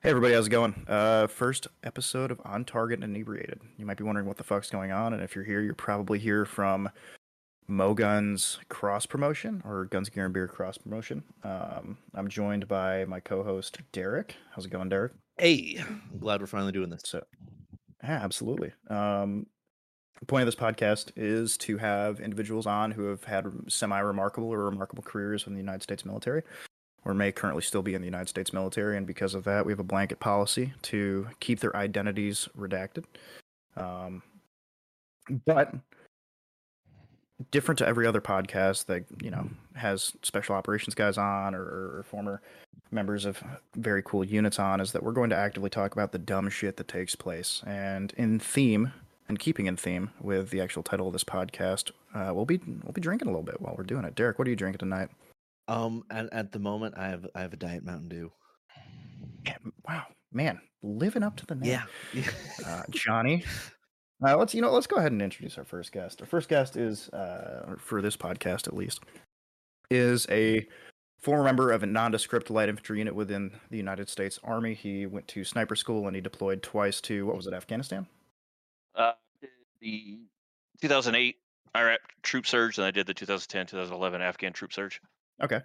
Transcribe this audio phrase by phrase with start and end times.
[0.00, 0.84] Hey everybody, how's it going?
[0.86, 3.60] Uh, first episode of On Target and Inebriated.
[3.76, 6.20] You might be wondering what the fuck's going on, and if you're here, you're probably
[6.20, 6.88] here from
[7.66, 11.24] Mo Guns cross promotion or Guns Gear and Beer cross promotion.
[11.42, 14.36] Um, I'm joined by my co-host Derek.
[14.54, 15.14] How's it going, Derek?
[15.36, 17.02] Hey, I'm glad we're finally doing this.
[17.04, 17.24] So,
[18.04, 18.70] yeah, absolutely.
[18.88, 19.46] Um,
[20.20, 24.64] the point of this podcast is to have individuals on who have had semi-remarkable or
[24.66, 26.44] remarkable careers in the United States military
[27.08, 29.72] or may currently still be in the United States military, and because of that, we
[29.72, 33.04] have a blanket policy to keep their identities redacted.
[33.78, 34.22] Um,
[35.46, 35.74] but
[37.50, 42.04] different to every other podcast that you know has special operations guys on or, or
[42.06, 42.42] former
[42.90, 43.42] members of
[43.76, 46.76] very cool units on is that we're going to actively talk about the dumb shit
[46.76, 47.62] that takes place.
[47.66, 48.92] And in theme
[49.28, 52.92] and keeping in theme with the actual title of this podcast uh, we'll be we'll
[52.92, 54.14] be drinking a little bit while we're doing it.
[54.14, 55.08] Derek what are you drinking tonight
[55.68, 58.32] Um, and at the moment, I have I have a diet Mountain Dew.
[59.46, 61.80] yeah, wow man living up to the name
[62.14, 62.22] Yeah,
[62.66, 63.44] uh, Johnny.
[64.24, 66.20] Uh, let's you know let's go ahead and introduce our first guest.
[66.20, 69.00] Our first guest is uh, for this podcast at least
[69.90, 70.66] is a
[71.18, 74.74] former member of a nondescript light infantry unit within the United States Army.
[74.74, 78.06] He went to sniper school and he deployed twice to what was it Afghanistan?
[78.94, 79.12] Uh,
[79.80, 80.18] the
[80.80, 81.36] 2008
[81.76, 85.00] Iraq troop surge, and I did the 2010 2011 Afghan troop surge.
[85.42, 85.60] Okay.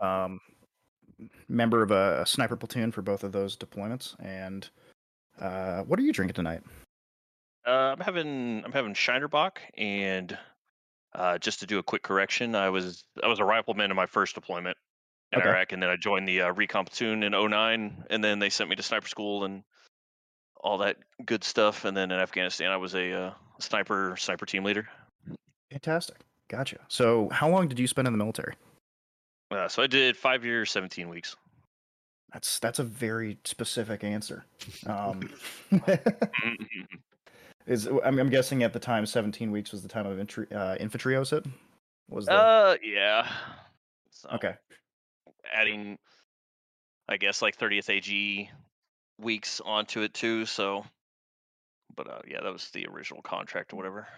[0.00, 0.40] Um,
[1.48, 4.14] member of a, a sniper platoon for both of those deployments.
[4.20, 4.68] And
[5.40, 6.62] uh, what are you drinking tonight?
[7.66, 10.36] Uh, I'm having I'm having Shiner Bock, and
[11.14, 14.06] uh, just to do a quick correction, I was I was a rifleman in my
[14.06, 14.76] first deployment
[15.32, 15.48] in Okay.
[15.48, 18.68] Iraq, and then I joined the uh, recon platoon in 09, and then they sent
[18.68, 19.62] me to sniper school and
[20.60, 24.62] all that good stuff, and then in Afghanistan I was a uh, sniper sniper team
[24.64, 24.86] leader.
[25.70, 26.16] Fantastic.
[26.48, 26.78] Gotcha.
[26.88, 28.54] So, how long did you spend in the military?
[29.50, 31.36] Uh, so I did five years, 17 weeks.
[32.32, 34.44] That's that's a very specific answer.
[34.86, 35.30] Um,
[37.66, 40.74] is I'm, I'm guessing at the time 17 weeks was the time of infantry uh,
[40.76, 41.46] infantry OSUT.
[42.10, 43.30] Was the, Uh, yeah.
[44.10, 44.54] So, okay?
[45.52, 45.98] adding,
[47.08, 48.50] I guess, like 30th AG
[49.18, 50.46] weeks onto it too.
[50.46, 50.84] So,
[51.96, 54.08] but uh, yeah, that was the original contract or whatever.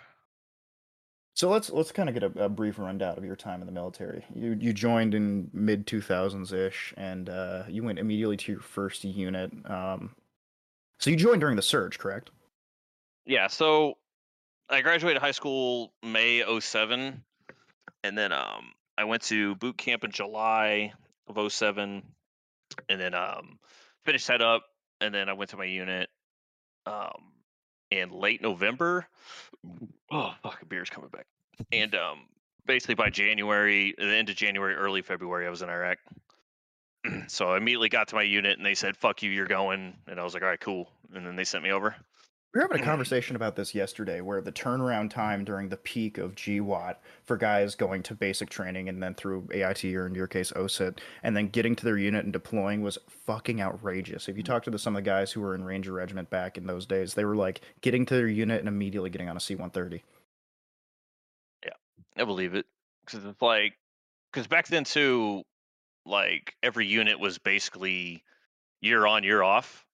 [1.36, 3.72] So let's let's kind of get a, a brief rundown of your time in the
[3.72, 4.24] military.
[4.34, 9.04] You you joined in mid 2000s ish, and uh, you went immediately to your first
[9.04, 9.52] unit.
[9.66, 10.16] Um,
[10.98, 12.30] so you joined during the surge, correct?
[13.26, 13.48] Yeah.
[13.48, 13.98] So
[14.70, 17.22] I graduated high school May 07,
[18.02, 20.94] and then um I went to boot camp in July
[21.28, 22.02] of 07,
[22.88, 23.58] and then um
[24.06, 24.64] finished that up,
[25.02, 26.08] and then I went to my unit
[26.86, 27.35] um
[27.90, 29.06] in late November.
[30.10, 31.26] Oh fuck, beer's coming back.
[31.72, 32.20] And um
[32.66, 35.98] basically by January, the end of January, early February, I was in Iraq.
[37.28, 40.20] so I immediately got to my unit and they said, "Fuck you, you're going." And
[40.20, 41.94] I was like, "All right, cool." And then they sent me over.
[42.56, 42.90] We were having a mm-hmm.
[42.90, 47.74] conversation about this yesterday, where the turnaround time during the peak of GWOT for guys
[47.74, 51.48] going to basic training and then through AIT or in your case OSUT, and then
[51.48, 52.96] getting to their unit and deploying was
[53.26, 54.26] fucking outrageous.
[54.26, 54.54] If you mm-hmm.
[54.54, 56.86] talk to the, some of the guys who were in Ranger Regiment back in those
[56.86, 60.00] days, they were like getting to their unit and immediately getting on a C-130.
[61.62, 61.72] Yeah,
[62.16, 62.64] I believe it
[63.04, 63.74] because it's like
[64.32, 65.42] because back then too,
[66.06, 68.24] like every unit was basically
[68.80, 69.84] year on, year off.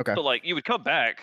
[0.00, 0.14] Okay.
[0.14, 1.20] So like you would come back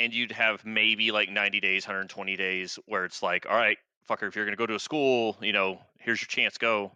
[0.00, 3.78] and you'd have maybe like 90 days, 120 days where it's like, all right,
[4.08, 6.92] fucker, if you're gonna go to a school, you know, here's your chance, go.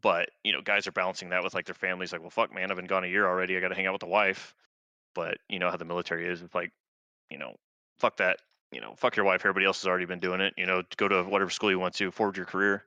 [0.00, 2.70] But you know, guys are balancing that with like their families, like, well, fuck, man,
[2.70, 3.56] I've been gone a year already.
[3.56, 4.54] I got to hang out with the wife.
[5.14, 6.42] But you know how the military is.
[6.42, 6.72] It's like,
[7.30, 7.54] you know,
[7.98, 8.38] fuck that.
[8.72, 9.42] You know, fuck your wife.
[9.42, 10.54] Everybody else has already been doing it.
[10.56, 12.84] You know, go to whatever school you want to, forward your career.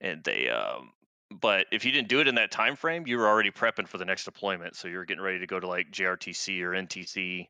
[0.00, 0.92] And they, um,
[1.30, 3.98] but if you didn't do it in that time frame, you were already prepping for
[3.98, 4.74] the next deployment.
[4.74, 7.48] So you're getting ready to go to like JRTC or NTC,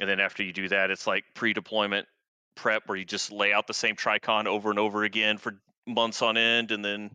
[0.00, 2.06] and then after you do that, it's like pre-deployment
[2.54, 5.54] prep where you just lay out the same tricon over and over again for
[5.86, 7.10] months on end, and then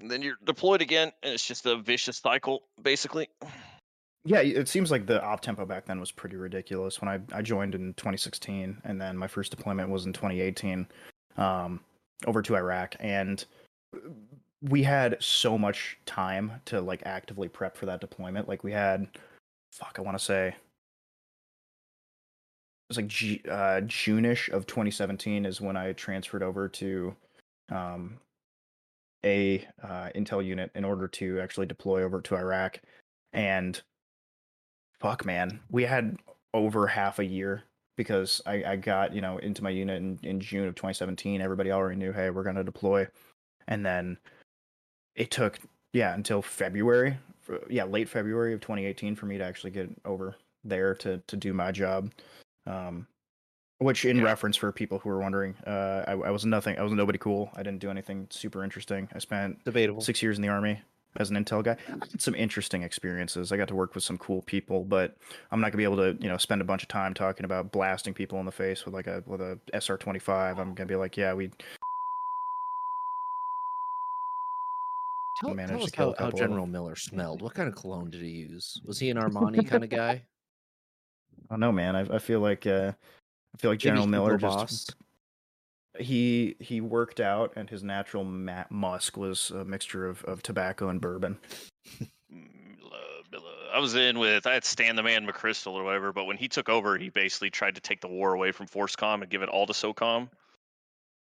[0.00, 3.28] and then you're deployed again, and it's just a vicious cycle, basically.
[4.24, 7.00] Yeah, it seems like the op tempo back then was pretty ridiculous.
[7.00, 10.86] When I, I joined in 2016, and then my first deployment was in 2018,
[11.36, 11.80] um,
[12.26, 13.44] over to Iraq, and
[14.62, 18.48] we had so much time to like actively prep for that deployment.
[18.48, 19.06] Like we had,
[19.72, 20.54] fuck, I want to say,
[22.88, 27.14] was like G, uh, June-ish of 2017 is when I transferred over to
[27.70, 28.18] um,
[29.24, 32.80] a uh, intel unit in order to actually deploy over to Iraq,
[33.32, 33.80] and
[35.00, 36.16] fuck man we had
[36.54, 37.62] over half a year
[37.96, 41.70] because I, I got you know into my unit in, in june of 2017 everybody
[41.70, 43.06] already knew hey we're to deploy.
[43.68, 44.16] And then
[45.14, 45.60] it took
[45.92, 47.18] yeah until february
[47.48, 51.36] for, yeah, late February of 2018 for me to actually get over there to to
[51.36, 52.12] do my job.
[52.68, 53.06] Um,
[53.78, 54.24] which, in Yeah.
[54.24, 56.76] reference for people who are wondering, uh, I, I was nothing.
[56.78, 57.48] I was nobody cool.
[57.54, 59.08] I didn't do anything super interesting.
[59.14, 60.00] I spent Debatable.
[60.00, 60.82] six years in the army
[61.16, 61.76] as an intel guy.
[61.88, 63.52] I had some interesting experiences.
[63.52, 65.16] I got to work with some cool people, but
[65.52, 67.70] I'm not gonna be able to, you know, spend a bunch of time talking about
[67.70, 70.58] blasting people in the face with like a with a SR25.
[70.58, 71.50] I'm gonna be like, yeah, we
[75.36, 76.48] Tell, managed tell to us how, how couple of 'em.
[76.50, 77.42] General Miller smelled.
[77.42, 78.80] What kind of cologne did he use?
[78.84, 80.24] Was he an Armani kind of guy?
[81.50, 81.96] I don't know, man.
[81.96, 82.92] I, I feel like uh,
[83.54, 84.70] I feel like General Hugo Miller Boss?
[84.70, 84.94] just
[85.98, 90.88] he he worked out, and his natural ma- musk was a mixture of, of tobacco
[90.90, 91.38] and bourbon.
[92.30, 93.00] Milla,
[93.32, 93.52] Milla.
[93.74, 96.48] I was in with I had Stan the Man McChrystal or whatever, but when he
[96.48, 99.48] took over, he basically tried to take the war away from FORSCOM and give it
[99.48, 100.28] all to SOCOM,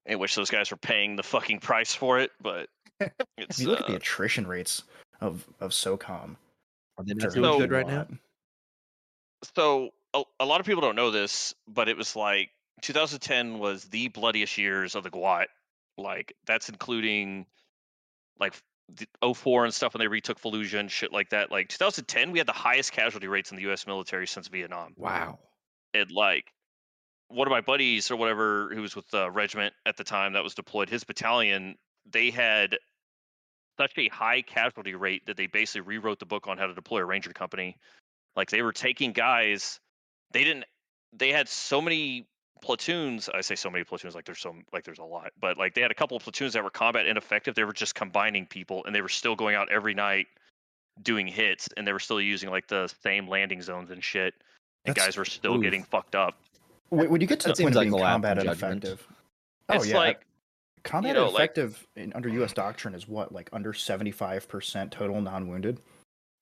[0.07, 2.31] in which those guys were paying the fucking price for it.
[2.41, 2.69] But
[3.39, 4.85] it's If you look at uh, the attrition rates
[5.21, 6.37] of of SOCOM,
[6.99, 8.07] Are they they're not doing So- good right now?
[9.57, 12.51] so Oh, a, a lot of people don't know this, but it was like
[12.83, 15.47] 2010 was the bloodiest years of the GWOT.
[15.99, 17.47] Like that's including
[18.41, 18.55] like
[18.95, 21.51] the 04 and stuff when they retook Fallujah and shit like that.
[21.51, 23.87] Like 2010, we had the highest casualty rates in the U.S.
[23.87, 24.95] military since Vietnam.
[24.97, 25.39] Wow.
[25.95, 26.53] And like
[27.29, 30.45] one of my buddies or whatever who was with the regiment at the time that
[30.45, 31.77] was deployed, his battalion,
[32.11, 32.77] they had
[33.79, 37.01] such a high casualty rate that they basically rewrote the book on how to deploy
[37.01, 37.77] a ranger company.
[38.37, 39.81] Like they were taking guys,
[40.33, 40.65] they didn't.
[41.13, 42.27] They had so many
[42.63, 43.29] platoons.
[43.33, 45.81] I say so many platoons, like there's so like there's a lot, but like they
[45.83, 47.55] had a couple of platoons that were combat ineffective.
[47.55, 50.27] They were just combining people, and they were still going out every night
[51.03, 54.35] doing hits, and they were still using like the same landing zones and shit.
[54.85, 55.63] And That's- guys were still oof.
[55.63, 56.39] getting fucked up.
[56.89, 58.23] When when you get to That the point seems of like being a lapse in
[58.23, 59.07] combat ineffective,
[59.69, 60.27] oh it's yeah, like
[60.85, 62.53] combat know, like- ineffective in, under U.S.
[62.53, 65.81] doctrine is what like under seventy five percent total non wounded.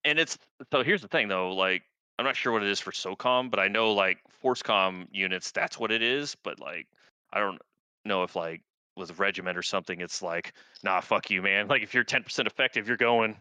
[0.04, 0.36] and it's
[0.72, 1.82] so here's the thing though like
[2.20, 5.78] i'm not sure what it is for socom but i know like forscom units that's
[5.78, 6.86] what it is but like
[7.32, 7.60] i don't
[8.04, 8.60] know if like
[8.96, 10.52] with regiment or something it's like
[10.82, 11.66] nah fuck you man.
[11.70, 13.36] Like if you're 10% effective you're going.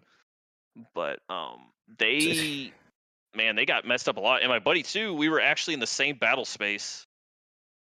[0.94, 1.60] But um
[1.98, 2.74] they
[3.36, 4.42] man they got messed up a lot.
[4.42, 7.06] And my buddy too we were actually in the same battle space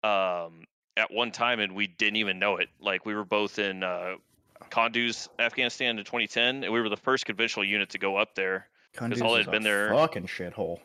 [0.02, 0.64] um
[0.96, 2.68] at one time and we didn't even know it.
[2.80, 4.16] Like we were both in uh
[4.70, 8.68] Kunduz, Afghanistan in 2010, and we were the first conventional unit to go up there.
[8.96, 10.80] Kunduz all had been there- Fucking shithole.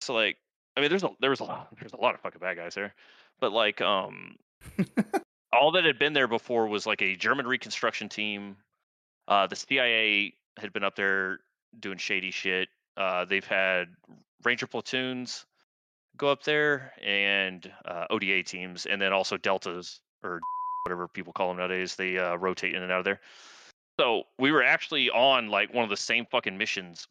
[0.00, 0.36] So like,
[0.76, 2.74] I mean, there's a there was a lot there's a lot of fucking bad guys
[2.74, 2.94] there,
[3.40, 4.36] but like, um,
[5.52, 8.56] all that had been there before was like a German reconstruction team.
[9.28, 11.40] Uh, the CIA had been up there
[11.78, 12.68] doing shady shit.
[12.96, 13.88] Uh, they've had
[14.44, 15.44] Ranger platoons
[16.16, 20.40] go up there and uh, ODA teams, and then also deltas or
[20.84, 21.94] whatever people call them nowadays.
[21.96, 23.20] They uh, rotate in and out of there.
[24.00, 27.06] So we were actually on like one of the same fucking missions.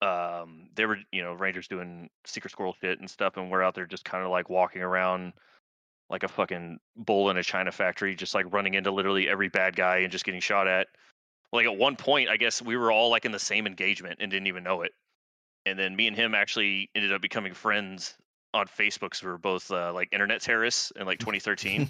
[0.00, 3.74] Um they were you know rangers doing secret squirrel shit and stuff and we're out
[3.74, 5.32] there just kind of like walking around
[6.08, 9.74] like a fucking bull in a china factory just like running into literally every bad
[9.74, 10.86] guy and just getting shot at.
[11.52, 14.30] Like at one point i guess we were all like in the same engagement and
[14.30, 14.92] didn't even know it.
[15.64, 18.14] And then me and him actually ended up becoming friends
[18.54, 21.88] on facebook because we were both uh, like internet terrorists in like 2013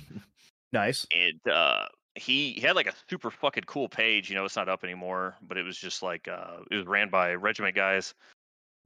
[0.73, 1.06] Nice.
[1.14, 1.84] and uh
[2.17, 5.37] he, he had like a super fucking cool page you know it's not up anymore
[5.47, 8.15] but it was just like uh it was ran by regiment guys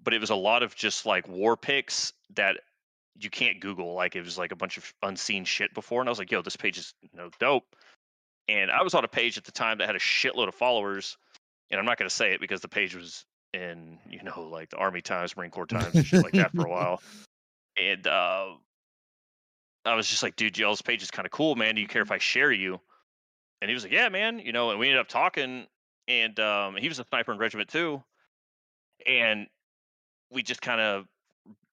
[0.03, 2.57] but it was a lot of just like war pics that
[3.19, 6.11] you can't google like it was like a bunch of unseen shit before and i
[6.11, 7.77] was like yo this page is you know dope
[8.49, 11.17] and i was on a page at the time that had a shitload of followers
[11.71, 14.71] and i'm not going to say it because the page was in you know like
[14.71, 17.03] the army times marine corps times and shit like that for a while
[17.77, 18.47] and uh
[19.87, 21.75] I was just like, dude, y'all's page is kind of cool, man.
[21.75, 22.81] Do you care if I share you?
[23.61, 24.39] And he was like, yeah, man.
[24.39, 25.67] You know, and we ended up talking,
[26.09, 28.03] and um, he was a sniper in regiment too,
[29.07, 29.47] and
[30.31, 31.07] we just kind of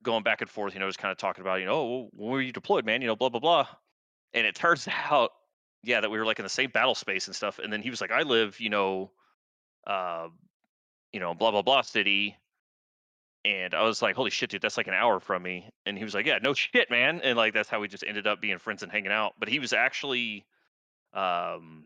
[0.03, 2.31] going back and forth, you know, just kind of talking about, you know, oh, when
[2.31, 3.01] were you deployed, man?
[3.01, 3.67] You know, blah blah blah.
[4.33, 5.31] And it turns out,
[5.83, 7.59] yeah, that we were like in the same battle space and stuff.
[7.59, 9.11] And then he was like, I live, you know,
[9.85, 10.27] uh,
[11.13, 12.37] you know, blah blah blah city.
[13.45, 15.69] And I was like, holy shit, dude, that's like an hour from me.
[15.85, 17.21] And he was like, yeah, no shit, man.
[17.23, 19.33] And like, that's how we just ended up being friends and hanging out.
[19.39, 20.45] But he was actually,
[21.17, 21.85] um,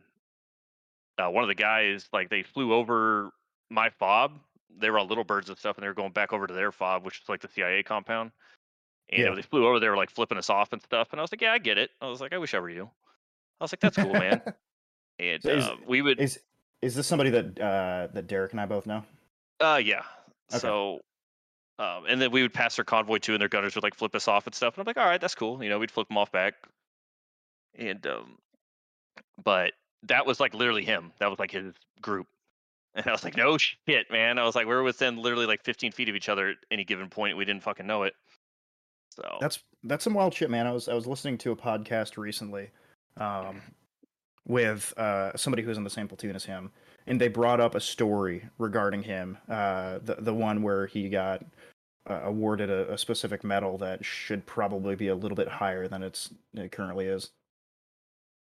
[1.18, 3.32] uh, one of the guys, like, they flew over
[3.70, 4.34] my fob.
[4.80, 6.72] They were on Little Birds and stuff, and they were going back over to their
[6.72, 8.32] fob, which is like the CIA compound.
[9.10, 9.34] And Yeah.
[9.36, 11.10] they flew over, they were like flipping us off and stuff.
[11.12, 11.92] And I was like, yeah, I get it.
[12.02, 12.90] I was like, I wish I were you.
[13.60, 14.42] I was like, that's cool, man.
[15.20, 16.40] And So is- uh, we would, Is
[16.82, 19.04] is this somebody that uh, that Derek and I both know?
[19.60, 20.02] Uh, yeah.
[20.52, 20.58] Okay.
[20.60, 21.02] So,
[21.78, 24.16] um, and then we would pass their convoy too, and their gunners would like flip
[24.16, 24.74] us off and stuff.
[24.76, 25.62] And I'm like, all right, that's cool.
[25.64, 26.56] You know, we'd flip them off back.
[27.76, 28.38] And um,
[29.44, 31.12] but that was like literally him.
[31.20, 32.28] That was like his group.
[32.94, 34.38] And I was like, no shit, man.
[34.38, 37.08] I was like, we're within literally like 15 feet of each other at any given
[37.10, 37.38] point.
[37.38, 38.14] We didn't fucking know it.
[39.16, 40.68] So That's that's some wild shit, man.
[40.68, 42.70] I was I was listening to a podcast recently,
[43.18, 43.62] um,
[44.48, 46.72] with uh somebody who's in the same platoon as him,
[47.08, 49.38] and they brought up a story regarding him.
[49.50, 51.44] Uh, the the one where he got
[52.10, 56.04] uh, awarded a, a specific medal that should probably be a little bit higher than
[56.04, 57.32] it's it currently is.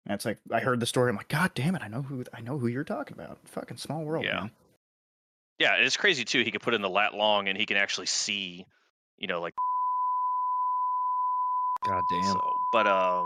[0.05, 1.09] And it's like I heard the story.
[1.09, 1.81] I'm like, God damn it!
[1.81, 3.37] I know who I know who you're talking about.
[3.45, 4.35] Fucking small world, Yeah.
[4.41, 4.51] man.
[5.59, 6.43] yeah, and it's crazy too.
[6.43, 8.65] He could put in the lat long and he can actually see,
[9.17, 9.53] you know, like
[11.85, 12.23] God damn.
[12.33, 13.25] So, but um,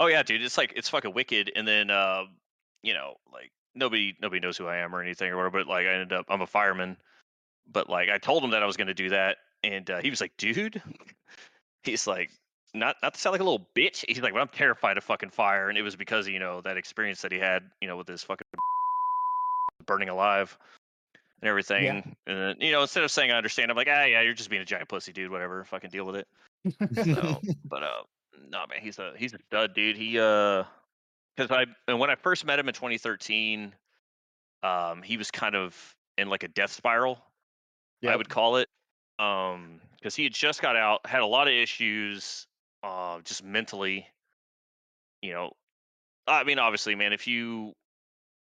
[0.00, 1.50] oh yeah, dude, it's like it's fucking wicked.
[1.54, 2.24] And then uh,
[2.82, 5.58] you know, like nobody nobody knows who I am or anything or whatever.
[5.58, 6.96] But like I ended up I'm a fireman.
[7.72, 10.10] But like I told him that I was going to do that, and uh, he
[10.10, 10.80] was like, dude,
[11.82, 12.30] he's like.
[12.74, 14.04] Not, not to sound like a little bitch.
[14.08, 16.76] He's like, well, I'm terrified of fucking fire, and it was because you know that
[16.76, 18.46] experience that he had, you know, with his fucking
[19.86, 20.58] burning alive
[21.40, 22.16] and everything.
[22.26, 24.50] And then, you know, instead of saying I understand, I'm like, ah, yeah, you're just
[24.50, 25.30] being a giant pussy, dude.
[25.30, 26.26] Whatever, fucking deal with it.
[27.04, 28.02] So, but uh,
[28.48, 29.96] no man, he's a he's a stud, dude.
[29.96, 30.64] He uh,
[31.36, 33.72] because I and when I first met him in 2013,
[34.62, 37.22] um, he was kind of in like a death spiral,
[38.12, 38.68] I would call it,
[39.18, 42.46] um, because he had just got out, had a lot of issues,
[42.84, 44.06] uh, just mentally.
[45.22, 45.52] You know,
[46.26, 47.72] I mean, obviously, man, if you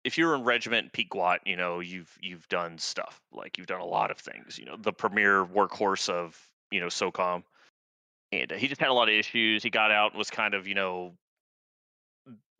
[0.03, 3.87] if you're in regiment Pequot, you know, you've you've done stuff like you've done a
[3.87, 4.59] lot of things.
[4.59, 6.39] You know, the premier workhorse of
[6.71, 7.43] you know SOCOM,
[8.33, 9.63] and uh, he just had a lot of issues.
[9.63, 11.13] He got out and was kind of you know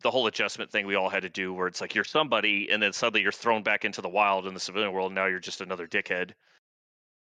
[0.03, 2.81] the whole adjustment thing we all had to do, where it's like you're somebody, and
[2.81, 5.07] then suddenly you're thrown back into the wild in the civilian world.
[5.07, 6.31] And now you're just another dickhead,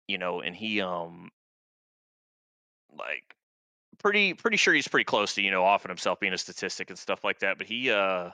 [0.10, 0.41] you know.
[0.41, 1.31] And he um
[2.98, 3.36] like
[4.01, 7.00] pretty pretty sure he's pretty close to you know offing himself being a statistic and
[7.00, 7.58] stuff like that.
[7.58, 8.31] But he uh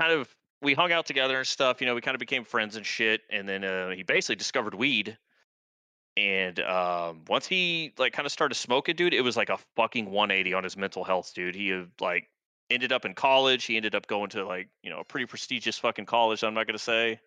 [0.00, 1.80] kind of we hung out together and stuff.
[1.80, 3.22] You know, we kind of became friends and shit.
[3.30, 5.16] And then uh, he basically discovered weed.
[6.16, 10.10] And um, once he like kind of started smoking, dude, it was like a fucking
[10.10, 11.54] 180 on his mental health, dude.
[11.54, 12.28] He like
[12.68, 13.64] ended up in college.
[13.64, 16.42] He ended up going to like you know a pretty prestigious fucking college.
[16.42, 17.20] I'm not gonna say.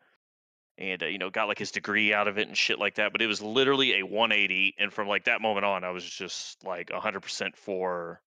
[0.77, 3.11] And uh, you know, got like his degree out of it and shit like that.
[3.11, 6.63] But it was literally a 180, and from like that moment on, I was just
[6.65, 8.21] like 100% for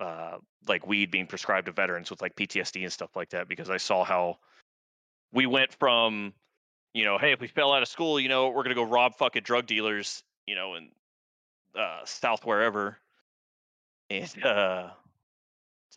[0.00, 0.36] uh,
[0.68, 3.78] like weed being prescribed to veterans with like PTSD and stuff like that because I
[3.78, 4.38] saw how
[5.32, 6.34] we went from,
[6.92, 9.16] you know, hey, if we fell out of school, you know, we're gonna go rob
[9.16, 10.90] fucking drug dealers, you know, in
[11.78, 12.98] uh, South wherever,
[14.10, 14.90] and uh,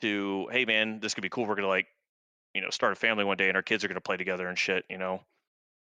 [0.01, 1.45] to hey man, this could be cool.
[1.45, 1.87] We're gonna like,
[2.53, 4.57] you know, start a family one day and our kids are gonna play together and
[4.57, 5.21] shit, you know.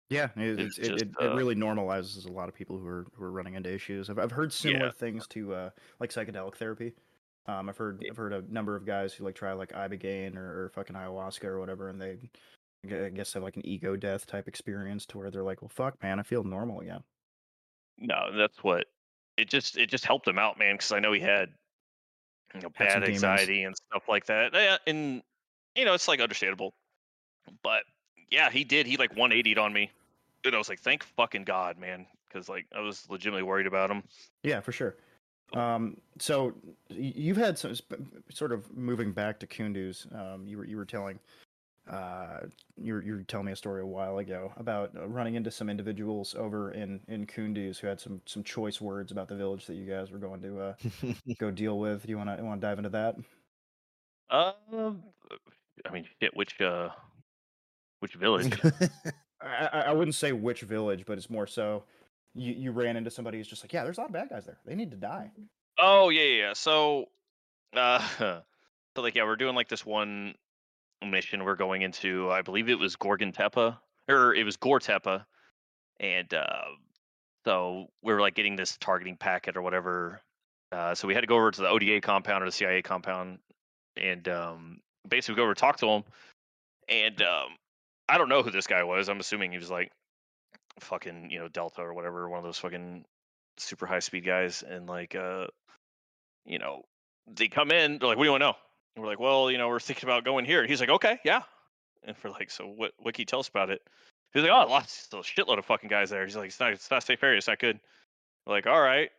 [0.10, 2.88] Yeah, it, It's it, just, it, uh, it really normalizes a lot of people who
[2.88, 4.10] are who are running into issues.
[4.10, 4.92] I've I've heard similar Yeah.
[4.92, 6.96] things to uh, like psychedelic therapy.
[7.46, 8.06] Um, I've heard.
[8.10, 11.46] I've heard a number of guys who like try like ibogaine or, or fucking ayahuasca
[11.46, 12.30] or whatever, and they
[12.86, 16.02] I guess have like an ego death type experience to where they're like, well, fuck,
[16.04, 17.04] man, I feel normal again.
[17.98, 18.88] No, that's what
[19.38, 21.54] it just it just helped him out, man, because I know he had
[22.54, 23.14] you know Had bad demons.
[23.14, 24.80] anxiety and stuff like that.
[24.88, 25.22] And
[25.76, 26.74] you know it's like understandable,
[27.64, 27.84] but
[28.32, 28.88] yeah, he did.
[28.88, 29.92] He like 180'd on me,
[30.46, 33.92] and I was like, thank fucking god, man, because like I was legitimately worried about
[33.92, 34.04] him.
[34.44, 34.96] Yeah, for sure.
[35.54, 36.54] Um, so
[36.90, 37.74] you've had some
[38.30, 40.14] sort of moving back to Kunduz.
[40.16, 41.20] Um, you were you were telling,
[41.90, 42.42] uh,
[42.78, 45.50] you were, you were telling me a story a while ago about uh, running into
[45.50, 49.66] some individuals over in in Kunduz who had some some choice words about the village
[49.66, 50.74] that you guys were going to uh,
[51.40, 52.04] go deal with.
[52.04, 53.16] Do you want to want to dive into that?
[54.30, 55.04] Um,
[55.86, 56.90] I mean, shit, which uh,
[58.00, 58.60] which village?
[59.42, 61.84] I, I wouldn't say which village, but it's more so.
[62.36, 64.46] You, you ran into somebody who's just like, yeah, there's a lot of bad guys
[64.46, 64.58] there.
[64.66, 65.32] They need to die.
[65.78, 66.48] Oh yeah, yeah.
[66.48, 66.54] yeah.
[66.54, 67.06] So,
[67.76, 68.44] uh, so
[68.98, 70.36] like yeah, we're doing like this one
[71.08, 71.44] mission.
[71.44, 73.78] We're going into, I believe it was Gorgon Tepa,
[74.10, 75.26] or it was Gore Tepa,
[76.00, 76.66] and uh,
[77.46, 80.22] so we were like getting this targeting packet or whatever.
[80.72, 83.40] Uh, so we had to go over to the ODA compound or the CIA compound,
[83.98, 86.04] and um, basically go over talk to them.
[86.90, 87.56] And um,
[88.10, 89.08] I don't know who this guy was.
[89.08, 89.92] I'm assuming he was like
[90.80, 93.06] fucking you know Delta or whatever, one of those fucking
[93.58, 94.64] super high speed guys.
[94.68, 95.48] And like uh,
[96.46, 96.84] you know,
[97.28, 98.56] they come in, they're like, "What do you want to know?"
[98.96, 101.20] And we're like, "Well, you know, we're thinking about going here." And he's like, "Okay,
[101.24, 101.42] yeah."
[102.04, 102.94] And we're like, "So what?
[102.98, 103.82] What can you tell us about it?"
[104.34, 106.90] He's like, "Oh, lots, a shitload of fucking guys there." He's like, "It's not, it's
[106.92, 107.38] not safe area.
[107.38, 107.80] It's not good."
[108.46, 109.10] We're like, "All right."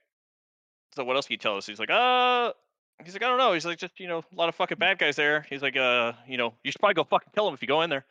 [0.97, 1.67] So what else can you tell us?
[1.67, 2.53] He's like, "Uh."
[3.03, 3.55] He's like, I don't know.
[3.55, 5.47] He's like, just you know, a lot of fucking bad guys there.
[5.49, 7.81] He's like, uh, you know, you should probably go fucking kill them if you go
[7.81, 8.05] in there.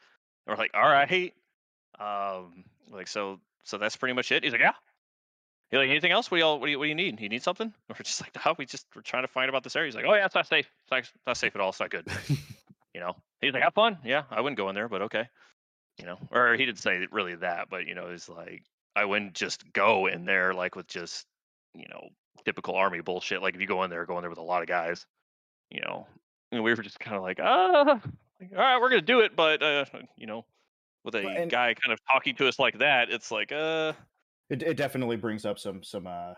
[0.49, 1.33] We're like, all right.
[1.99, 4.43] Um, like so, so that's pretty much it.
[4.43, 4.73] He's like, yeah.
[5.69, 6.31] He's like, anything else?
[6.31, 7.19] What do y'all, what do you, what do you need?
[7.19, 7.71] You need something?
[7.89, 9.87] We're just like, no, we just we're trying to find out about this area.
[9.87, 10.69] He's like, oh yeah, it's not safe.
[10.83, 11.69] It's not, it's not safe at all.
[11.69, 12.07] It's not good.
[12.93, 13.15] you know.
[13.41, 13.99] He's like, have fun.
[14.03, 15.29] Yeah, I wouldn't go in there, but okay.
[15.97, 18.63] you know, or he didn't say really that, but you know, it's like
[18.95, 21.25] I wouldn't just go in there like with just
[21.73, 22.09] you know
[22.45, 23.41] typical army bullshit.
[23.41, 25.05] Like if you go in there, go in there with a lot of guys,
[25.69, 26.07] you know.
[26.51, 28.01] And we were just kind of like, ah,
[28.39, 29.85] like, all right, we're gonna do it, but uh,
[30.17, 30.45] you know,
[31.03, 33.93] with a and- guy kind of talking to us like that, it's like, uh,
[34.49, 36.33] It, it definitely brings up some some uh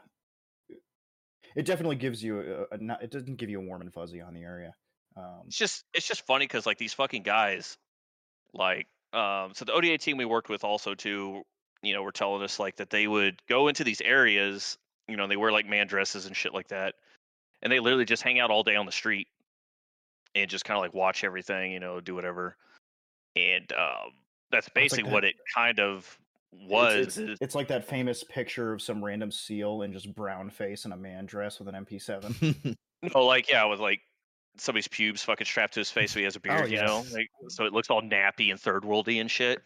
[1.55, 2.39] it definitely gives you
[2.71, 4.73] a, a not, it doesn't give you a warm and fuzzy on the area.
[5.17, 7.77] Um it's just it's just funny because like these fucking guys,
[8.53, 11.41] like, um, so the ODA team we worked with also too,
[11.83, 14.77] you know, were telling us like that they would go into these areas,
[15.09, 16.95] you know, they wear like man dresses and shit like that,
[17.61, 19.27] and they literally just hang out all day on the street
[20.35, 22.55] and just kind of like watch everything, you know, do whatever,
[23.35, 24.11] and um,
[24.51, 26.17] that's like basically that- what it kind of
[26.67, 27.07] was.
[27.07, 30.83] it's, is- it's like that famous picture of some random seal in just brown face
[30.85, 32.75] and a man dress with an MP7.
[33.15, 33.99] Oh, like yeah, with like
[34.57, 37.27] somebody's pubes fucking strapped to his face so he has a beard, you know, like
[37.47, 39.63] so it looks all nappy and third worldy and shit.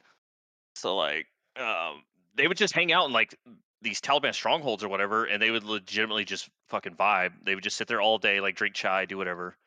[0.75, 1.25] So like,
[1.59, 2.03] um,
[2.35, 3.37] they would just hang out in like
[3.81, 7.31] these Taliban strongholds or whatever, and they would legitimately just fucking vibe.
[7.43, 9.57] They would just sit there all day, like drink chai, do whatever,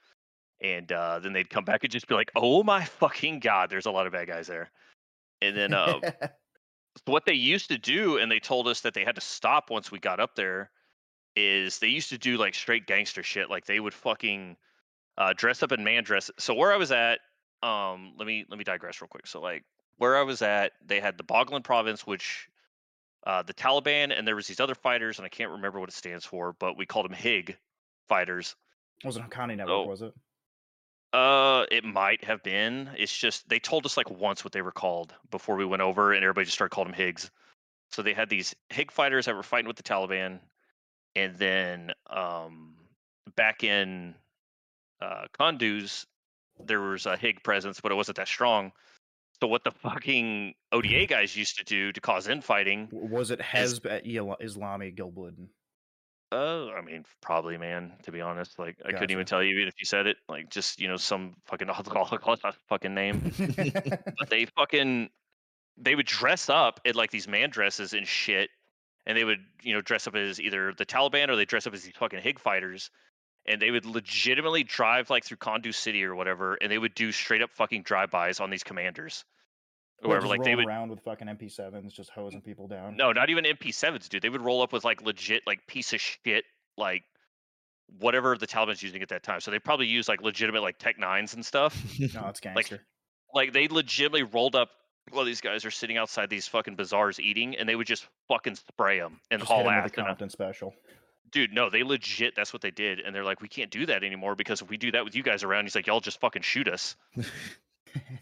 [0.61, 3.87] and uh, then they'd come back and just be like, "Oh my fucking god, there's
[3.87, 4.71] a lot of bad guys there."
[5.41, 6.01] And then uh,
[7.05, 9.91] what they used to do, and they told us that they had to stop once
[9.91, 10.71] we got up there,
[11.37, 13.51] is they used to do like straight gangster shit.
[13.51, 14.57] Like they would fucking
[15.17, 16.31] uh, dress up in man dress.
[16.39, 17.21] So where I was at,
[17.63, 19.27] um, let me let me digress real quick.
[19.27, 19.65] So like
[19.99, 22.49] where I was at, they had the Baghlan province, which
[23.27, 25.95] uh, the Taliban, and there was these other fighters, and I can't remember what it
[25.95, 27.57] stands for, but we called them HIG
[28.09, 28.55] fighters.
[29.03, 29.87] It wasn't Haqqani Network, Oh.
[29.87, 30.15] was it?
[31.13, 32.91] Uh, it might have been.
[32.97, 36.13] It's just they told us like once what they were called before we went over,
[36.13, 37.31] and everybody just started calling them Higgs.
[37.91, 40.41] So they had these Hig fighters that were fighting with the Taliban,
[41.17, 42.75] and then um,
[43.37, 44.15] back in
[45.01, 46.05] uh, Kunduz,
[46.63, 48.73] there was a Hig presence, but it wasn't that strong.
[49.41, 52.89] So what the fucking ODA guys used to do to cause infighting?
[52.93, 55.49] Was it Hezb at Isla- Islami Gulbuddin?
[56.31, 57.93] Uh, I mean, probably, man.
[58.03, 59.31] To be honest, like I couldn't even Gotcha.
[59.31, 60.19] tell you even if you said it.
[60.29, 61.69] Like just you know some fucking
[62.69, 63.33] fucking name.
[64.19, 65.11] but they fucking
[65.79, 68.51] they would dress up in like these man dresses and shit
[69.07, 71.75] and they would you know dress up as either the taliban or they dress up
[71.75, 72.91] as these fucking hig fighters
[73.47, 77.13] and they would legitimately drive like through Kunduz city or whatever and they would do
[77.13, 79.25] straight up fucking drive-bys on these commanders
[80.03, 82.97] just like they would around with fucking MP7s, just hosing people down.
[82.97, 86.01] no not even mp7s dude they would roll up with like legit like piece of
[86.01, 86.45] shit
[86.77, 87.03] like
[87.99, 90.99] whatever the taliban's using at that time so they probably use like legitimate like tech
[90.99, 92.81] nines and stuff no, it's gangster.
[93.35, 94.69] like they legitimately rolled up
[95.11, 98.57] while these guys are sitting outside these fucking bazaars eating, and they would just fucking
[98.57, 99.91] spray them and just haul ass.
[99.91, 100.75] Compton special.
[101.31, 102.35] Dude, no, they legit.
[102.37, 104.77] That's what they did, and they're like, we can't do that anymore because if we
[104.77, 106.97] do that with you guys around, he's like, y'all just fucking shoot us.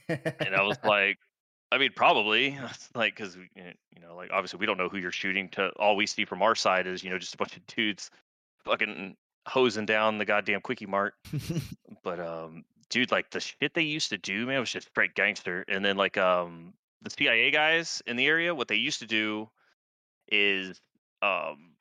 [0.09, 1.19] And I was like,
[1.73, 2.59] I mean, probably,
[2.95, 5.49] like, because you know, like obviously we don't know who you're shooting.
[5.51, 8.11] To all we see from our side is you know just a bunch of dudes
[8.65, 11.15] fucking hosing down the goddamn quickie mart.
[12.03, 15.65] But um, dude, like the shit they used to do, man, was just straight gangster.
[15.67, 19.49] And then like um, the CIA guys in the area, what they used to do
[20.29, 20.81] is
[21.21, 21.73] um,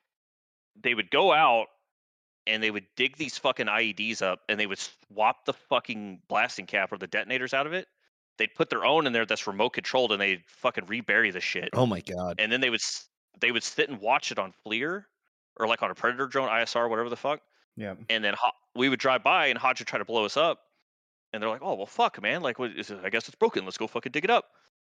[0.82, 1.67] they would go out
[2.48, 6.65] and they would dig these fucking IEDs up and they would swap the fucking blasting
[6.65, 7.88] cap or the detonators out of it.
[8.38, 11.69] They'd put their own in there that's remote controlled and they'd fucking rebury the shit.
[11.74, 12.36] oh my god.
[12.39, 12.82] And then they would
[13.39, 15.06] they would sit and watch it on FLIR
[15.58, 17.41] or like on a Predator drone, ISR, whatever the fuck
[17.76, 17.95] yeah.
[18.10, 18.36] and then
[18.76, 20.60] we would drive by and Hodge would try to blow us up
[21.34, 23.00] and they're like oh well fuck man like what is it?
[23.04, 24.45] i guess it's broken let's go fucking dig it up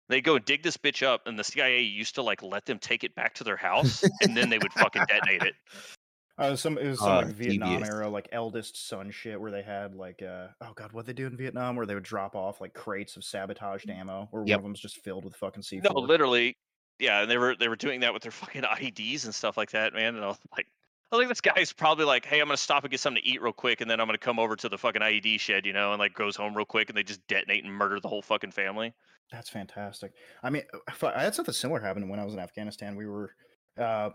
[0.09, 2.79] they go and dig this bitch up and the cia used to like let them
[2.79, 5.55] take it back to their house and then they would fucking detonate it
[6.39, 7.89] Uh, some it was some Ah, like Vietnam devious.
[7.91, 11.27] era like eldest son shit where they had like uh oh god what they do
[11.27, 14.57] in Vietnam where they would drop off like crates of sabotaged ammo where Yep.
[14.57, 15.83] one of them's just filled with fucking C4.
[15.93, 16.57] no literally
[17.01, 19.73] yeah and they were they were doing that with their fucking ieds and stuff like
[19.73, 20.67] that man and i was like
[21.11, 23.41] I think this guy's probably like, "Hey, I'm gonna stop and get something to eat
[23.41, 25.93] real quick, and then I'm gonna come over to the fucking IED shed, you know,"
[25.93, 28.51] and like goes home real quick, and they just detonate and murder the whole fucking
[28.51, 28.93] family.
[29.33, 30.13] That's fantastic.
[30.43, 32.95] I mean, uh, I had something similar happen when I was in Afghanistan.
[32.95, 33.31] We were,
[33.79, 34.11] um, uh,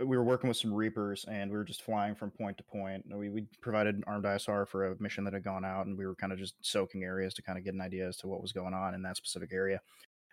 [0.00, 3.04] we were working with some Reapers, and we were just flying from point to point.
[3.14, 6.14] We we provided armed ISR for a mission that had gone out, and we were
[6.14, 8.52] kind of just soaking areas to kind of get an idea as to what was
[8.52, 9.80] going on in that specific area.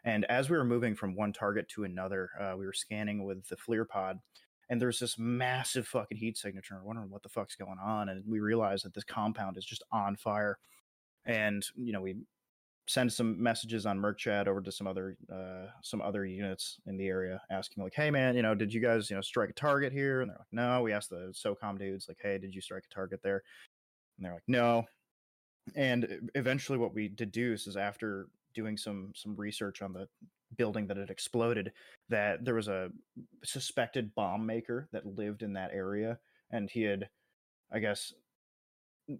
[0.03, 3.47] And as we were moving from one target to another, uh, we were scanning with
[3.47, 4.19] the FLIR pod,
[4.69, 6.75] and there's this massive fucking heat signature.
[6.75, 9.83] We're wondering what the fuck's going on, and we realized that this compound is just
[9.91, 10.57] on fire.
[11.25, 12.17] And you know, we
[12.89, 16.97] send some messages on mIRC chat over to some other uh, some other units in
[16.97, 19.53] the area, asking like, "Hey, man, you know, did you guys you know strike a
[19.53, 22.61] target here?" And they're like, "No." We asked the SOCOM dudes like, "Hey, did you
[22.61, 23.43] strike a target there?"
[24.17, 24.85] And they're like, "No."
[25.75, 30.07] And eventually, what we deduce is after doing some some research on the
[30.57, 31.71] building that had exploded
[32.09, 32.89] that there was a
[33.43, 36.17] suspected bomb maker that lived in that area
[36.49, 37.07] and he had
[37.71, 38.13] i guess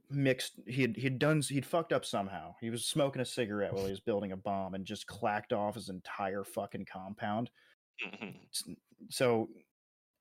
[0.10, 3.86] mixed he had he'd done he'd fucked up somehow he was smoking a cigarette while
[3.86, 7.50] he was building a bomb and just clacked off his entire fucking compound
[8.06, 8.34] Mhm.
[9.10, 9.50] So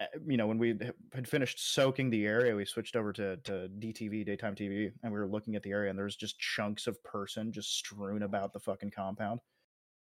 [0.01, 0.79] uh, you know when we
[1.13, 5.19] had finished soaking the area we switched over to, to dtv daytime tv and we
[5.19, 8.53] were looking at the area and there was just chunks of person just strewn about
[8.53, 9.41] the fucking compound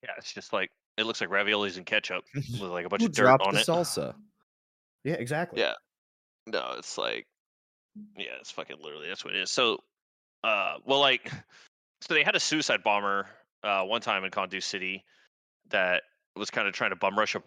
[0.02, 3.06] yeah, it's just like it looks like raviolis and ketchup with like a bunch Who
[3.08, 3.66] of dirt on the it.
[3.66, 4.14] salsa?
[5.04, 5.74] yeah exactly Yeah.
[6.46, 7.26] No, it's like,
[8.16, 9.50] yeah, it's fucking literally that's what it is.
[9.50, 9.78] So,
[10.44, 11.30] uh, well, like,
[12.02, 13.26] so they had a suicide bomber
[13.62, 15.04] uh one time in Kunduz City
[15.70, 16.02] that
[16.36, 17.42] was kind of trying to bum rush a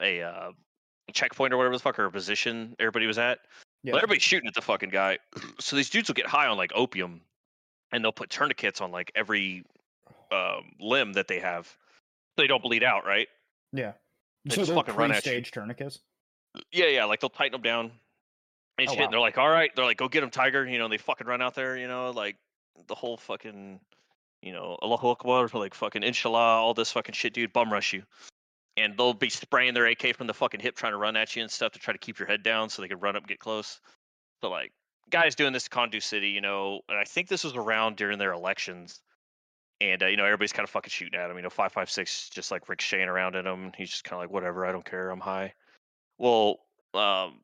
[0.00, 0.50] a uh,
[1.12, 3.38] checkpoint or whatever the fuck or a position everybody was at.
[3.82, 5.18] yeah Well, everybody's shooting at the fucking guy.
[5.60, 7.20] So these dudes will get high on like opium,
[7.90, 9.64] and they'll put tourniquets on like every
[10.30, 13.28] um, limb that they have, so they don't bleed out, right?
[13.72, 13.92] yeah
[14.44, 15.22] They so just fucking run at you.
[15.22, 15.98] pre-stage tourniquets
[16.72, 17.04] Yeah, yeah.
[17.04, 17.90] Like they'll tighten them down
[18.78, 19.02] and Oh, shit.
[19.02, 19.74] And they're like, all right.
[19.74, 20.66] They're like, go get him, Tiger.
[20.66, 21.76] You know, they fucking run out there.
[21.76, 22.36] You know, like
[22.86, 23.80] the whole fucking,
[24.42, 27.52] you know, Allahu Akbar, like fucking Inshallah, all this fucking shit, dude.
[27.52, 28.04] Bum rush you.
[28.76, 31.42] And they'll be spraying their AK from the fucking hip, trying to run at you
[31.42, 33.28] and stuff to try to keep your head down so they can run up and
[33.28, 33.80] get close.
[34.40, 34.72] So like,
[35.10, 38.18] guys doing this to Kunduz City, you know, and I think this was around during
[38.18, 39.00] their elections.
[39.80, 41.36] And uh, you know everybody's kind of fucking shooting at him.
[41.36, 43.72] You know, five five six just like ricocheting around at him.
[43.76, 45.54] He's just kind of like, whatever, I don't care, I'm high.
[46.18, 46.58] Well,
[46.94, 47.40] um,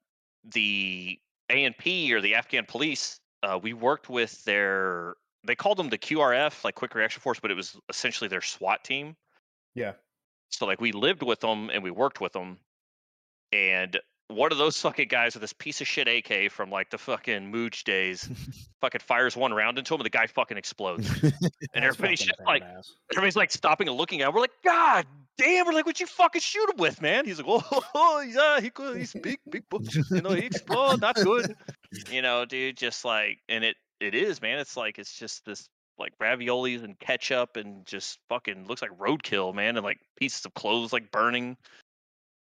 [0.53, 1.19] the
[1.51, 5.15] ANP or the Afghan police, uh, we worked with their.
[5.47, 8.83] They called them the QRF, like Quick Reaction Force, but it was essentially their SWAT
[8.83, 9.15] team.
[9.75, 9.93] yeah
[10.51, 12.59] So like we lived with them and we worked with them,
[13.53, 16.99] and one of those fucking guys with this piece of shit AK from like the
[16.99, 18.29] fucking Muj days,
[18.81, 21.09] fucking fires one round into him, and the guy fucking explodes.
[21.23, 22.91] and everybody's just like, badass.
[23.13, 24.29] everybody's like stopping and looking at.
[24.29, 24.35] Him.
[24.35, 25.07] We're like, God
[25.37, 25.67] damn!
[25.67, 27.25] We're like, what you fucking shoot him with, man?
[27.25, 29.65] He's like, oh, oh yeah, he could, he's big, big,
[30.11, 31.55] you know, he explode, not good.
[32.11, 34.59] You know, dude, just like, and it, it is, man.
[34.59, 39.55] It's like, it's just this like raviolis and ketchup and just fucking looks like roadkill,
[39.55, 41.57] man, and like pieces of clothes like burning.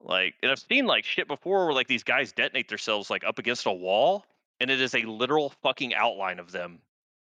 [0.04, 3.40] Like, and I've seen like shit before where like these guys detonate themselves like up
[3.40, 4.26] against a wall,
[4.60, 6.80] and it is a literal fucking outline of them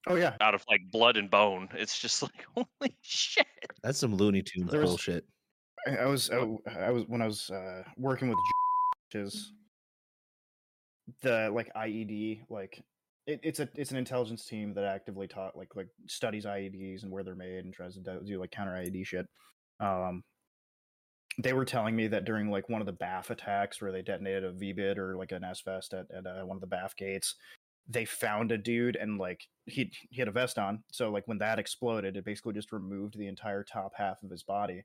[0.09, 1.67] oh yeah out of like blood and bone.
[1.73, 3.45] It's just like holy shit.
[3.83, 5.25] That's some Looney Tunes There was- bullshit.
[5.87, 8.37] I I was I, w- I was when I was uh, working with
[9.13, 9.53] which is
[11.21, 12.83] the like IED like
[13.25, 17.11] it, it's a it's an intelligence team that actively taught like like studies IEDs and
[17.11, 19.25] where they're made and tries to do, do like counter IED shit.
[19.79, 20.23] Um,
[21.37, 24.43] they were telling me that during like one of the BAF attacks where they detonated
[24.43, 27.35] a VBIED or like an S vest at, at uh, one of the BAF gates,
[27.87, 31.37] they found a dude and like he he had a vest on, so like when
[31.37, 34.83] that exploded, it basically just removed the entire top half of his body,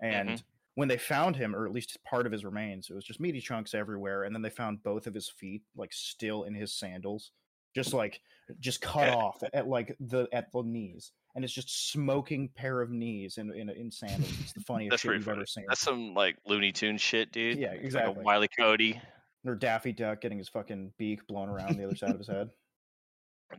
[0.00, 0.42] and
[0.74, 3.40] when they found him, or at least part of his remains, it was just meaty
[3.40, 7.30] chunks everywhere, and then they found both of his feet like still in his sandals,
[7.74, 8.20] just like
[8.60, 12.90] just cut off at, like the at the knees, and it's just smoking pair of
[12.90, 14.32] knees in in, in sandals.
[14.40, 15.38] It's the funniest That's shit you've funny.
[15.38, 15.64] ever seen.
[15.68, 17.58] That's some like Looney Tune shit, dude.
[17.58, 18.14] Yeah, exactly.
[18.16, 18.24] Like.
[18.24, 19.00] Wiley Cody.
[19.44, 22.50] or Daffy Duck getting his fucking beak blown around the other side of his head.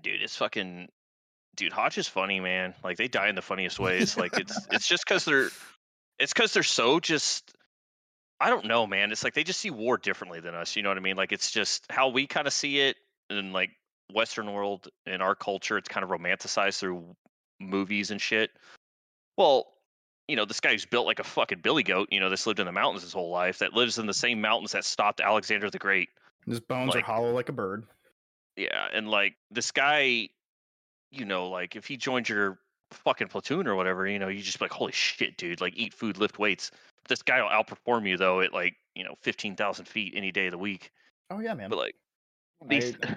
[0.02, 0.90] Dude, it's fucking
[1.56, 2.74] dude, Hodge is funny, man.
[2.84, 4.18] Like they die in the funniest ways.
[4.18, 5.50] Like it's it's just cause they're
[6.20, 7.54] it's cause they're so just
[8.40, 9.12] I don't know, man.
[9.12, 10.76] It's like they just see war differently than us.
[10.76, 11.16] You know what I mean?
[11.16, 12.98] Like it's just how we kind of see it
[13.30, 13.72] in like
[14.14, 15.78] Western world in our culture.
[15.78, 17.16] It's kind of romanticized through
[17.60, 18.52] movies and shit.
[19.38, 19.74] Well,
[20.28, 22.10] you know, this guy who's built like a fucking billy goat.
[22.12, 23.60] You know, this lived in the mountains his whole life.
[23.60, 26.10] That lives in the same mountains that stopped Alexander the Great.
[26.46, 27.86] His bones Like- are hollow like a bird.
[28.56, 30.30] Yeah, and like this guy,
[31.12, 32.60] you know, like if he joined your
[32.92, 35.94] fucking platoon or whatever, you know, you just be like, holy shit, dude, like eat
[35.94, 36.72] food, lift weights.
[37.10, 40.46] This guy will outperform you though at like you know fifteen thousand feet any day
[40.48, 40.92] of the week.
[41.30, 41.70] Oh yeah, man.
[41.70, 41.96] But like
[42.66, 43.16] these, I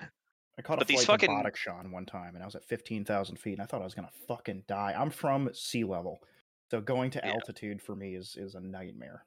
[0.63, 3.05] caught a but these flight fucking- to Badakhshan one time, and I was at fifteen
[3.05, 4.95] thousand feet, and I thought I was gonna fucking die.
[4.97, 6.23] I'm from sea level,
[6.71, 7.33] so going to Yeah.
[7.33, 9.25] altitude for me is is a nightmare.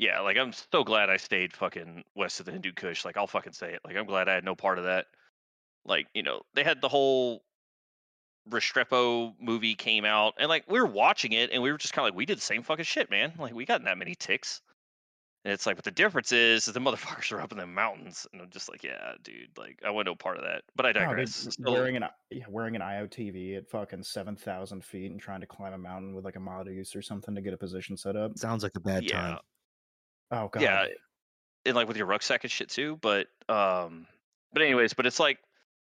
[0.00, 3.04] yeah, like I'm so glad I stayed fucking west of the Hindu Kush.
[3.04, 3.80] Like I'll fucking say it.
[3.84, 5.06] Like I'm glad I had no part of that.
[5.84, 7.42] Like you know they had the whole
[8.48, 12.06] Restrepo movie came out, and like we were watching it, and we were just kind
[12.06, 13.32] of like, we did the same fucking shit, man.
[13.38, 14.62] Like we got that many ticks.
[15.44, 18.26] And it's like, but the difference is, is the motherfuckers are up in the mountains,
[18.32, 20.62] and I'm just like, yeah, dude, like I want no part of that.
[20.74, 21.34] But I No, dude, digress.
[21.34, 25.46] Still- wearing an yeah, wearing an IOTV at fucking seven thousand feet and trying to
[25.46, 28.36] climb a mountain with like a Modus or something to get a position set up.
[28.36, 29.38] Sounds like a bad yeah, time.
[30.30, 30.62] Oh god.
[30.62, 30.86] yeah,
[31.64, 32.98] and like with your rucksack and shit too.
[33.00, 34.06] But um,
[34.52, 35.38] but anyways, but it's like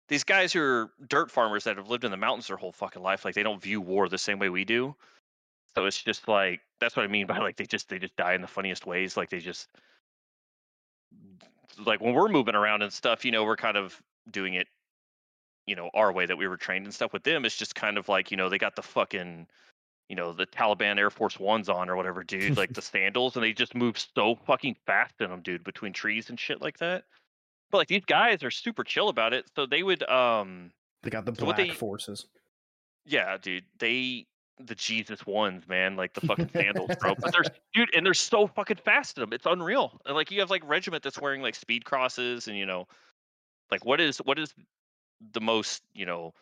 [0.09, 3.03] these guys who are dirt farmers that have lived in the mountains their whole fucking
[3.03, 4.95] life, like they don't view war the same way we do.
[5.75, 8.35] So it's just like that's what I mean by like they just they just die
[8.35, 9.17] in the funniest ways.
[9.17, 9.69] Like they just
[11.85, 14.67] like when we're moving around and stuff, you know, we're kind of doing it,
[15.67, 17.13] you know, our way that we were trained and stuff.
[17.13, 19.47] With them, it's just kind of like you know they got the fucking
[20.09, 22.57] you know the Taliban Air Force Ones on or whatever, dude.
[22.57, 26.29] like the sandals, and they just move so fucking fast in them, dude, between trees
[26.31, 27.05] and shit like that.
[27.71, 30.71] But like these guys are super chill about it, so they would um
[31.03, 32.27] They got the So black they- forces.
[33.07, 33.65] yeah, dude.
[33.79, 34.27] They
[34.59, 37.15] the Jesus ones, man, like the fucking sandals, bro.
[37.15, 39.33] But they're dude, and they're so fucking fast in them.
[39.33, 40.01] It's unreal.
[40.07, 42.87] And like you have like regiment that's wearing like speed crosses, and you know,
[43.71, 44.55] like what is what is
[45.33, 46.35] the most you know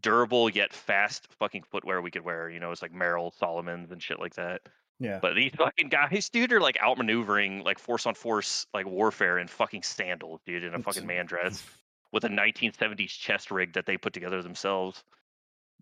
[0.00, 2.48] durable yet fast fucking footwear we could wear?
[2.48, 4.62] You know, it's like Merrell, Salomon's, and shit like that.
[5.00, 5.18] Yeah.
[5.20, 9.48] But these fucking guys, dude, are like outmaneuvering like force on force like warfare in
[9.48, 11.62] fucking sandals, dude, in a fucking man dress
[12.12, 15.02] with a 1970s chest rig that they put together themselves.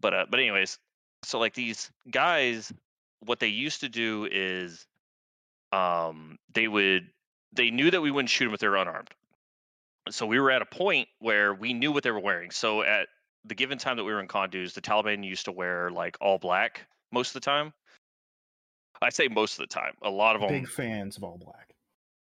[0.00, 0.78] But uh, but anyways,
[1.24, 2.72] so like these guys,
[3.20, 4.86] what they used to do is,
[5.72, 7.08] um, they would
[7.52, 9.10] they knew that we wouldn't shoot them if they were unarmed.
[10.10, 12.50] So we were at a point where we knew what they were wearing.
[12.50, 13.08] So at
[13.44, 16.38] the given time that we were in Kunduz, the Taliban used to wear like all
[16.38, 17.72] black most of the time.
[19.00, 19.94] I say most of the time.
[20.02, 21.74] A lot of them Big fans of all black.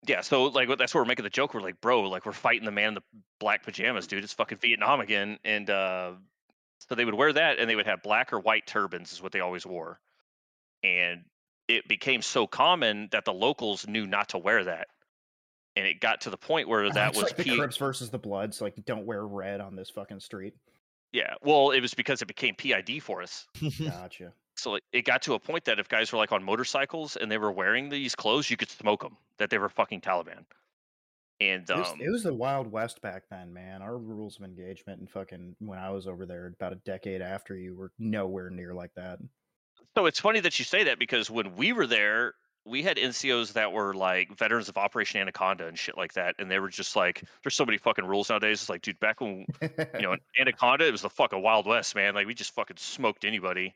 [0.07, 1.55] yeah, so like that's where we're making the joke.
[1.55, 3.03] We're like, bro, like we're fighting the man in the
[3.41, 4.25] black pajamas, dude.
[4.25, 5.39] It's fucking Vietnam again.
[5.45, 6.13] And uh
[6.89, 9.33] so they would wear that and they would have black or white turbans is what
[9.33, 10.01] they always wore.
[10.83, 11.25] And
[11.69, 14.89] it became so common that the locals knew not to wear that.
[15.77, 17.77] And it got to the point where uh, that It's was like the P- Crips
[17.77, 18.61] versus the Bloods.
[18.61, 20.55] Like, don't wear red on this fucking street.
[21.13, 23.47] yeah, well, it was because it became PID for us.
[23.83, 24.33] Gotcha.
[24.57, 27.31] So like, it got to a point that if guys were like on motorcycles and
[27.31, 29.17] they were wearing these clothes, you could smoke them.
[29.39, 30.45] That they were fucking Taliban.
[31.51, 33.83] And It was, um, it was the Wild West back then, man.
[33.83, 37.57] Our rules of engagement and fucking when I was over there about a decade after
[37.57, 39.19] you were nowhere near like that.
[39.97, 43.55] So it's funny that you say that because when we were there, we had NCOs
[43.55, 46.95] that were like veterans of Operation Anaconda and shit like that, and they were just
[46.95, 50.87] like, "There's so many fucking rules nowadays." It's like, dude, back when you know Anaconda,
[50.87, 52.15] it was the fucking Wild West, man.
[52.15, 53.75] Like we just fucking smoked anybody,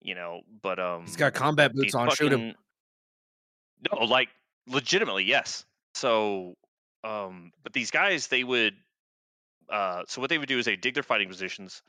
[0.00, 0.40] you know.
[0.62, 2.10] But um, He's got combat boots on.
[2.10, 2.54] Shoot him.
[3.92, 4.28] No, like
[4.66, 5.64] legitimately, yes.
[5.94, 6.56] So,
[7.04, 8.74] um, but these guys, they would,
[9.68, 11.82] uh, so what they would do is they dig their fighting positions,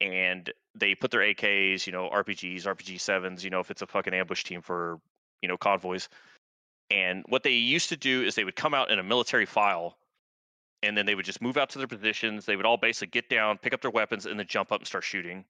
[0.00, 3.86] and they put their AKs, you know, RPGs, RPG sevens, you know, if it's a
[3.86, 5.00] fucking ambush team for,
[5.42, 6.08] you know, convoys.
[6.90, 9.96] And what they used to do is they would come out in a military file,
[10.82, 12.46] and then they would just move out to their positions.
[12.46, 14.86] They would all basically get down, pick up their weapons, and then jump up and
[14.86, 15.44] start shooting.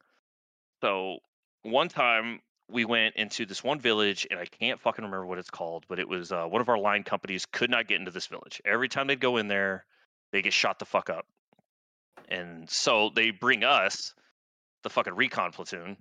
[0.80, 1.18] So
[1.62, 5.50] one time we went into this one village and I can't fucking remember what it's
[5.50, 8.26] called, but it was uh, one of our line companies could not get into this
[8.26, 8.60] village.
[8.64, 9.84] Every time they'd go in there,
[10.32, 11.26] they get shot the fuck up.
[12.28, 14.12] And so they bring us
[14.82, 15.96] the fucking recon platoon,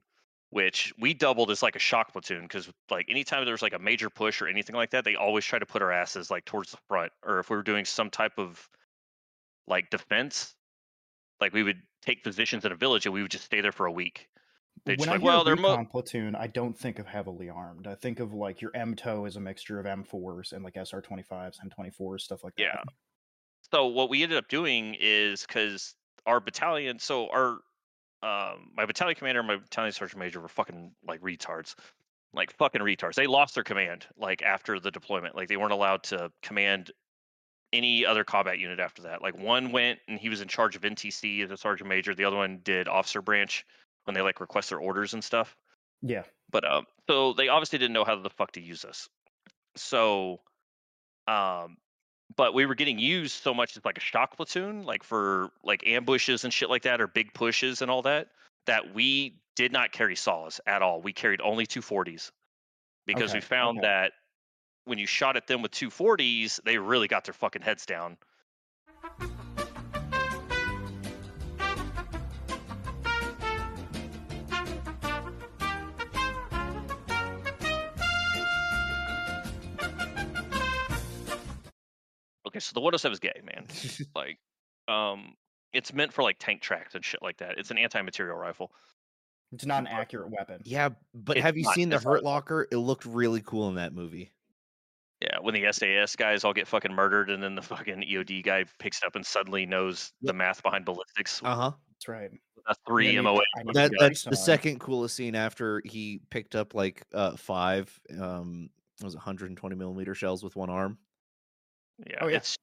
[0.49, 4.09] which we doubled as like a shock platoon because like anytime there's like a major
[4.09, 6.77] push or anything like that, they always try to put our asses like towards the
[6.89, 7.13] front.
[7.23, 8.67] Or if we were doing some type of
[9.67, 10.53] like defense,
[11.39, 13.85] like we would take positions in a village and we would just stay there for
[13.85, 14.27] a week.
[14.85, 17.49] They just when I like, hear well, they're mo- platoon, I don't think of heavily
[17.49, 17.87] armed.
[17.87, 22.21] I think of like your M2 is a mixture of M4s and like SR25s, M24s,
[22.21, 22.63] stuff like that.
[22.63, 22.83] Yeah.
[23.71, 27.59] so what we ended up doing is because our battalion so our
[28.23, 31.75] um my battalion commander and my battalion sergeant major were fucking like retards
[32.33, 36.03] like fucking retards they lost their command like after the deployment like they weren't allowed
[36.03, 36.91] to command
[37.73, 40.81] any other combat unit after that like one went and he was in charge of
[40.81, 43.65] ntc as a sergeant major the other one did officer branch
[44.07, 45.55] when they like request their orders and stuff
[46.01, 46.23] Yeah.
[46.49, 49.09] but um, so they obviously didn't know how the fuck to use us.
[49.75, 50.39] So,
[51.27, 51.77] um,
[52.35, 55.85] but we were getting used so much as like a shock platoon, like for like
[55.87, 58.27] ambushes and shit like that, or big pushes and all that,
[58.65, 61.01] that we did not carry saws at all.
[61.01, 62.31] We carried only 240s
[63.05, 63.87] because we found okay.
[63.87, 64.11] that
[64.85, 68.17] when you shot at them with 240s, they really got their fucking heads down.
[82.57, 83.67] Okay, so the 107 is gay, man.
[84.15, 84.39] like,
[84.87, 85.35] um,
[85.73, 87.59] it's meant for like tank tracks and shit like that.
[87.59, 88.71] It's an anti-material rifle.
[89.51, 90.61] It's not an accurate weapon.
[90.65, 92.67] Yeah, but It's have you not- seen the Hurt Locker?
[92.71, 94.31] It looked really cool in that movie.
[95.21, 98.65] Yeah, when the SAS guys all get fucking murdered, and then the fucking EOD guy
[98.79, 101.41] picks it up and suddenly knows the math behind ballistics.
[101.43, 101.71] Uh huh.
[101.91, 102.31] That's right.
[102.67, 103.41] a three Yeah, MOA.
[103.73, 109.05] That that's the second coolest scene after he picked up like uh five um what
[109.05, 110.97] was 120 millimeter shells with one arm.
[112.05, 112.37] Yeah, Oh, yeah.
[112.37, 112.57] it's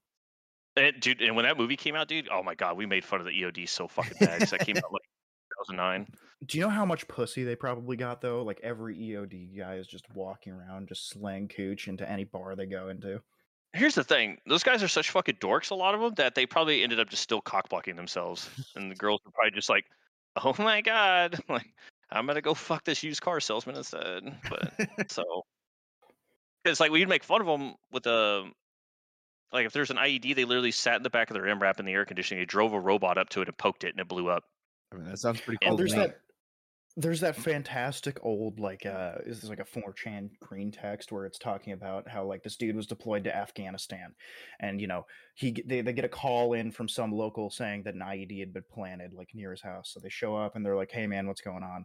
[0.76, 1.22] it, dude.
[1.22, 3.32] And when that movie came out, dude, oh my god, we made fun of the
[3.32, 4.40] EOD so fucking bad.
[4.40, 5.02] 'cause that came out like
[5.68, 6.06] 2009.
[6.46, 8.42] Do you know how much pussy they probably got though?
[8.42, 12.66] Like every EOD guy is just walking around, just slaying cooch into any bar they
[12.66, 13.22] go into.
[13.72, 16.46] Here's the thing: those guys are such fucking dorks, a lot of them, that they
[16.46, 19.84] probably ended up just still cockblocking themselves, and the girls were probably just like,
[20.36, 21.72] "Oh my god, like
[22.10, 24.72] I'm gonna go fuck this used car salesman instead." But
[25.10, 25.44] so,
[26.64, 28.50] it's like we'd make fun of them with a
[29.52, 31.86] like if there's an IED, they literally sat in the back of their MRAP in
[31.86, 32.40] the air conditioning.
[32.40, 34.44] They drove a robot up to it and poked it, and it blew up.
[34.92, 35.74] I mean, that sounds pretty cool.
[35.74, 36.20] Oh, there's that.
[36.96, 41.40] There's that fantastic old like uh this is like a 4chan green text where it's
[41.40, 44.14] talking about how like this dude was deployed to Afghanistan
[44.60, 45.04] and you know
[45.34, 48.52] he they, they get a call in from some local saying that an IED had
[48.52, 51.26] been planted like near his house so they show up and they're like hey man
[51.26, 51.84] what's going on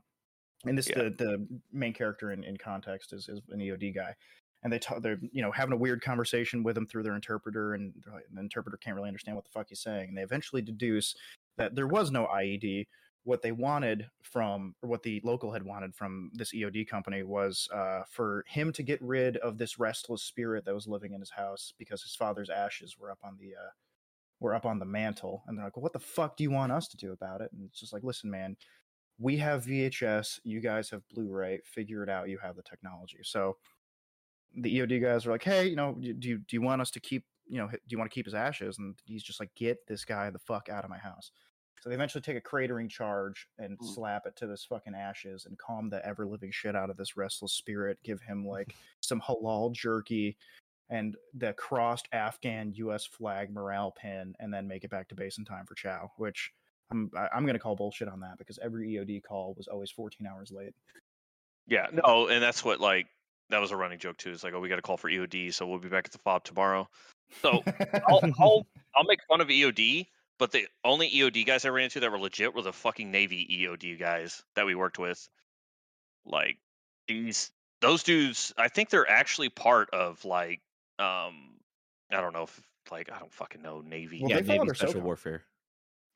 [0.68, 1.06] and this Yeah.
[1.06, 4.14] the the main character in, in context is, is an EOD guy
[4.64, 7.94] and they they're you know having a weird conversation with him through their interpreter and
[8.34, 11.16] the interpreter can't really understand what the fuck he's saying and they eventually deduce
[11.58, 12.88] that there was no IED
[13.24, 17.68] what they wanted from or what the local had wanted from this EOD company was
[17.74, 21.30] uh, for him to get rid of this restless spirit that was living in his
[21.30, 23.70] house because his father's ashes were up on the uh,
[24.40, 26.72] were up on the mantle and they're like well, what the fuck do you want
[26.72, 27.52] us to do about it?
[27.52, 28.56] And it's just like listen man
[29.20, 33.20] we have VHS you guys have Blu-ray figure it out you have the technology.
[33.22, 33.58] So
[34.56, 37.00] the EOD guys are like hey you know do you do you want us to
[37.00, 39.86] keep you know do you want to keep his ashes and he's just like get
[39.88, 41.32] this guy the fuck out of my house
[41.82, 43.94] so they eventually take a cratering charge and Mm.
[43.94, 47.16] slap it to this fucking ashes and calm the ever living shit out of this
[47.16, 47.98] restless spirit.
[48.04, 50.36] Give him like some halal jerky
[50.90, 53.06] and the crossed Afghan U.S.
[53.06, 56.12] flag morale pin, and then make it back to base in time for chow.
[56.18, 56.52] Which
[56.92, 60.28] I'm I- I'm gonna call bullshit on that because every EOD call was always 14
[60.28, 60.74] hours late.
[61.66, 63.08] Yeah, no, and that's what like
[63.50, 64.32] that was a running joke too.
[64.32, 66.20] It's like, oh, we got a call for EOD, so we'll be back at the
[66.20, 66.88] fob tomorrow.
[67.42, 67.64] So
[68.08, 70.08] I'll, I'll I'll make fun of EOD,
[70.38, 73.48] but the only EOD guys I ran into that were legit were the fucking Navy
[73.62, 75.28] EOD guys that we worked with.
[76.26, 76.58] Like
[77.08, 80.62] these those dudes, I think they're actually part of like
[80.98, 81.56] um
[82.12, 84.20] I don't know if like I don't fucking know Navy.
[84.22, 85.04] Well, yeah, they fall Navy special SOCOM.
[85.04, 85.44] warfare.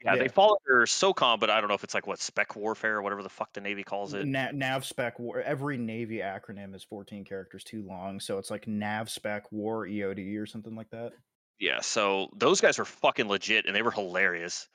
[0.03, 0.23] Yeah, yeah.
[0.23, 3.01] they fall under SOCOM, but I don't know if it's like what spec warfare or
[3.01, 4.25] whatever the fuck the Navy calls it.
[4.25, 5.41] Na- nav spec war.
[5.41, 10.37] Every Navy acronym is 14 characters too long, so it's like nav spec war EOD
[10.37, 11.13] or something like that.
[11.59, 14.67] Yeah, so those guys were fucking legit and they were hilarious.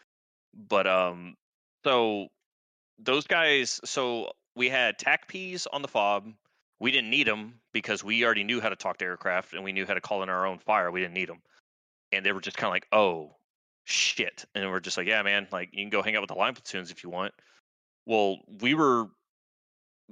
[0.55, 1.37] But um
[1.85, 2.29] so
[2.99, 6.33] those guys so we had TAC Ps on the fob.
[6.81, 9.73] We didn't need them because we already knew how to talk to aircraft and we
[9.73, 10.91] knew how to call in our own fire.
[10.91, 11.43] We didn't need them.
[12.12, 13.37] And they were just kind of like, "Oh,
[13.88, 16.35] shit." And we're just like, "Yeah, man, like you can go hang out with the
[16.35, 17.35] line platoons if you want."
[18.07, 19.09] Well, we were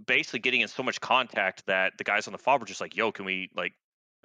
[0.06, 2.96] basically getting in so much contact that the guys on the fob were just like,
[2.96, 3.72] "Yo, can we like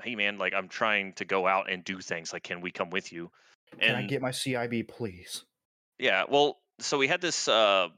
[0.04, 2.34] hey man, like I'm trying to go out and do things.
[2.34, 3.30] Like, can we come with you?
[3.80, 5.46] Can I get my CIB, please?
[6.02, 7.90] yeah, well, so we had this uh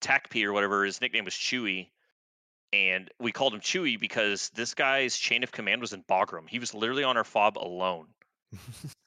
[0.00, 1.88] TACP or whatever, his nickname was Chewy.
[2.72, 6.48] And we called him Chewy because this guy's chain of command was in Bagram.
[6.48, 8.06] He was literally on our fob alone.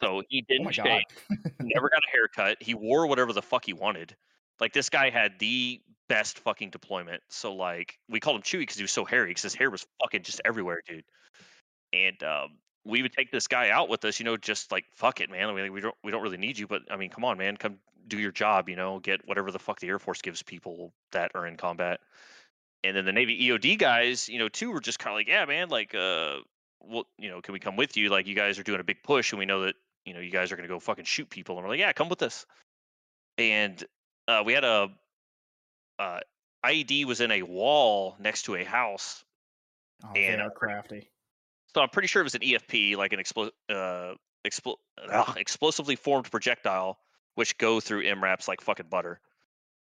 [0.01, 1.05] So he Oh didn't change.
[1.29, 1.53] god!
[1.61, 2.57] never got a haircut.
[2.61, 4.15] He wore whatever the fuck he wanted.
[4.59, 7.21] Like this guy had the best fucking deployment.
[7.29, 9.85] So like we called him Chewy because he was so hairy because his hair was
[10.01, 11.03] fucking just everywhere, dude.
[11.93, 15.21] And um, we would take this guy out with us, you know, just like fuck
[15.21, 15.49] it, man.
[15.49, 17.57] I mean, we don't we don't really need you, but I mean, come on, man,
[17.57, 17.77] come
[18.07, 21.31] do your job, you know, get whatever the fuck the Air Force gives people that
[21.35, 21.99] are in combat.
[22.83, 25.43] And then the Navy EOD guys, you know, too, were just kind of like, yeah,
[25.45, 26.37] man, like, uh,
[26.87, 28.09] well, you know, can we come with you?
[28.09, 30.31] Like, you guys are doing a big push, and we know that you know you
[30.31, 32.45] guys are going to go fucking shoot people, and we're like, yeah, come with us.
[33.37, 33.83] And
[34.27, 34.89] uh, we had a
[35.99, 36.19] uh,
[36.65, 39.23] IED was in a wall next to a house,
[40.03, 41.09] Oh, they And are crafty.
[41.73, 44.75] so I'm pretty sure it was an EFP, like an explo- uh, expl-
[45.09, 46.99] ugh, explosively formed projectile,
[47.35, 49.19] which go through MRAPs like fucking butter.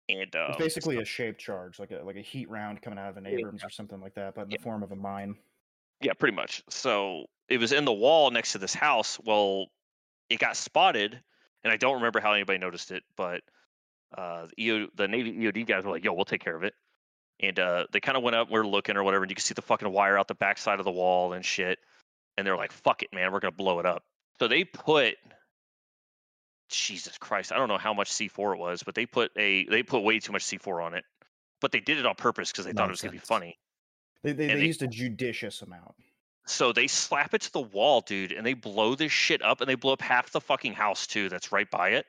[0.09, 3.11] And um, It's basically a shaped charge, like a like a heat round coming out
[3.11, 3.39] of an Yeah.
[3.39, 5.37] Abrams or something like that, but in the form of a mine.
[6.03, 6.63] Yeah, pretty much.
[6.69, 9.19] So it was in the wall next to this house.
[9.25, 9.67] Well,
[10.29, 11.21] it got spotted,
[11.63, 13.43] and I don't remember how anybody noticed it, but
[14.17, 16.75] uh, the, EO, the Navy EOD guys were like, "Yo, we'll take care of it."
[17.41, 19.45] And uh, they kind of went up, we are looking or whatever, and you could
[19.45, 21.79] see the fucking wire out the backside of the wall and shit.
[22.37, 24.03] And they're like, "Fuck it, man, we're gonna blow it up."
[24.39, 25.15] So they put,
[26.69, 29.83] Jesus Christ, I don't know how much C4 it was, but they put a they
[29.83, 31.05] put way too much C4 on it.
[31.61, 33.59] But they did it on purpose because they thought it was gonna be funny.
[34.23, 35.95] They they, they they- used a judicious amount.
[36.45, 39.71] So they slap it to the wall, dude, and they blow this shit up, and
[39.71, 41.29] they blow up half the fucking house too.
[41.29, 42.07] That's right by it,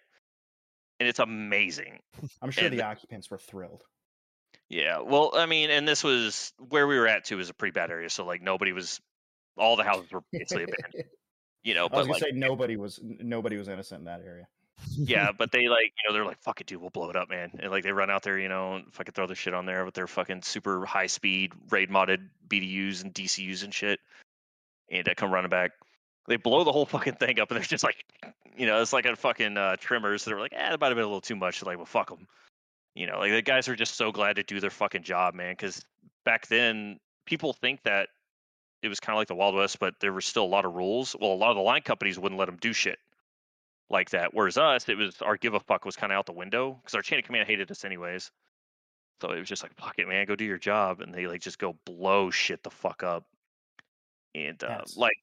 [1.00, 2.00] and it's amazing.
[2.42, 3.84] I'm sure And- the occupants were thrilled.
[4.70, 7.38] Yeah, well, I mean, and this was where we were at too.
[7.38, 9.00] Was a pretty bad area, so like nobody was,
[9.56, 11.04] all the houses were basically abandoned.
[11.66, 14.20] You know, I was but gonna like, say nobody was nobody was innocent in that
[14.26, 14.48] area.
[14.92, 17.30] Yeah, but they like, you know, they're like, fuck it, dude, we'll blow it up,
[17.30, 17.52] man.
[17.60, 19.86] And like they run out there, you know, and fucking throw their shit on there
[19.86, 24.00] with their fucking super high speed raid modded BDUs and DCUs and shit.
[24.92, 25.72] And uh, come running back.
[26.28, 28.06] They blow the whole fucking thing up and they're just like,
[28.58, 30.96] you know, it's like a fucking uh, trimmers that are like, eh, it might have
[30.96, 31.60] been a little too much.
[31.60, 32.28] They're like, well, fuck them.
[32.96, 35.54] You know, like the guys are just so glad to do their fucking job, man.
[35.54, 35.84] Because
[36.26, 38.10] back then, people think that
[38.84, 40.76] it was kind of like the Wild West, but there were still a lot of
[40.76, 41.16] rules.
[41.20, 43.00] Well, a lot of the line companies wouldn't let them do shit
[43.90, 44.34] like that.
[44.34, 46.96] Whereas us, it was our give a fuck was kind of out the window because
[46.96, 48.32] our chain of command hated us anyways.
[49.22, 51.42] So it was just like, fuck it, man, go do your job, and they like
[51.42, 53.24] just go blow shit the fuck up.
[54.36, 55.16] And uh, That's- like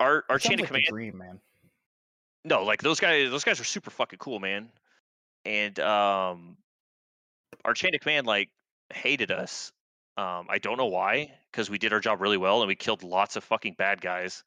[0.00, 1.40] our our chain of like command, dream, man.
[2.44, 4.68] no, like those guys, those guys are super fucking cool, man.
[5.44, 6.56] And um,
[7.64, 8.50] our chain of command like
[8.92, 9.72] hated us.
[10.16, 13.02] Um, I don't know why, because we did our job really well and we killed
[13.02, 14.42] lots of fucking bad guys.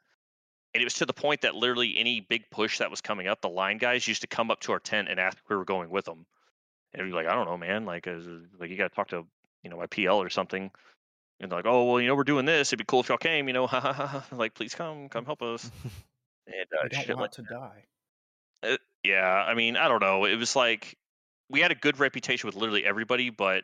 [0.74, 3.42] And it was to the point that literally any big push that was coming up,
[3.42, 5.66] the line guys used to come up to our tent and ask if we were
[5.66, 6.26] going with them.
[6.94, 7.86] And we'd be like, I don't know, man.
[7.86, 8.18] Like, uh,
[8.60, 9.26] like you got to talk to,
[9.64, 10.72] you know, my PL or something.
[11.40, 12.70] And they're like, oh, well, you know, we're doing this.
[12.70, 14.08] It'd be cool if y'all came, you know, ha ha ha.
[14.08, 14.26] ha.
[14.36, 15.70] Like, please come, come help us.
[16.46, 17.86] And uh, I don't shit want like to die.
[18.64, 20.26] uh, yeah, I mean, I don't know.
[20.26, 20.98] It was like
[21.50, 23.64] we had a good reputation with literally everybody, but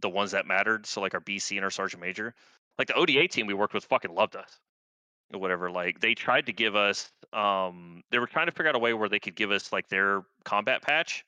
[0.00, 2.34] the ones that mattered, so like our BC and our Sergeant Major,
[2.80, 4.58] like the ODA team we worked with, fucking loved us
[5.32, 5.70] or whatever.
[5.70, 8.94] Like they tried to give us, um, they were trying to figure out a way
[8.94, 11.24] where they could give us like their combat patch,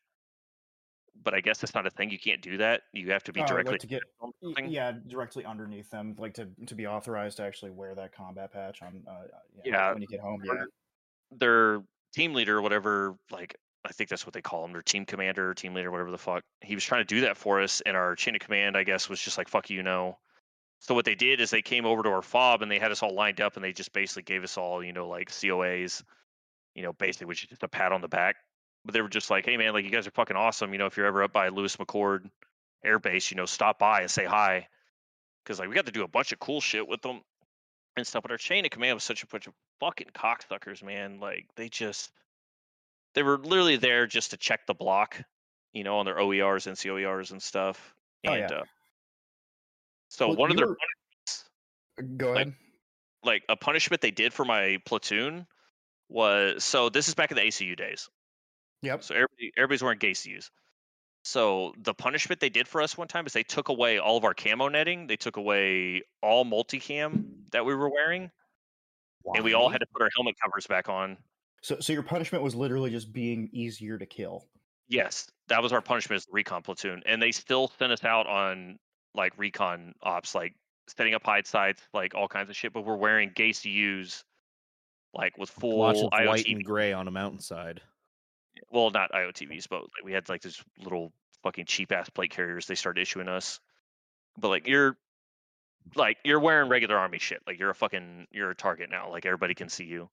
[1.22, 2.10] but I guess that's not a thing.
[2.10, 2.82] You can't do that.
[2.92, 4.68] You have to be Oh, like directly to get- on Y- something.
[4.70, 8.82] Yeah, directly underneath them, like to to be authorized to actually wear that combat patch
[8.82, 9.02] on.
[9.06, 9.24] Uh,
[9.56, 10.42] yeah, Yeah, when you get home.
[10.44, 10.64] Yeah.
[11.32, 11.82] their
[12.14, 15.54] team leader, or whatever, like I think that's what they call him, their team commander,
[15.54, 16.42] team leader, whatever the fuck.
[16.62, 19.08] He was trying to do that for us, and our chain of command, I guess,
[19.08, 20.18] was just like fuck you, no.
[20.80, 23.02] So what they did is they came over to our fob and they had us
[23.02, 26.02] all lined up, and they just basically gave us all, you know, like COAs,
[26.74, 28.36] you know, basically which is just a pat on the back.
[28.84, 30.72] But they were just like, hey man, like you guys are fucking awesome.
[30.72, 32.30] You know, if you're ever up by Lewis McChord
[32.84, 34.68] Air Base, you know, stop by and say hi,
[35.44, 37.20] because like we got to do a bunch of cool shit with them
[37.96, 38.22] and stuff.
[38.22, 41.18] But our chain of command was such a bunch of fucking cocksuckers, man.
[41.18, 42.12] Like they just
[43.14, 45.20] they were literally there just to check the block,
[45.72, 47.94] you know, on their OERs and COERs and stuff.
[48.26, 48.56] Oh, And yeah.
[48.58, 48.64] uh,
[50.08, 51.50] so Well, one of their were- punishments,
[51.98, 52.56] uh, Go like- ahead.
[53.22, 55.46] like a punishment they did for my platoon
[56.08, 58.08] was so this is back in the ACU days.
[58.82, 59.02] Yep.
[59.02, 60.50] So everybody, everybody's wearing GACUs.
[61.24, 64.24] So the punishment they did for us one time is they took away all of
[64.24, 65.06] our camo netting.
[65.08, 68.30] They took away all multicam that we were wearing,
[69.34, 71.18] and we all had to put our helmet covers back on.
[71.62, 74.48] So, so your punishment was literally just being easier to kill.
[74.86, 78.26] Yes, that was our punishment as the recon platoon, and they still sent us out
[78.28, 78.78] on
[79.18, 80.54] like recon ops, like
[80.86, 82.72] setting up hide sites, like all kinds of shit.
[82.72, 84.24] But we're wearing GACUs,
[85.12, 87.82] like with full Lots of white and gray on a mountainside.
[88.70, 91.12] well, not IOTVs, but like, we had like this little
[91.42, 93.60] fucking cheap ass plate carriers they started issuing us.
[94.38, 94.96] But like you're
[95.94, 97.42] like you're wearing regular army shit.
[97.46, 99.10] Like you're a fucking you're a target now.
[99.10, 100.08] Like everybody can see you.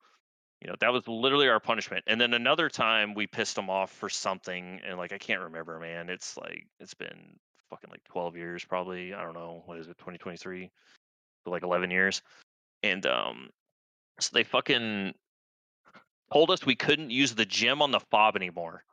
[0.62, 2.06] You know, that was literally our punishment.
[2.08, 5.80] And then another time we pissed them off for something and like I can't remember,
[5.80, 6.10] man.
[6.10, 7.38] It's like it's been
[7.70, 9.13] fucking like 12 years probably.
[9.13, 9.63] I don't know.
[9.66, 9.97] What is it?
[9.97, 10.72] 2023.
[11.43, 12.22] So like 11 years.
[12.84, 13.49] And um
[14.20, 15.13] so they fucking
[16.32, 18.84] told us we couldn't use the gym on the fob anymore.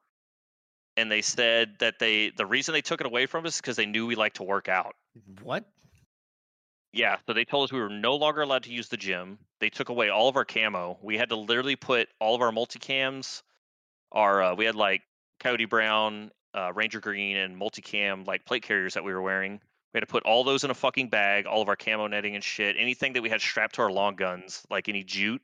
[0.96, 3.76] And they said that they the reason they took it away from us is because
[3.76, 4.94] they knew we like to work out.
[5.42, 5.64] What?
[6.92, 9.38] Yeah, so they told us we were no longer allowed to use the gym.
[9.60, 10.98] They took away all of our camo.
[11.00, 13.42] We had to literally put all of our multicams,
[14.12, 15.00] our uh, we had like
[15.40, 19.61] Coyote Brown, uh, Ranger Green, and multicam like plate carriers that we were wearing.
[19.92, 22.34] We had to put all those in a fucking bag, all of our camo netting
[22.34, 22.76] and shit.
[22.78, 25.42] Anything that we had strapped to our long guns, like any jute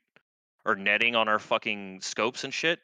[0.64, 2.78] or netting on our fucking scopes and shit,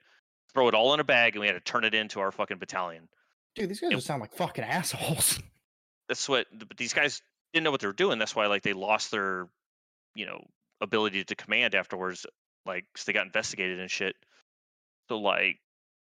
[0.52, 2.58] throw it all in a bag, and we had to turn it into our fucking
[2.58, 3.08] battalion.
[3.54, 5.38] Dude, these guys just sound like fucking assholes.
[6.08, 7.22] that's what but these guys
[7.52, 9.48] didn't know what they were doing that's why like they lost their
[10.14, 10.44] you know
[10.82, 12.26] ability to command afterwards
[12.66, 14.14] like 'cause they got investigated and shit
[15.08, 15.58] so like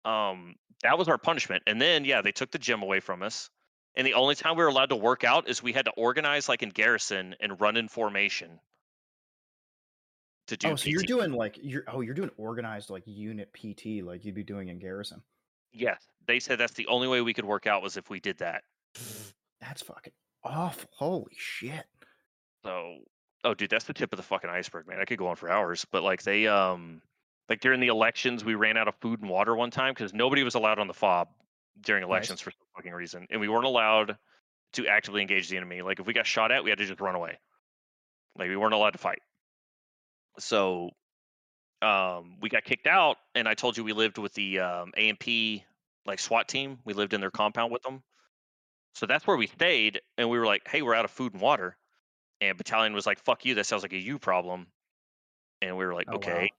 [0.05, 3.51] um that was our punishment and then yeah they took the gym away from us
[3.97, 6.49] and the only time we were allowed to work out is we had to organize
[6.49, 8.61] like in garrison and run in formation
[10.47, 14.03] to do oh, so you're doing like you're oh you're doing organized like unit PT
[14.03, 15.23] like you'd be doing in garrison.
[15.73, 18.39] yes they said that's the only way we could work out was if we did
[18.39, 18.63] that
[19.61, 20.13] That's fucking
[20.45, 20.89] awful.
[20.95, 21.85] Holy shit.
[22.65, 22.99] So,
[23.45, 25.01] oh, dude, that's the tip of the fucking iceberg, man.
[25.01, 27.03] I could go on for hours, but like they, um,
[27.49, 30.43] like during the elections, we ran out of food and water one time because nobody
[30.43, 31.29] was allowed on the fob
[31.81, 34.19] during elections for some fucking reason, and we weren't allowed
[34.75, 35.83] to actively engage the enemy.
[35.83, 37.39] Like if we got shot at, we had to just run away.
[38.37, 39.21] Like we weren't allowed to fight.
[40.39, 40.91] So,
[41.83, 45.65] um, we got kicked out, and I told you we lived with the um, AMP
[46.07, 46.81] like SWAT team.
[46.85, 48.03] We lived in their compound with them.
[48.95, 51.43] So that's where we stayed, and we were like, "Hey, we're out of food and
[51.43, 51.77] water."
[52.41, 54.69] And battalion was like, "Fuck you, that sounds like a you problem."
[55.63, 56.51] And we were like, Oh, wow.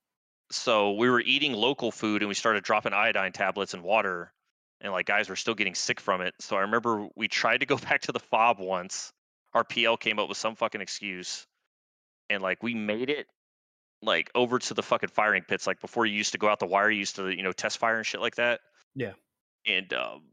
[0.51, 4.31] So we were eating local food, and we started dropping iodine tablets and water,
[4.81, 6.33] and like guys were still getting sick from it.
[6.39, 9.11] So I remember we tried to go back to the fob once.
[9.53, 11.45] Our PL came up with some fucking excuse,
[12.29, 13.27] and like we made it
[14.01, 15.67] like over to the fucking firing pits.
[15.67, 17.77] Like before, you used to go out the wire, you used to you know test
[17.77, 18.61] fire and shit like that.
[18.95, 19.13] Yeah.
[19.67, 20.23] And um,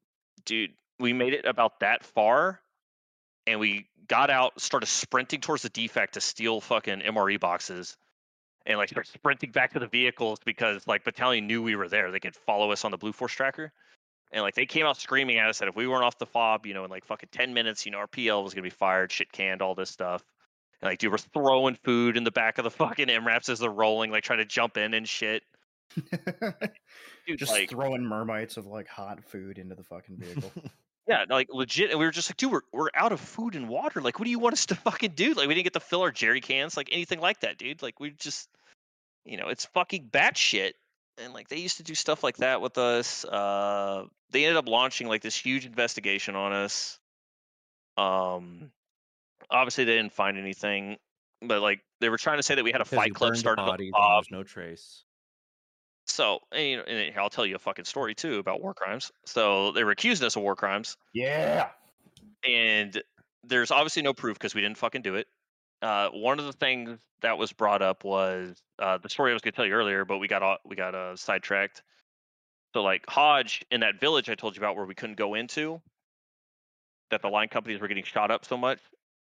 [0.44, 2.60] dude, we made it about that far,
[3.46, 7.96] and we got out, started sprinting towards the DFAC to steal fucking MRE boxes,
[8.66, 12.10] and like start sprinting back to the vehicles because like battalion knew we were there.
[12.10, 13.72] They could follow us on the Blue Force tracker.
[14.32, 16.66] And like they came out screaming at us that if we weren't off the fob,
[16.66, 19.12] you know, in like fucking ten minutes, you know, our PL was gonna be fired,
[19.12, 20.22] shit canned, all this stuff.
[20.82, 23.70] And like, dude, we're throwing food in the back of the fucking MRAPs as they're
[23.70, 25.42] rolling, like trying to jump in and shit.
[27.26, 30.52] Dude, just like, throwing mermites of like hot food into the fucking vehicle.
[31.08, 31.90] yeah, like legit.
[31.90, 34.00] And we were just like, dude, we're we're out of food and water.
[34.00, 35.34] Like, what do you want us to fucking do?
[35.34, 37.82] Like, we didn't get to fill our jerry cans, like anything like that, dude.
[37.82, 38.48] Like, we just,
[39.26, 40.72] you know, it's fucking batshit.
[41.18, 43.24] And like, they used to do stuff like that with us.
[43.24, 46.98] Uh, they ended up launching like this huge investigation on us.
[47.96, 48.70] Um,
[49.50, 50.96] obviously they didn't find anything,
[51.42, 53.62] but like they were trying to say that we had a fight club started.
[54.16, 55.04] there's no trace.
[56.06, 59.10] So, and, you know, and I'll tell you a fucking story too about war crimes.
[59.24, 61.68] So they were accusing us of war crimes, yeah.
[62.48, 63.02] and
[63.44, 65.26] there's obviously no proof because we didn't fucking do it.
[65.82, 69.42] Uh, one of the things that was brought up was uh, the story I was
[69.42, 71.82] going to tell you earlier, but we got au- we got uh, sidetracked.
[72.74, 75.80] So, like Hodge in that village I told you about where we couldn't go into,
[77.10, 78.78] that the line companies were getting shot up so much.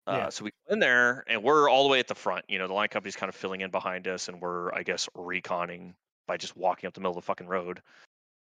[0.07, 0.29] Uh, Yeah.
[0.29, 2.45] So we go in there and we're all the way at the front.
[2.49, 5.09] You know, the line company's kind of filling in behind us, and we're I guess
[5.17, 5.95] reconning
[6.27, 7.83] by just walking up the middle of the fucking road.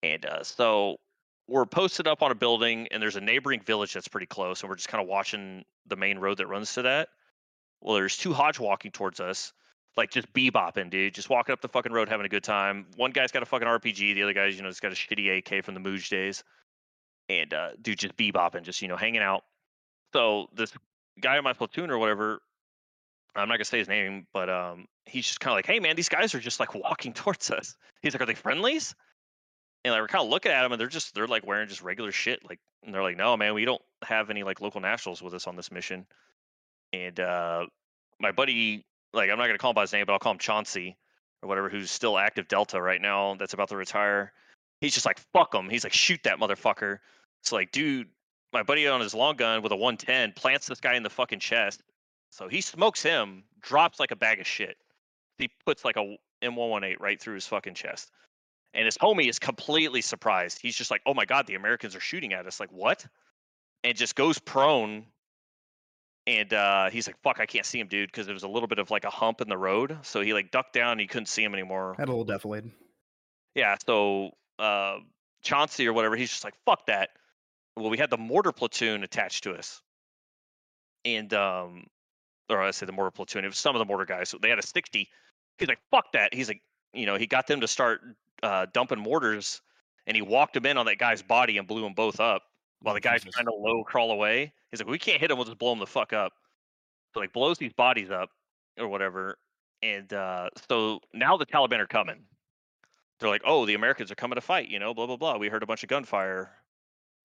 [0.04, 0.98] And uh, so
[1.48, 4.70] we're posted up on a building, and there's a neighboring village that's pretty close, and
[4.70, 7.10] we're just kind of watching the main road that runs to that.
[7.82, 9.54] Well, there's two Hodge walking towards us,
[9.96, 12.88] like just bebopping, dude, just walking up the fucking road, having a good time.
[12.98, 15.38] One guy's got a fucking RPG, the other guy's, you know, has got a shitty
[15.38, 16.44] AK from the Muj days,
[17.30, 19.44] and uh, dude, just bebopping, just you know, hanging out.
[20.14, 20.74] So this
[21.22, 22.42] guy in my platoon or whatever,
[23.36, 25.96] I'm not gonna say his name, but um, he's just kind of like, hey man,
[25.96, 27.76] these guys are just like walking towards us.
[28.02, 28.96] He's like, are they friendlies?
[29.86, 31.82] And like we're kind of looking at them, and they're just they're like wearing just
[31.82, 32.44] regular shit.
[32.48, 35.48] Like, and they're like, no man, we don't have any like local nationals with us
[35.48, 36.06] on this mission.
[36.94, 37.66] And uh,
[38.20, 40.40] my buddy, like I'm not gonna call him by his name, but I'll call him
[40.40, 40.98] Chauncey
[41.42, 44.34] or whatever, who's still active Delta right now, that's about to retire.
[44.82, 45.70] He's just like, fuck him.
[45.70, 47.00] He's like, shoot that motherfucker.
[47.44, 48.08] So like, dude,
[48.54, 51.40] my buddy on his long gun with a 110 plants this guy in the fucking
[51.40, 51.84] chest.
[52.32, 54.78] So he smokes him, drops like a bag of shit.
[55.38, 58.12] He puts like a M118 right through his fucking chest.
[58.74, 60.60] And his homie is completely surprised.
[60.62, 62.60] He's just like, oh my God, the Americans are shooting at us.
[62.60, 63.06] Like, what?
[63.84, 65.06] And just goes prone.
[66.30, 68.68] And uh, he's like, fuck, I can't see him, dude, because there was a little
[68.68, 69.98] bit of like a hump in the road.
[70.04, 71.96] So he like ducked down and he couldn't see him anymore.
[71.98, 72.70] Had a little deflated.
[73.56, 74.98] Yeah, so uh,
[75.42, 77.10] Chauncey or whatever, he's just like, fuck that.
[77.76, 79.82] Well, we had the mortar platoon attached to us.
[81.04, 81.88] And, um,
[82.48, 84.30] or I say the mortar platoon, it was some of the mortar guys.
[84.30, 85.10] So they had a 60.
[85.58, 86.32] He's like, fuck that.
[86.32, 86.62] He's like,
[86.94, 88.02] you know, he got them to start
[88.44, 89.62] uh, dumping mortars
[90.06, 92.44] and he walked them in on that guy's body and blew them both up
[92.82, 93.36] while the guy's Jesus.
[93.36, 94.54] trying to low crawl away.
[94.72, 96.34] He's like, we can't hit him, we'll just blow him the fuck up.
[97.14, 98.30] So like blows these bodies up
[98.78, 99.38] or whatever.
[99.82, 102.26] And uh, so now the Taliban are coming
[103.20, 105.38] they're like, oh, the Americans are coming to fight, you know, blah blah blah.
[105.38, 106.52] We heard a bunch of gunfire,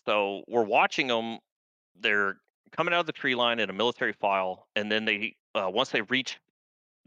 [0.07, 1.39] so we're watching them.
[2.01, 2.37] They're
[2.77, 5.91] coming out of the tree line in a military file, and then they uh, once
[5.91, 6.39] they reach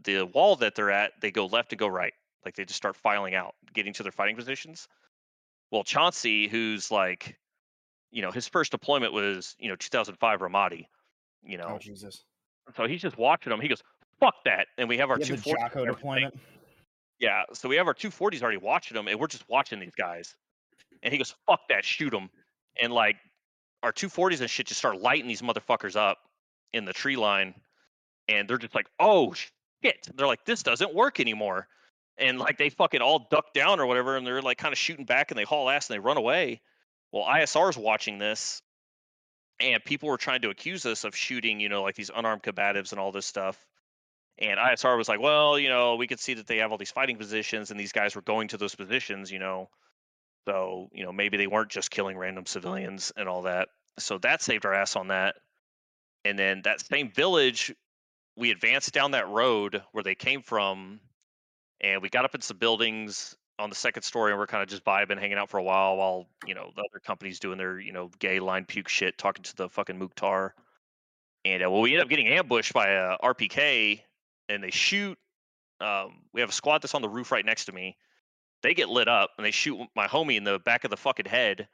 [0.04, 2.14] the wall that they're at, they go left to go right.
[2.44, 4.88] Like they just start filing out, getting to their fighting positions.
[5.70, 7.36] Well, Chauncey, who's like,
[8.10, 10.86] you know, his first deployment was, you know, 2005 Ramadi,
[11.42, 12.24] you oh, know, Oh Jesus.
[12.76, 13.60] so he's just watching them.
[13.60, 13.82] He goes,
[14.20, 16.38] "Fuck that!" And we have our You two have Jocko deployment.
[17.18, 20.34] yeah, so we have our 240s already watching them, and we're just watching these guys.
[21.02, 22.30] And he goes, "Fuck that, shoot them!"
[22.80, 23.16] And like
[23.82, 26.18] our 240s and shit just start lighting these motherfuckers up
[26.72, 27.54] in the tree line,
[28.28, 31.68] and they're just like, "Oh shit!" They're like, "This doesn't work anymore,"
[32.16, 35.04] and like they fucking all duck down or whatever, and they're like kind of shooting
[35.04, 36.60] back, and they haul ass and they run away.
[37.12, 38.62] Well, ISR's watching this,
[39.60, 42.92] and people were trying to accuse us of shooting, you know, like these unarmed combatives
[42.92, 43.58] and all this stuff.
[44.38, 46.92] And ISR was like, well, you know, we could see that they have all these
[46.92, 49.68] fighting positions and these guys were going to those positions, you know.
[50.46, 53.68] So, you know, maybe they weren't just killing random civilians and all that.
[53.98, 55.36] So that saved our ass on that.
[56.24, 57.74] And then that same village,
[58.36, 61.00] we advanced down that road where they came from.
[61.80, 64.68] and we got up in some buildings on the second story, and we're kind of
[64.68, 67.78] just vibing, hanging out for a while, while you know the other company's doing their
[67.78, 70.54] you know gay line puke shit, talking to the fucking Mukhtar.
[71.44, 74.00] And uh, well, we end up getting ambushed by a RPK,
[74.48, 75.18] and they shoot.
[75.80, 77.96] Um, we have a squad that's on the roof right next to me.
[78.62, 81.26] They get lit up, and they shoot my homie in the back of the fucking
[81.26, 81.68] head.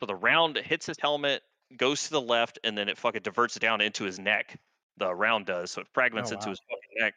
[0.00, 1.42] So the round hits his helmet,
[1.76, 4.58] goes to the left, and then it fucking diverts down into his neck.
[4.96, 7.14] The round does, so it fragments Oh, into his fucking neck.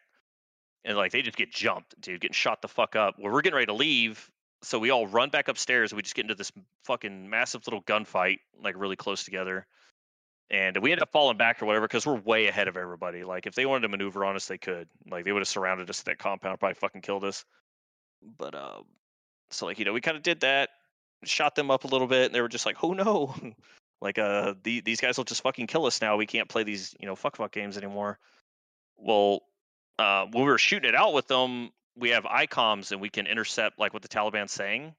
[0.86, 3.16] And like they just get jumped, dude, getting shot the fuck up.
[3.18, 4.30] Well, we're getting ready to leave,
[4.62, 5.92] so we all run back upstairs.
[5.92, 6.52] And we just get into this
[6.84, 9.66] fucking massive little gunfight, like really close together.
[10.52, 13.24] And we end up falling back or whatever because we're way ahead of everybody.
[13.24, 14.88] Like if they wanted to maneuver on us, they could.
[15.10, 17.46] Like they would have surrounded us at that compound, probably fucking killed us.
[18.38, 18.84] But um,
[19.52, 20.70] so like you know, we kind of did that,
[21.24, 23.36] shot them up a little bit, and they were just like, "Oh no!"
[24.02, 26.18] like uh, the, these guys will just fucking kill us now.
[26.18, 28.20] We can't play these you know fuck fuck games anymore.
[28.98, 29.42] Well,
[30.00, 33.28] uh, when we were shooting it out with them, we have ICOMs and we can
[33.28, 34.94] intercept like what the Taliban's saying.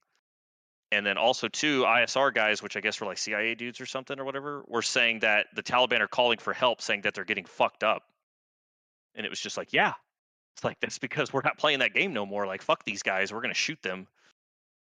[0.92, 4.18] And then also two ISR guys, which I guess were like CIA dudes or something
[4.20, 7.47] or whatever, were saying that the Taliban are calling for help, saying that they're getting
[7.47, 8.05] fucked up.
[9.16, 9.95] And it was just like, yeah,
[10.55, 12.47] it's like that's because we're not playing that game no more.
[12.47, 14.07] Like fuck these guys, we're gonna shoot them,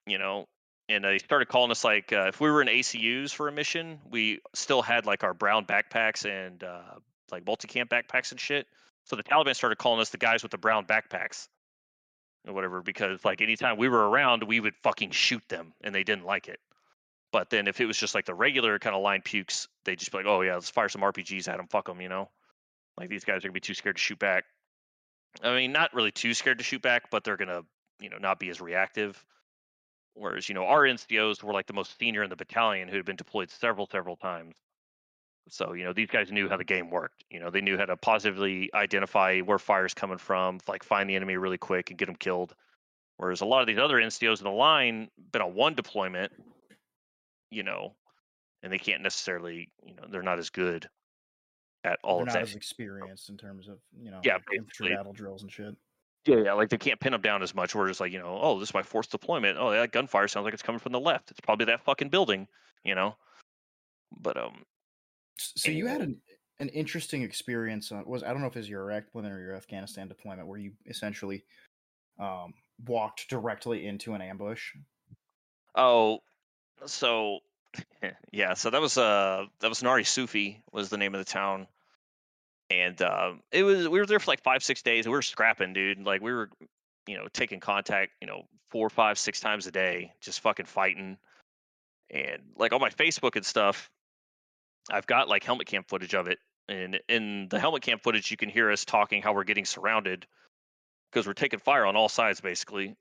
[0.06, 0.46] you know.
[0.90, 3.98] And they started calling us like uh, if we were in ACUs for a mission,
[4.10, 6.82] we still had like our brown backpacks and uh,
[7.32, 8.66] like multicam backpacks and shit.
[9.04, 11.48] So the Taliban started calling us the guys with the brown backpacks
[12.46, 16.04] or whatever because like anytime we were around, we would fucking shoot them and they
[16.04, 16.58] didn't like it.
[17.32, 20.12] But then if it was just like the regular kind of line pukes, they'd just
[20.12, 21.66] be like, "Oh yeah, let's fire some RPGs at them.
[21.66, 22.30] Fuck them," you know.
[22.96, 24.44] Like these guys are gonna be too scared to shoot back.
[25.42, 27.62] I mean, not really too scared to shoot back, but they're gonna,
[27.98, 29.22] you know, not be as reactive.
[30.14, 33.04] Whereas, you know, our NCOs were like the most senior in the battalion who had
[33.04, 34.54] been deployed several, several times.
[35.48, 37.24] So, you know, these guys knew how the game worked.
[37.30, 41.16] You know, they knew how to positively identify where fire's coming from, like find the
[41.16, 42.54] enemy really quick and get them killed.
[43.18, 46.32] Whereas a lot of these other NCOs in the line been on one deployment,
[47.50, 47.94] you know,
[48.62, 50.88] and they can't necessarily, you know, they're not as good
[51.84, 52.42] at all They're of not that.
[52.42, 55.76] as experienced in terms of you know Yeah, infantry battle drills and shit.
[56.26, 57.74] Yeah, yeah, like they can't pin them down as much.
[57.74, 59.58] We're just like, you know, oh, this is my fourth deployment.
[59.58, 61.30] Oh, that gunfire sounds like it's coming from the left.
[61.30, 62.48] It's probably that fucking building,
[62.82, 63.16] you know.
[64.18, 64.64] But um,
[65.36, 66.16] So you had an
[66.60, 67.90] an interesting experience.
[67.92, 70.46] On, was I don't know if it was your Iraq deployment or your Afghanistan deployment
[70.46, 71.44] where you essentially
[72.18, 72.54] um,
[72.86, 74.72] walked directly into an ambush.
[75.74, 76.20] oh,
[76.86, 77.40] so
[78.32, 81.66] yeah, so that was uh that was Nari Sufi was the name of the town,
[82.70, 85.06] and uh, it was we were there for like five six days.
[85.06, 86.04] and We were scrapping, dude.
[86.04, 86.50] Like we were,
[87.06, 91.18] you know, taking contact, you know, four, five, six times a day, just fucking fighting,
[92.10, 93.90] and like on my Facebook and stuff,
[94.90, 98.36] I've got like helmet cam footage of it, and in the helmet cam footage, you
[98.36, 100.26] can hear us talking how we're getting surrounded
[101.10, 102.96] because we're taking fire on all sides basically.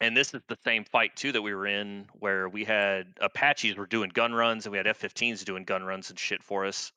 [0.00, 3.76] And this is the same fight too that we were in, where we had Apaches
[3.76, 6.92] were doing gun runs and we had F-15s doing gun runs and shit for us,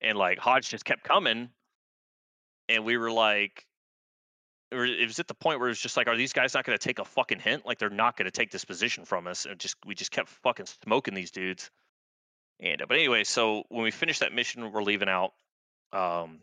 [0.00, 1.50] and like Hodge just kept coming,
[2.68, 3.66] and we were like,
[4.70, 6.78] it was- at the point where it was just like, are these guys not going
[6.78, 7.66] to take a fucking hint?
[7.66, 10.28] Like they're not going to take this position from us, and just we just kept
[10.28, 11.70] fucking smoking these dudes.
[12.60, 15.32] And uh, but anyway, so when we finish that mission, we're leaving out,
[15.92, 16.40] um,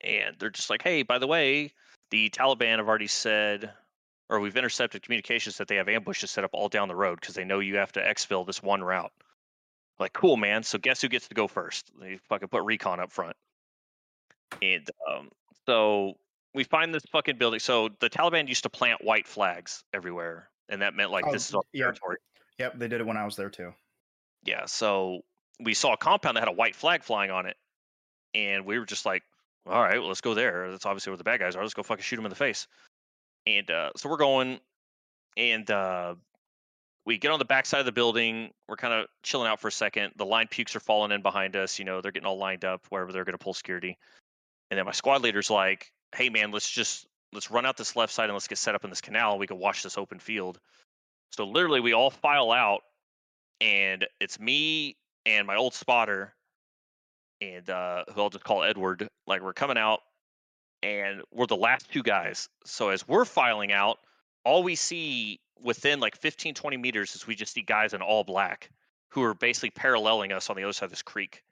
[0.00, 1.72] and they're just like, hey, by the way,
[2.10, 3.70] the Taliban have already said,
[4.28, 7.34] or we've intercepted communications that they have ambushes set up all down the road because
[7.34, 9.12] they know you have to exfil this one route.
[9.98, 10.62] Like, cool, man.
[10.62, 11.90] So guess who gets to go first?
[12.00, 13.36] They fucking put recon up front.
[14.62, 15.28] And um,
[15.66, 16.14] so
[16.54, 17.60] we find this fucking building.
[17.60, 21.50] So the Taliban used to plant white flags everywhere, and that meant like Oh, this
[21.50, 21.84] is our yeah.
[21.84, 22.16] territory.
[22.58, 23.72] Yep, they did it when I was there too.
[24.44, 25.20] Yeah, so
[25.60, 27.56] we saw a compound that had a white flag flying on it,
[28.34, 29.22] and we were just like,
[29.66, 30.70] "All right, well, let's go there.
[30.70, 31.62] That's obviously where the bad guys are.
[31.62, 32.66] Let's go fucking shoot them in the face."
[33.46, 34.60] And uh, so we're going,
[35.36, 36.14] and uh,
[37.04, 38.50] we get on the backside of the building.
[38.68, 40.12] We're kind of chilling out for a second.
[40.16, 41.78] The line pukes are falling in behind us.
[41.78, 43.98] You know, they're getting all lined up wherever they're going to pull security.
[44.70, 48.12] And then my squad leader's like, "Hey, man, let's just let's run out this left
[48.12, 49.38] side and let's get set up in this canal.
[49.38, 50.58] We can watch this open field."
[51.32, 52.82] So literally, we all file out,
[53.60, 54.96] and it's me
[55.26, 56.34] and my old spotter,
[57.40, 59.08] and uh, who I'll just call Edward.
[59.26, 60.00] Like we're coming out,
[60.82, 62.48] and we're the last two guys.
[62.64, 63.98] So as we're filing out,
[64.44, 68.24] all we see within like 15, 20 meters is we just see guys in all
[68.24, 68.70] black
[69.10, 71.42] who are basically paralleling us on the other side of this creek.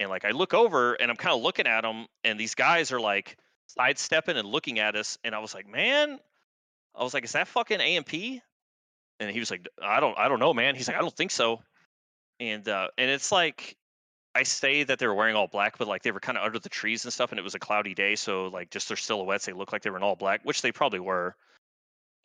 [0.00, 2.90] And like I look over and I'm kind of looking at them, and these guys
[2.92, 6.18] are like sidestepping and looking at us, and I was like, man,
[6.94, 8.42] I was like, is that fucking AMP?
[9.22, 10.74] And he was like, I don't, I don't know, man.
[10.74, 11.60] He's like, I don't think so.
[12.40, 13.76] And uh, and it's like,
[14.34, 16.58] I say that they were wearing all black, but like they were kind of under
[16.58, 19.46] the trees and stuff, and it was a cloudy day, so like just their silhouettes,
[19.46, 21.36] they looked like they were in all black, which they probably were.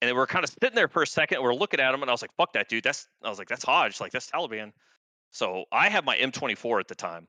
[0.01, 1.41] And they were kind of sitting there for a second.
[1.41, 2.83] We are looking at them, and I was like, "Fuck that dude!
[2.83, 3.99] That's," I was like, "That's Hodge!
[3.99, 4.71] Like that's Taliban."
[5.31, 7.27] So I have my M24 at the time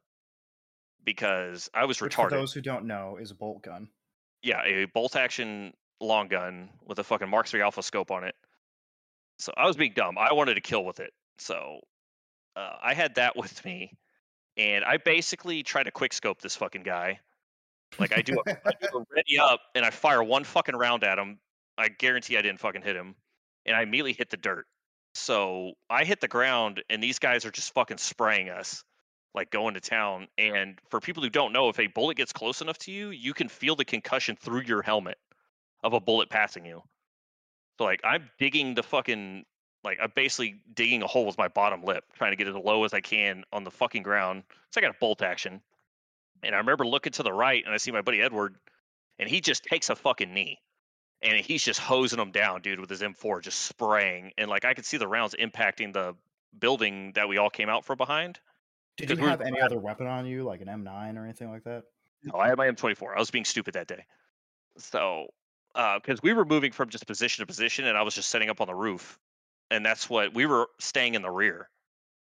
[1.04, 2.30] because I was Which, retarded.
[2.30, 3.88] for those who don't know, is a bolt gun.
[4.42, 8.34] yeah, a bolt action long gun with a fucking Mark III Alpha scope on it.
[9.38, 10.18] So I was being dumb.
[10.18, 11.12] I wanted to kill with it.
[11.38, 11.80] So
[12.56, 13.96] uh, I had that with me,
[14.56, 17.20] and I basically try to quick scope this fucking guy.
[17.98, 21.04] Like I do, a, I do a ready up, and I fire one fucking round
[21.04, 21.38] at him.
[21.78, 23.14] I guarantee I didn't fucking hit him,
[23.64, 24.66] and I immediately hit the dirt.
[25.14, 28.84] So I hit the ground, and these guys are just fucking spraying us,
[29.34, 30.28] like going to town.
[30.36, 33.32] And for people who don't know, if a bullet gets close enough to you, you
[33.32, 35.16] can feel the concussion through your helmet
[35.82, 36.82] of a bullet passing you.
[37.78, 39.44] So like I'm digging the fucking
[39.84, 42.84] like I'm basically digging a hole with my bottom lip, trying to get as low
[42.84, 44.42] as I can on the fucking ground.
[44.70, 45.60] So I got a bolt action.
[46.42, 48.56] And I remember looking to the right and I see my buddy Edward,
[49.18, 50.58] and he just takes a fucking knee.
[51.20, 54.32] And he's just hosing them down, dude, with his M4, just spraying.
[54.38, 56.14] And like I could see the rounds impacting the
[56.58, 58.38] building that we all came out from behind.
[58.96, 61.84] Did you have any other weapon on you, like an M9 or anything like that?
[62.24, 63.16] No, I had my M24.
[63.16, 64.04] I was being stupid that day.
[64.76, 65.28] So,
[65.74, 68.50] Uh, because we were moving from just position to position, and I was just setting
[68.50, 69.18] up on the roof,
[69.70, 71.68] and that's what we were staying in the rear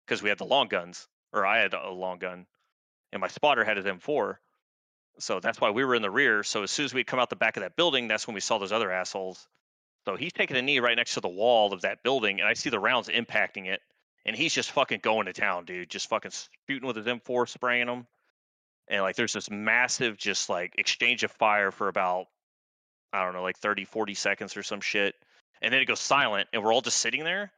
[0.06, 2.46] because we had the long guns, or I had a long gun,
[3.12, 4.38] and my spotter had his M4.
[5.20, 6.44] So that's why we were in the rear.
[6.44, 8.40] So as soon as we come out the back of that building, that's when we
[8.40, 9.48] saw those other assholes.
[10.06, 12.54] So he's taking a knee right next to the wall of that building, and I
[12.54, 13.82] see the rounds impacting it,
[14.26, 15.90] and he's just fucking going to town, dude.
[15.90, 16.32] Just fucking
[16.68, 18.08] shooting with his M4, spraying them
[18.92, 22.28] and like there's this massive just like exchange of fire for about
[23.14, 25.16] i don't know like 30 40 seconds or some shit
[25.62, 27.52] and then it goes silent and we're all just sitting there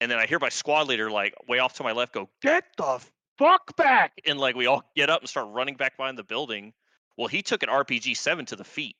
[0.00, 2.64] and then i hear my squad leader like way off to my left go get
[2.76, 3.00] the
[3.38, 4.12] fuck back!
[4.26, 6.72] and like we all get up and start running back behind the building.
[7.16, 8.96] Well he took an rpg 7 to the feet.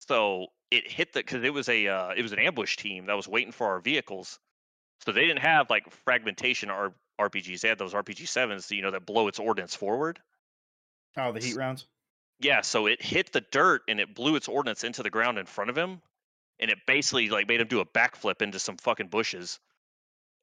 [0.00, 3.14] So it hit the because it was a uh, it was an ambush team that
[3.14, 4.38] was waiting for our vehicles.
[5.04, 6.70] So they didn't have like fragmentation
[7.20, 10.20] rpgs they had those rpg 7s you know that blow its ordnance forward.
[11.16, 11.86] Oh, the heat rounds.
[12.40, 15.46] Yeah, so it hit the dirt and it blew its ordnance into the ground in
[15.46, 16.00] front of him,
[16.58, 19.58] and it basically like made him do a backflip into some fucking bushes,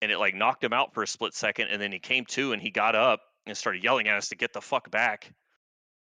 [0.02, 2.54] and it like knocked him out for a split second, and then he came to
[2.54, 5.32] and he got up and started yelling at us to get the fuck back.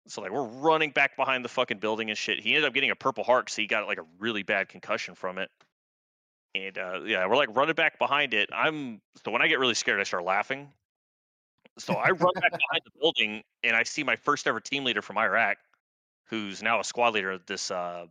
[0.08, 2.40] So like we're running back behind the fucking building and shit.
[2.40, 5.16] He ended up getting a purple heart, so he got like a really bad concussion
[5.16, 5.50] from it.
[6.56, 8.50] And uh, yeah, we're like running back behind it.
[8.54, 10.70] I'm so when I get really scared, I start laughing.
[11.78, 15.02] So I run back behind the building and I see my first ever team leader
[15.02, 15.58] from Iraq,
[16.30, 18.06] who's now a squad leader of this uh,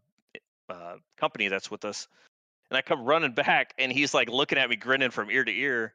[0.68, 2.08] uh, company that's with us.
[2.70, 5.52] And I come running back and he's like looking at me, grinning from ear to
[5.52, 5.92] ear.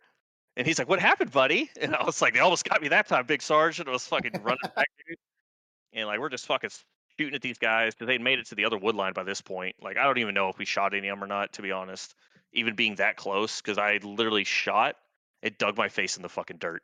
[0.58, 3.08] And he's like, "What happened, buddy?" And I was like, "They almost got me that
[3.08, 5.18] time, big sergeant." I was fucking running back, dude.
[5.94, 6.72] And like we're just fucking
[7.18, 9.40] shooting at these guys because they'd made it to the other wood line by this
[9.42, 9.78] point.
[9.82, 11.72] Like I don't even know if we shot any of them or not, to be
[11.72, 12.16] honest.
[12.54, 14.98] Even being that close, because I literally shot,
[15.42, 16.84] it dug my face in the fucking dirt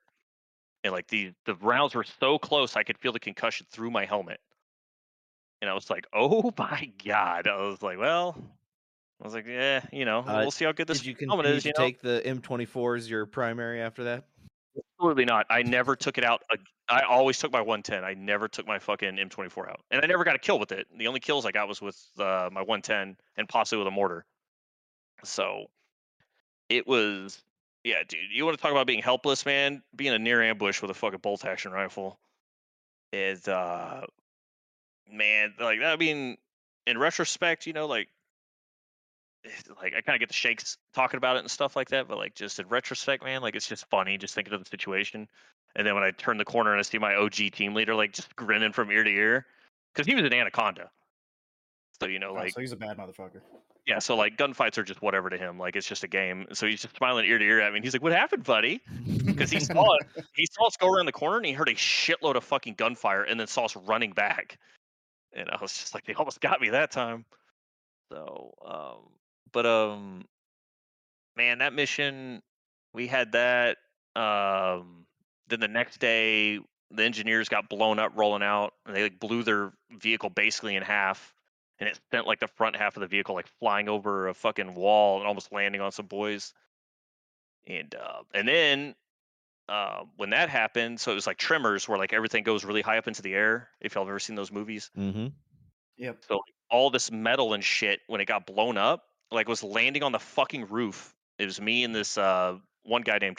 [0.83, 4.05] and like the the rounds were so close I could feel the concussion through my
[4.05, 4.39] helmet.
[5.61, 8.35] And I was like, "Oh my god!" I was like, "Well,"
[9.19, 11.51] I was like, "Yeah, you know, Uh, we'll see how good this Did you continue
[11.51, 14.25] is." to You know, take the M24 as your primary after that?
[14.99, 15.47] absolutely not.
[15.49, 16.43] I never took it out.
[16.89, 18.03] I always took my 110.
[18.03, 20.87] I never took my fucking M24 out, and I never got a kill with it.
[20.95, 24.25] The only kills I got was with uh, my 110 and possibly with a mortar.
[25.23, 25.69] So
[26.69, 27.43] it was,
[27.83, 28.31] yeah, dude.
[28.31, 29.81] You want to talk about being helpless, man?
[29.95, 32.19] Being a near ambush with a fucking bolt action rifle
[33.11, 34.05] is, uh,
[35.11, 36.37] man, like that, I mean,
[36.85, 38.07] in retrospect, you know, like.
[39.45, 39.49] Eh,
[39.81, 42.17] like I kind of get the shakes talking about it and stuff like that, but
[42.17, 45.27] like just in retrospect, man, like it's just funny just thinking of the situation.
[45.75, 48.13] And then when I turn the corner and I see my OG team leader like
[48.13, 49.45] just grinning from ear to ear,
[49.93, 50.89] because he was an anaconda.
[52.01, 53.41] So you know, Oh, like so he's a bad motherfucker.
[53.85, 55.59] yeah, so like gunfights are just whatever to him.
[55.59, 56.47] Like it's just a game.
[56.53, 57.77] So he's just smiling ear to ear at me.
[57.77, 58.81] And he's like, "What happened, buddy?"
[59.27, 60.25] Because he saw it.
[60.33, 63.21] He saw us go around the corner and he heard a shitload of fucking gunfire
[63.21, 64.57] and then saw us running back.
[65.34, 67.25] And I was just like, "They almost got me that time."
[68.11, 69.11] So, um,
[69.51, 70.25] but um,
[71.36, 72.41] man, that mission,
[72.93, 73.78] we had that.
[74.15, 75.05] Um,
[75.47, 76.59] then the next day,
[76.91, 80.84] the engineers got blown up rolling out, and they like blew their vehicle basically in
[80.84, 81.34] half
[81.80, 84.73] and it sent like the front half of the vehicle like flying over a fucking
[84.73, 86.53] wall and almost landing on some boys.
[87.67, 88.95] And uh, and then
[89.70, 92.97] uh, when that happened, so it was like Tremors, where like everything goes really high
[92.97, 93.70] up into the air.
[93.82, 95.28] If y'all have ever seen those movies, Mm-hmm.
[95.97, 96.18] Yep.
[96.28, 100.03] so like, all this metal and shit when it got blown up, like was landing
[100.03, 101.13] on the fucking roof.
[101.39, 103.38] It was me and this uh, one guy named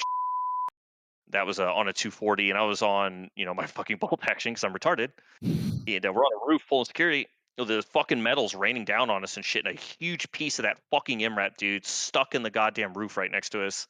[1.30, 4.20] that was uh, on a 240, and I was on you know my fucking bolt
[4.22, 5.10] action because I'm retarded.
[5.88, 7.28] And uh, we're on a roof full of security.
[7.56, 10.78] The fucking metal's raining down on us and shit, and a huge piece of that
[10.90, 13.88] fucking MRAP dude stuck in the goddamn roof right next to us.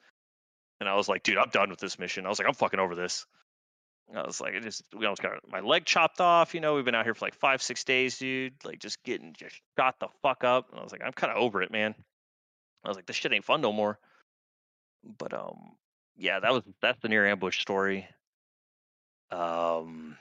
[0.81, 2.25] And I was like, dude, I'm done with this mission.
[2.25, 3.27] I was like, I'm fucking over this.
[4.15, 6.55] I was like, I just, we almost got my leg chopped off.
[6.55, 8.55] You know, we've been out here for like five, six days, dude.
[8.65, 10.71] Like, just getting just shot the fuck up.
[10.71, 11.95] And I was like, I'm kind of over it, man.
[12.85, 13.99] I was like, this shit ain't fun no more.
[15.19, 15.73] But um,
[16.17, 18.09] yeah, that was that's the near ambush story.
[19.31, 20.17] Um,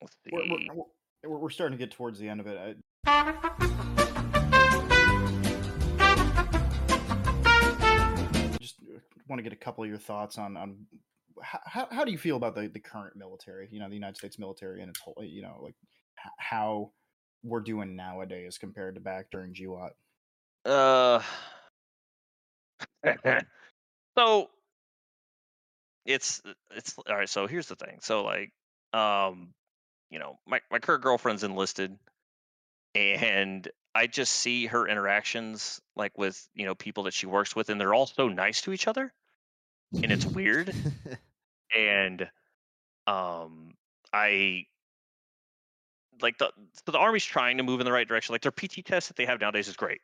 [0.00, 0.30] let's see.
[0.32, 0.84] We're, we're,
[1.24, 2.76] we're, we're starting to get towards the end of it.
[3.06, 4.08] I,
[9.32, 10.76] want to get a couple of your thoughts on on
[11.42, 14.38] how, how do you feel about the, the current military you know the united states
[14.38, 15.74] military and its whole you know like
[16.38, 16.92] how
[17.42, 19.90] we're doing nowadays compared to back during GWOT?
[20.64, 21.20] Uh,
[24.16, 24.48] so
[26.06, 26.42] it's
[26.74, 27.28] it's all right.
[27.28, 27.98] So here's the thing.
[28.00, 28.52] So like,
[28.92, 29.52] um,
[30.10, 31.96] you know, my my current girlfriend's enlisted,
[32.94, 37.70] and I just see her interactions like with you know people that she works with,
[37.70, 39.12] and they're all so nice to each other,
[39.94, 40.74] and it's weird.
[41.76, 42.28] and
[43.06, 43.74] um,
[44.12, 44.66] I
[46.20, 46.52] like the
[46.86, 48.32] so the army's trying to move in the right direction.
[48.32, 50.00] Like their PT test that they have nowadays is great.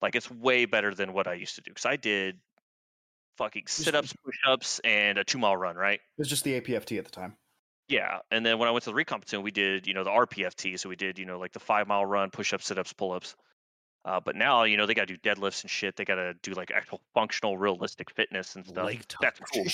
[0.00, 2.38] Like it's way better than what I used to do because I did
[3.38, 5.76] fucking sit ups, push ups, and a two mile run.
[5.76, 6.00] Right?
[6.00, 7.36] It was just the APFT at the time.
[7.88, 10.10] Yeah, and then when I went to the recon platoon, we did you know the
[10.10, 12.92] RPFT, so we did you know like the five mile run, push ups, sit ups,
[12.92, 13.36] pull ups.
[14.04, 15.96] Uh, but now you know they got to do deadlifts and shit.
[15.96, 18.86] They got to do like actual functional, realistic fitness and stuff.
[18.86, 19.64] Leg That's cool.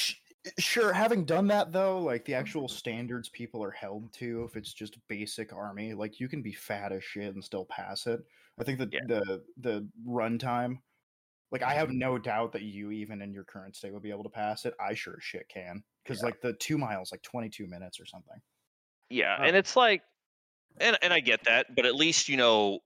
[0.59, 4.73] Sure, having done that though, like the actual standards people are held to, if it's
[4.73, 8.21] just basic army, like you can be fat as shit and still pass it.
[8.61, 9.01] I think that Yeah.
[9.07, 10.79] the the runtime,
[11.51, 14.25] like I have no doubt that you even in your current state would be able
[14.25, 14.75] to pass it.
[14.81, 16.27] I sure as shit can, because Yeah.
[16.27, 18.37] like the two miles, like twenty two minutes or something.
[19.11, 19.43] Yeah, Oh.
[19.45, 20.03] and it's like,
[20.81, 22.81] and and I get that, but at least you know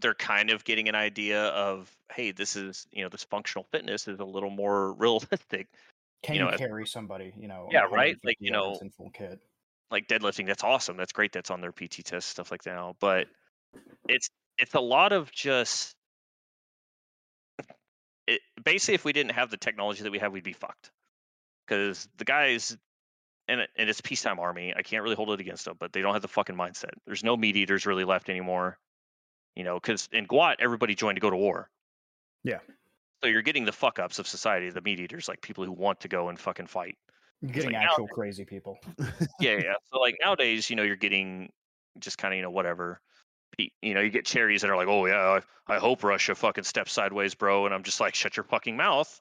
[0.00, 4.08] they're kind of getting an idea of, hey, this is you know this functional fitness
[4.08, 5.68] is a little more realistic.
[6.22, 7.32] Can You you, know, as- carry somebody?
[7.38, 8.16] You know, Yeah, right?
[8.24, 9.40] Like, you know, full kit.
[9.90, 10.96] Like deadlifting, that's awesome.
[10.96, 11.32] That's great.
[11.32, 12.74] That's on their PT test stuff like that.
[12.74, 13.28] now, But
[14.08, 14.28] it's
[14.58, 15.94] it's a lot of just.
[18.26, 20.90] It, basically, if we didn't have the technology that we have, we'd be fucked.
[21.66, 22.76] Because the guys,
[23.46, 24.74] and it, and it's peacetime army.
[24.76, 26.90] I can't really hold it against them, but they don't have the fucking mindset.
[27.06, 28.78] There's no meat eaters really left anymore.
[29.58, 31.68] You know, because in GWOT, everybody joined to go to war.
[32.44, 32.60] Yeah.
[33.20, 35.98] So you're getting the fuck ups of society, the meat eaters, like people who want
[36.02, 36.96] to go and fucking fight.
[37.42, 38.78] You're getting like actual crazy people.
[39.40, 39.74] yeah, yeah.
[39.92, 41.50] So like nowadays, you know, you're getting
[41.98, 43.00] just kind of you know whatever.
[43.82, 46.62] You know, you get cherries that are like, oh yeah, I, I hope Russia fucking
[46.62, 47.66] steps sideways, bro.
[47.66, 49.20] And I'm just like, shut your fucking mouth.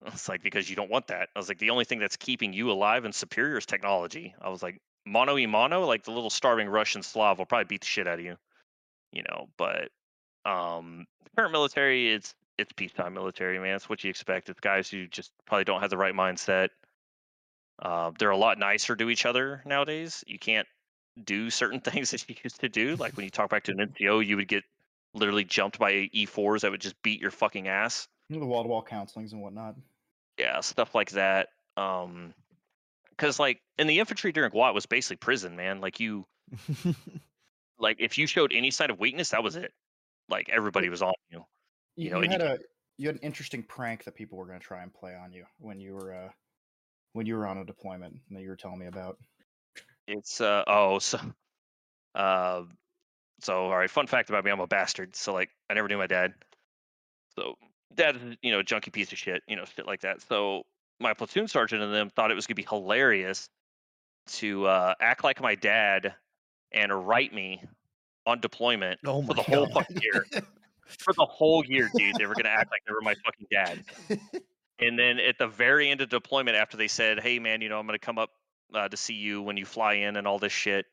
[0.06, 1.28] It's like because you don't want that.
[1.36, 4.34] I was like, the only thing that's keeping you alive and superior is technology.
[4.40, 7.82] I was like, mono e mono, like the little starving Russian Slav will probably beat
[7.82, 8.36] the shit out of you.
[9.12, 9.90] You know, but
[10.44, 13.76] um, the current military, it's it's peacetime military, man.
[13.76, 14.48] It's what you expect.
[14.48, 16.68] It's guys who just probably don't have the right mindset.
[17.80, 20.22] Uh, they're a lot nicer to each other nowadays.
[20.26, 20.68] You can't
[21.22, 22.96] do certain things that you used to do.
[22.96, 24.64] Like when you talk back to an NCO, you would get
[25.14, 28.08] literally jumped by E4s that would just beat your fucking ass.
[28.28, 29.76] You know, the wall to wall counselings and whatnot.
[30.38, 31.48] Yeah, stuff like that.
[31.76, 32.34] Um,
[33.10, 35.80] because like in the infantry during GWOT was basically prison, man.
[35.80, 36.26] Like you,
[37.82, 39.72] like if you showed any sign of weakness, that was it.
[40.28, 41.44] Like everybody was on you.
[41.96, 42.58] You, You know, you and you had a
[42.96, 45.44] you had an interesting prank that people were going to try and play on you
[45.58, 46.28] when you were uh
[47.12, 49.18] when you were on a deployment that you were telling me about.
[50.06, 51.18] It's uh oh so
[52.14, 52.62] uh
[53.40, 55.16] so all right, fun fact about me, I'm a bastard.
[55.16, 56.32] So like I never knew my dad.
[57.36, 57.56] So
[57.94, 60.22] dad is, you know, junky piece of shit, you know, shit like that.
[60.22, 60.62] So
[61.00, 63.48] my platoon sergeant and them thought it was gonna be hilarious
[64.28, 66.14] to uh act like my dad
[66.74, 67.62] and write me
[68.26, 69.74] on deployment oh for the whole God.
[69.74, 70.26] fucking year.
[70.98, 72.16] For the whole year, dude.
[72.16, 73.82] They were gonna act like they were my fucking dad.
[74.82, 77.78] And then at the very end of deployment, after they said, "Hey, man, you know,
[77.78, 78.30] I'm going to come up
[78.74, 80.86] uh, to see you when you fly in and all this shit,"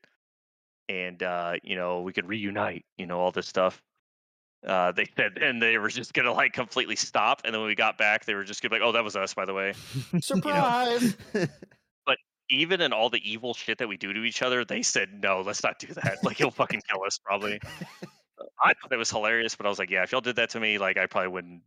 [0.87, 3.81] and uh, you know, we could reunite, you know, all this stuff.
[4.65, 7.41] Uh, they said, and they were just gonna like completely stop.
[7.45, 9.15] And then when we got back, they were just gonna be like, "Oh, that was
[9.15, 9.73] us, by the way."
[10.19, 11.17] Surprise!
[12.49, 15.41] Even in all the evil shit that we do to each other, they said, "No,
[15.41, 16.17] let's not do that.
[16.23, 17.59] Like, he'll fucking kill us, probably."
[18.63, 20.59] I thought it was hilarious, but I was like, "Yeah, if y'all did that to
[20.59, 21.61] me, like, I probably wouldn't.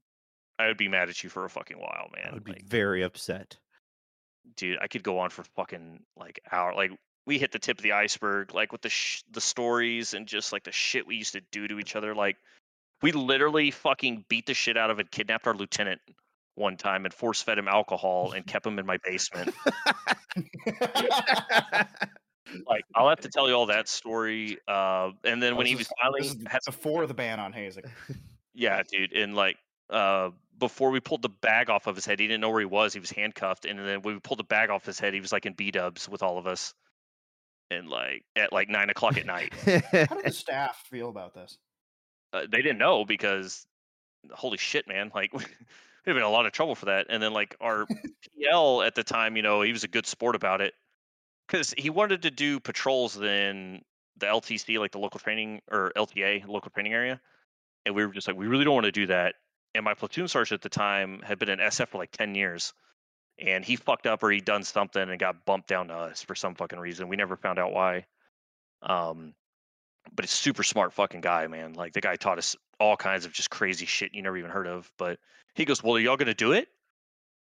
[0.59, 2.64] I would be mad at you for a fucking while, man." I would be Like,
[2.64, 3.57] very upset.
[4.57, 6.74] dude, I could go on for fucking like hour.
[6.74, 6.91] Like
[7.26, 10.53] we hit the tip of the iceberg, like with the sh- the stories and just
[10.53, 12.14] like the shit we used to do to each other.
[12.14, 12.37] Like
[13.03, 16.01] we literally fucking beat the shit out of and kidnapped our lieutenant
[16.55, 19.55] one time and force fed him alcohol and kept him in my basement.
[22.66, 24.59] Like I'll have to tell you all that story.
[24.68, 27.84] Uh, and then when he was finally had before the ban on hazing.
[28.55, 29.14] Yeah, dude.
[29.14, 29.57] And like
[29.88, 30.28] uh
[30.59, 32.92] before we pulled the bag off of his head, he didn't know where he was.
[32.92, 33.64] He was handcuffed.
[33.64, 35.70] And then when we pulled the bag off his head, he was like in B
[35.70, 36.74] dubs with all of us.
[37.70, 39.55] And like at like nine o'clock at night.
[39.64, 41.57] How did the staff feel about this?
[42.34, 43.66] Uh, they didn't know because
[44.30, 45.11] holy shit, man.
[45.14, 45.32] Like
[46.07, 47.07] we'd been in a lot of trouble for that.
[47.09, 50.36] And then like our PL at the time, you know, he was a good sport
[50.36, 50.74] about it.
[51.46, 53.82] Because he wanted to do patrols in
[54.16, 57.20] the LTC, like the local training or LTA, local training area.
[57.84, 59.34] And we were just like, we really don't want to do that.
[59.74, 62.72] And my platoon sergeant at the time had been in SF for like 10 years.
[63.38, 66.34] And he fucked up or he'd done something and got bumped down to us for
[66.34, 67.09] some fucking reason.
[67.09, 68.07] We never found out why.
[68.82, 69.34] Um,
[70.14, 71.74] but it's super smart fucking guy, man.
[71.74, 74.66] Like the guy taught us all kinds of just crazy shit you never even heard
[74.66, 74.90] of.
[74.98, 75.18] But
[75.55, 76.68] he goes, "Well, are y'all gonna do it?"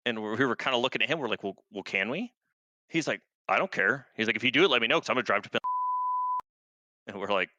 [0.06, 1.18] And we we were kind of looking at him.
[1.18, 2.32] We're like, "Well, well, can we?"
[2.88, 5.10] He's like, "I don't care." He's like, "If you do it, let me know, because
[5.10, 5.60] I'm gonna drive to." Pen-"
[7.06, 7.50] And we're like,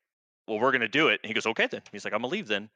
[0.47, 2.47] "Well, we're gonna do it." And he goes, "Okay, then." He's like, "I'm gonna leave
[2.47, 2.69] then,"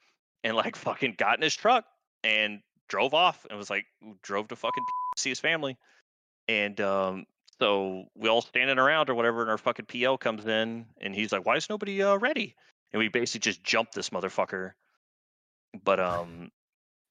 [0.43, 1.85] and like fucking got in his truck
[2.23, 3.85] and drove off and was like,
[4.21, 4.83] drove to fucking
[5.17, 5.77] see his family.
[6.47, 7.25] And um,
[7.59, 11.31] so we all standing around or whatever, and our fucking PL comes in, and he's
[11.31, 12.55] like, "Why is nobody uh, ready?"
[12.91, 14.71] And we basically just jumped this motherfucker.
[15.83, 16.51] But um,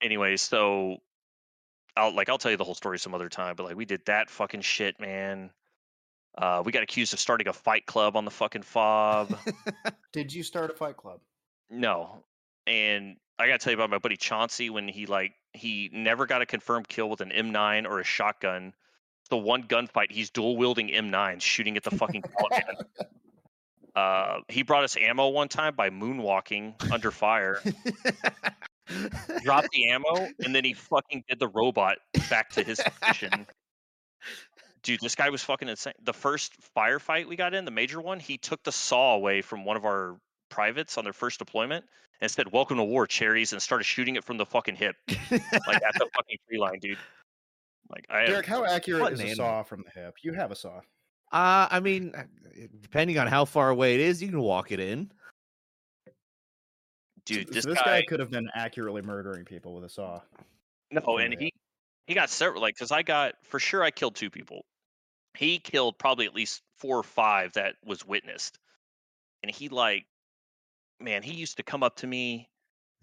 [0.03, 0.99] anyway, so
[1.97, 3.57] I'll like I'll tell you the whole story some other time.
[3.57, 5.51] But like we did that fucking shit, man.
[6.37, 9.37] Uh, we got accused of starting a fight club on the fucking fob.
[10.13, 11.21] Did you start a fight club?
[11.69, 12.23] No.
[12.67, 16.41] And I gotta tell you about my buddy Chauncey when he like he never got
[16.41, 18.73] a confirmed kill with an M9 or a shotgun.
[19.31, 22.25] The one gunfight, he's dual wielding M9s, shooting at the fucking.
[23.95, 27.61] Uh, he brought us ammo one time by moonwalking under fire,
[29.43, 31.99] dropped the ammo, and then he fucking did the robot
[32.31, 33.47] back to his position.
[34.83, 35.95] Dude, this guy was fucking insane.
[36.05, 39.65] The first firefight we got in, the major one, he took the saw away from
[39.65, 40.17] one of our
[40.49, 41.85] privates on their first deployment
[42.21, 44.97] and said, Welcome to war, cherries, and started shooting it from the fucking hip.
[45.09, 46.99] Like at the fucking tree line, dude.
[47.91, 49.37] Like I Derek, how accurate is a animal.
[49.37, 50.17] saw from the hip?
[50.23, 50.81] You have a saw.
[51.33, 52.25] Uh, I mean, uh,
[52.81, 55.11] depending on how far away it is, you can walk it in.
[57.25, 60.21] dude, So this, this guy, guy could have been accurately murdering people with a saw.
[60.91, 61.39] No, and Yeah.
[61.39, 61.53] he
[62.07, 64.65] he got several like because I got for sure I killed two people.
[65.37, 68.59] He killed probably at least four or five that was witnessed,
[69.43, 70.07] and he like,
[71.01, 72.49] man, he used to come up to me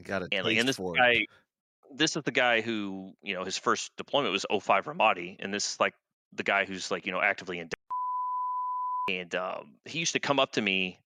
[0.03, 0.99] Got a and like, taste and this for it.
[0.99, 1.25] guy,
[1.93, 5.73] this is the guy who you know his first deployment was 05 Ramadi, and this
[5.73, 5.93] is like
[6.33, 7.69] the guy who's like you know actively in.
[9.07, 10.99] And um, he used to come up to me.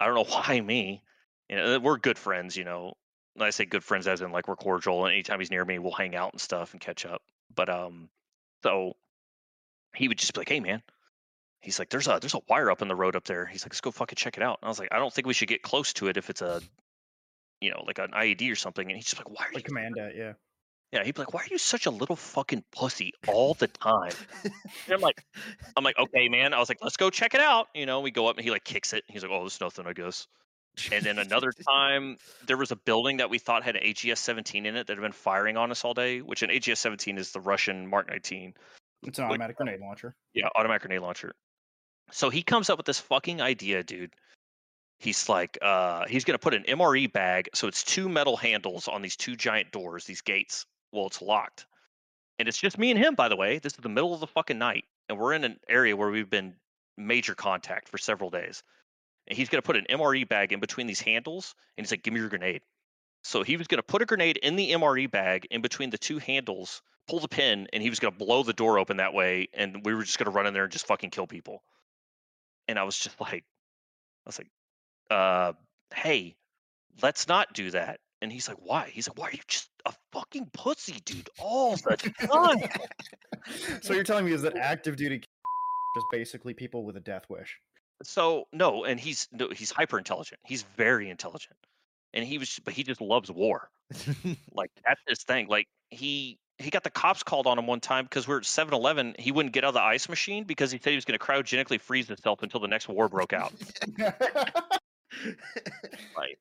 [0.00, 1.04] I don't know why me.
[1.48, 2.56] You know, we're good friends.
[2.56, 2.94] You know,
[3.36, 5.04] and I say good friends as in like we're cordial.
[5.04, 7.22] And anytime he's near me, we'll hang out and stuff and catch up.
[7.54, 8.08] But um,
[8.64, 8.96] so
[9.94, 10.82] he would just be like, "Hey, man."
[11.60, 13.72] He's like, "There's a there's a wire up in the road up there." He's like,
[13.72, 15.48] "Let's go fucking check it out." And I was like, "I don't think we should
[15.48, 16.60] get close to it if it's a,
[17.60, 19.68] you know, like an IED or something." And he's just like, "Why are Like you
[19.68, 20.32] command that, yeah.
[20.92, 24.12] yeah, he'd be like, "Why are you such a little fucking pussy all the time?"
[24.44, 24.52] And
[24.94, 25.24] I'm like,
[25.76, 28.10] "I'm like, okay, man." I was like, "Let's go check it out." You know, we
[28.10, 29.04] go up and he like kicks it.
[29.08, 30.26] He's like, "Oh, it's nothing, I guess."
[30.92, 34.76] And then another time, there was a building that we thought had an AGS-17 in
[34.76, 36.20] it that had been firing on us all day.
[36.20, 38.54] Which an AGS-17 is the Russian Mark 19,
[39.04, 40.14] It's an Like- automatic grenade launcher.
[40.34, 41.32] yeah, automatic grenade launcher.
[42.12, 44.12] So he comes up with this fucking idea, dude.
[44.98, 49.00] He's like, uh, he's gonna put an MRE bag, so it's two metal handles on
[49.00, 50.66] these two giant doors, these gates.
[50.92, 51.66] Well, it's locked,
[52.38, 53.14] and it's just me and him.
[53.14, 55.60] By the way, this is the middle of the fucking night, and we're in an
[55.68, 56.56] area where we've been
[56.96, 58.64] major contact for several days.
[59.28, 62.12] And he's gonna put an MRE bag in between these handles, and he's like, "Give
[62.12, 62.62] me your grenade."
[63.22, 66.18] So he was gonna put a grenade in the MRE bag in between the two
[66.18, 69.84] handles, pull the pin, and he was gonna blow the door open that way, and
[69.84, 71.62] we were just gonna run in there and just fucking kill people.
[72.66, 74.48] And I was just like, I was like,
[75.10, 75.52] uh,
[75.94, 76.36] hey,
[77.02, 78.00] let's not do that.
[78.20, 78.90] And he's like, why?
[78.92, 82.58] He's like, why are you just a fucking pussy, dude, all the time?
[83.80, 85.18] so you're telling me is that active duty
[85.94, 87.58] just basically people with a death wish?
[88.02, 90.40] so no, and he's no, he's hyper intelligent.
[90.44, 91.56] He's very intelligent,
[92.14, 93.70] and he was, but he just loves war.
[94.52, 95.46] Like that's his thing.
[95.46, 98.42] Like he he got the cops called on him one time because we are at
[98.42, 99.14] 7-Eleven.
[99.18, 101.24] He wouldn't get out of the ice machine because he said he was going to
[101.24, 103.52] cryogenically freeze himself until the next war broke out.
[106.16, 106.38] Like,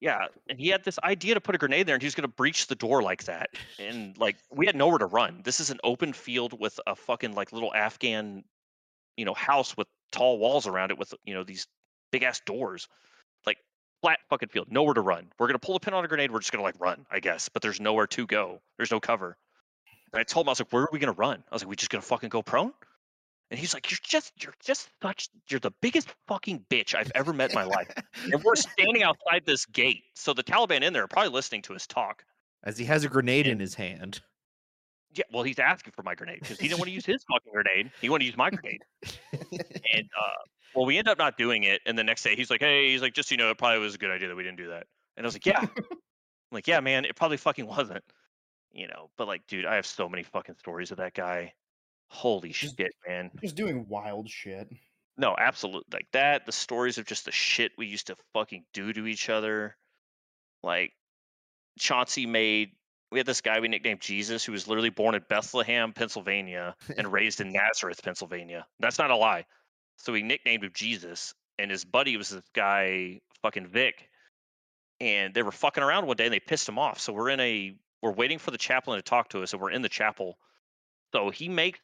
[0.00, 2.28] yeah, and he had this idea to put a grenade there, and he was going
[2.28, 3.50] to breach the door like that.
[3.78, 5.42] And like, we had nowhere to run.
[5.44, 8.44] This is an open field with a fucking like little Afghan,
[9.16, 11.66] you know, house with tall walls around it with you know these
[12.10, 12.88] big ass doors,
[13.46, 13.58] like
[14.00, 15.30] flat fucking field, nowhere to run.
[15.38, 16.30] We're gonna pull the pin on a grenade.
[16.32, 18.60] We're just gonna like run, I guess, but there's nowhere to go.
[18.78, 19.36] There's no cover.
[20.12, 21.44] And I told him, I was like, where are we gonna run?
[21.50, 22.72] I was like, we just gonna fucking go prone?
[23.50, 27.32] And he's like, You're just you're just such you're the biggest fucking bitch I've ever
[27.32, 27.92] met in my life.
[28.32, 30.04] And we're standing outside this gate.
[30.14, 32.24] So the Taliban in there are probably listening to his talk.
[32.64, 34.20] As he has a grenade in his hand.
[35.12, 37.52] Yeah, well, he's asking for my grenade because he didn't want to use his fucking
[37.52, 37.90] grenade.
[38.00, 38.82] He wanted to use my grenade.
[39.32, 40.42] And uh,
[40.74, 41.80] well, we end up not doing it.
[41.86, 43.80] And the next day, he's like, "Hey, he's like, just so you know, it probably
[43.80, 44.86] was a good idea that we didn't do that."
[45.16, 45.96] And I was like, "Yeah." I'm
[46.52, 48.04] like, "Yeah, man, it probably fucking wasn't."
[48.72, 51.54] You know, but like, dude, I have so many fucking stories of that guy.
[52.10, 53.30] Holy Just- shit, man!
[53.40, 54.68] Just doing wild shit.
[55.16, 55.88] No, absolutely.
[55.92, 59.28] Like that, the stories of just the shit we used to fucking do to each
[59.28, 59.76] other.
[60.62, 60.92] Like
[61.78, 62.70] Chauncey made
[63.12, 67.12] we had this guy we nicknamed Jesus who was literally born in Bethlehem, Pennsylvania and
[67.12, 68.66] raised in Nazareth, Pennsylvania.
[68.78, 69.44] That's not a lie.
[69.96, 74.08] So we nicknamed him Jesus and his buddy was this guy fucking Vic.
[75.00, 77.00] And they were fucking around one day and they pissed him off.
[77.00, 79.70] So we're in a we're waiting for the chaplain to talk to us and we're
[79.70, 80.38] in the chapel.
[81.12, 81.80] So he makes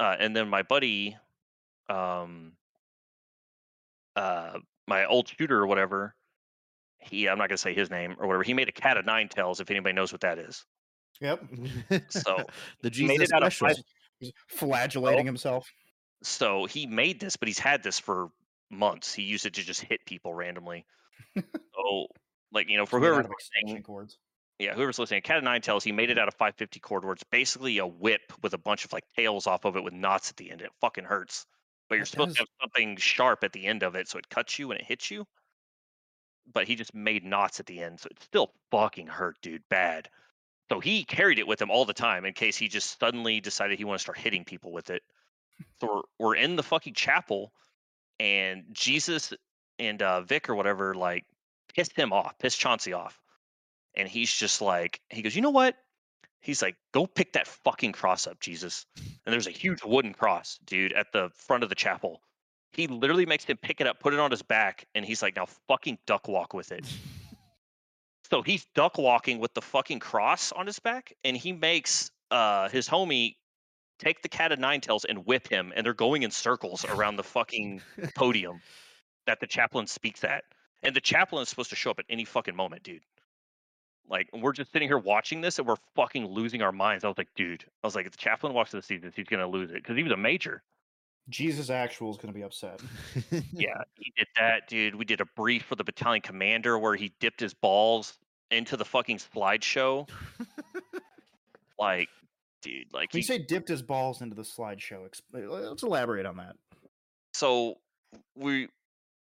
[0.00, 1.16] uh, and then my buddy
[1.88, 2.52] um
[4.16, 6.14] uh my old shooter or whatever
[6.98, 9.04] he i'm not going to say his name or whatever he made a cat of
[9.04, 10.64] nine tails if anybody knows what that is
[11.20, 11.44] Yep.
[12.08, 12.44] So,
[12.82, 13.76] the he made Jesus it out of special.
[13.76, 13.84] five-
[14.18, 15.68] He's flagellating himself.
[16.22, 18.30] so he made this but he's had this for
[18.70, 20.84] months he used it to just hit people randomly
[21.36, 22.06] so
[22.52, 23.32] like you know for Made out whoever's of
[23.62, 24.18] listening cords.
[24.58, 27.12] Yeah whoever's listening cat of nine tails he made it out of 550 cord where
[27.14, 30.30] it's basically a whip with a bunch of like tails off of it with knots
[30.30, 30.60] at the end.
[30.62, 31.46] It fucking hurts.
[31.88, 34.18] But you're That supposed does- to have something sharp at the end of it so
[34.18, 35.26] it cuts you when it hits you.
[36.52, 40.08] But he just made knots at the end so it still fucking hurt dude bad.
[40.70, 43.76] So he carried it with him all the time in case he just suddenly decided
[43.78, 45.02] he wanted to start hitting people with it.
[45.80, 47.52] So we're, we're in the fucking chapel
[48.20, 49.32] and jesus
[49.80, 51.24] and uh, vic or whatever like
[51.74, 53.20] pissed him off pissed chauncey off
[53.96, 55.76] and he's just like he goes you know what?
[56.40, 58.86] He's like go pick that fucking cross up jesus.
[58.96, 62.20] And there's a huge wooden cross dude at the front of the chapel.
[62.72, 65.36] He literally makes him pick it up put it on his back and he's like
[65.36, 66.84] now fucking duck walk with it.
[68.30, 72.68] So he's duck walking with the fucking cross on his back and he makes uh
[72.68, 73.36] his homie
[73.98, 77.16] take the cat of nine tails and whip him and they're going in circles around
[77.16, 77.80] the fucking
[78.16, 78.60] podium
[79.26, 80.44] that the chaplain speaks at.
[80.82, 83.00] And the chaplain is supposed to show up at any fucking moment dude
[84.08, 87.04] like we're just sitting here watching this and we're fucking losing our minds.
[87.04, 89.26] I was like dude i was like if the chaplain walks to the season he's
[89.26, 89.76] gonna lose it.
[89.76, 90.62] Because he was a major.
[91.30, 92.80] Jesus Actual is going to be upset.
[93.50, 94.94] yeah he did that dude.
[94.94, 98.18] We did a brief for the battalion commander where he dipped his balls
[98.50, 100.06] into the fucking slideshow.
[101.78, 102.08] Like
[102.62, 106.26] dude like When he, you say dipped his balls into the slideshow, uh, let's elaborate
[106.26, 106.56] on that.
[107.32, 107.76] so
[108.36, 108.68] we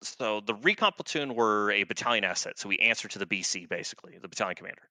[0.02, 4.18] so the recon platoon were a battalion asset so we answer to the bc basically
[4.22, 4.90] the battalion commander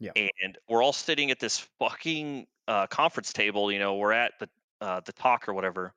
[0.00, 0.12] Yeah.
[0.42, 4.48] and we're all sitting at this fucking uh, conference table you know we're at the
[4.80, 5.92] uh, the talk or whatever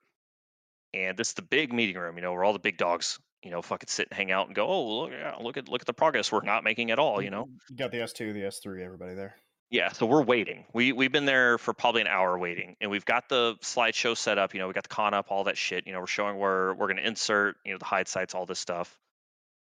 [0.93, 3.51] and this is the big meeting room you know where all the big dogs you
[3.51, 5.93] know fucking sit and hang out and go oh look, look at look at the
[5.93, 9.13] progress we're not making at all you know You got the S2, the S3, everybody
[9.15, 9.35] there.
[9.71, 10.65] Yeah, so we're waiting.
[10.73, 14.37] We we've been there for probably an hour waiting, and we've got the slideshow set
[14.37, 14.53] up.
[14.53, 15.87] You know, we got the con up, all that shit.
[15.87, 18.59] You know, we're showing where we're gonna insert, you know, the hide sites, all this
[18.59, 18.99] stuff.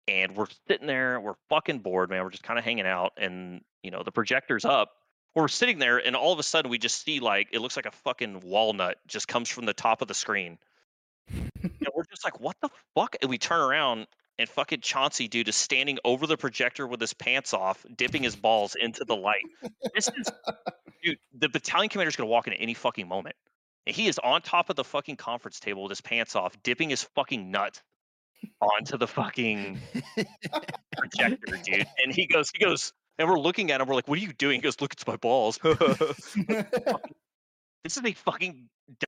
[0.10, 2.24] And we're sitting there, we're fucking bored, man.
[2.24, 4.92] We're just kind of hanging out, and you know, the projector's up.
[5.34, 7.86] We're sitting there, and all of a sudden, we just see like it looks like
[7.86, 10.58] a fucking walnut just comes from the top of the screen.
[11.32, 13.16] and we're just like, what the fuck?
[13.22, 14.08] And we turn around,
[14.38, 18.36] and fucking Chauncey dude is standing over the projector with his pants off, dipping his
[18.36, 19.44] balls into the light.
[19.94, 20.30] This is
[21.04, 23.36] dude, the battalion commander is gonna walk in at any fucking moment.
[23.88, 26.90] And he is on top of the fucking conference table with his pants off, dipping
[26.90, 27.82] his fucking nut
[28.60, 29.80] onto the fucking
[30.98, 31.86] projector, dude.
[32.04, 34.34] And he goes, he goes, and we're looking at him, we're like, what are you
[34.34, 34.56] doing?
[34.56, 35.60] He goes, look, it's my balls.
[35.64, 36.26] this
[37.86, 39.06] is a fucking d-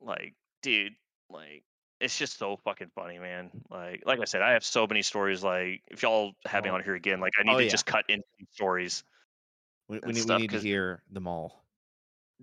[0.00, 0.92] like, dude,
[1.30, 1.64] like
[2.00, 3.50] it's just so fucking funny, man.
[3.70, 5.42] Like, like I said, I have so many stories.
[5.42, 6.74] Like, if y'all have me Oh.
[6.74, 7.70] on here again, like, I need Oh, to yeah.
[7.70, 9.04] just cut into stories,
[9.88, 11.64] we, we need, we need to hear them all.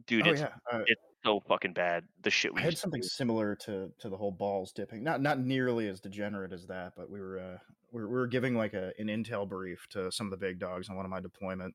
[0.07, 0.27] dude.
[0.27, 2.05] oh it's yeah, uh, it's so fucking bad.
[2.23, 3.07] The shit we I had something do.
[3.07, 5.03] similar to to the whole balls dipping.
[5.03, 7.57] Not not nearly as degenerate as that, but we were uh,
[7.91, 10.59] we were, we were giving like a an intel brief to some of the big
[10.59, 11.73] dogs on one of my deployments,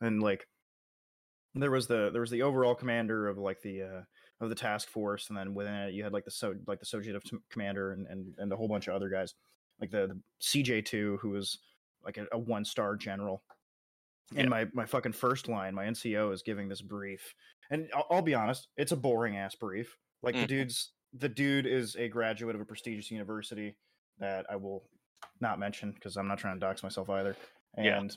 [0.00, 0.46] and like
[1.54, 4.02] there was the there was the overall commander of like the uh,
[4.40, 6.86] of the task force, and then within it you had like the so like the
[6.86, 9.34] SOJTF commander and and and a whole bunch of other guys,
[9.80, 11.58] like the, the CJ two who was
[12.04, 13.42] like a, a one star general.
[14.36, 14.48] And Yeah.
[14.48, 17.34] my my fucking first line, my NCO is giving this brief,
[17.70, 19.96] and I'll, I'll be honest, it's a boring ass brief.
[20.22, 20.48] Like the Mhm.
[20.48, 23.74] dude's the dude is a graduate of a prestigious university
[24.18, 24.84] that I will
[25.40, 27.34] not mention because I'm not trying to dox myself either.
[27.78, 27.98] Yeah.
[27.98, 28.16] And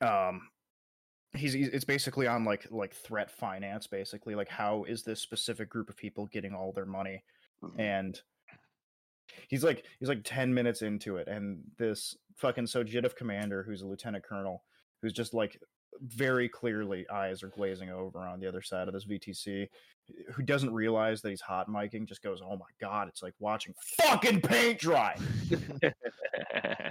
[0.00, 0.48] um,
[1.34, 5.68] he's, he's it's basically on like like threat finance basically like how is this specific
[5.70, 7.22] group of people getting all their money
[7.62, 7.78] Mhm.
[7.78, 8.20] and
[9.48, 13.86] he's like he's like 10 minutes into it and this fucking SOJTF commander who's a
[13.86, 14.64] lieutenant colonel
[15.00, 15.60] who's just like
[16.00, 19.68] very clearly eyes are glazing over on the other side of this VTC
[20.32, 23.74] who doesn't realize that he's hot miking just goes oh my god it's like watching
[23.98, 25.16] fucking paint dry.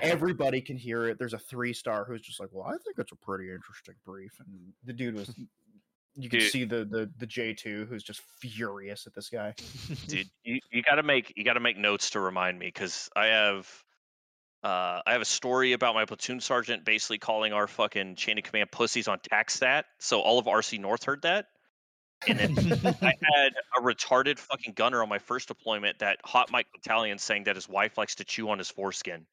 [0.02, 1.20] Everybody can hear it.
[1.20, 4.34] There's a three star who's just like well I think it's a pretty interesting brief.
[4.40, 5.34] And the dude was
[6.16, 6.52] you can Dude.
[6.52, 9.54] see the the the J2 who's just furious at this guy.
[10.08, 13.68] Dude you, you gotta make you gotta make notes to remind me because i have
[14.64, 18.44] uh i have a story about my platoon sergeant basically calling our fucking chain of
[18.44, 21.48] command pussies on TACSAT so all of rc north heard that
[22.28, 26.68] and then i had a retarded fucking gunner on my first deployment that hot Mike
[26.72, 29.26] battalion saying that his wife likes to chew on his foreskin.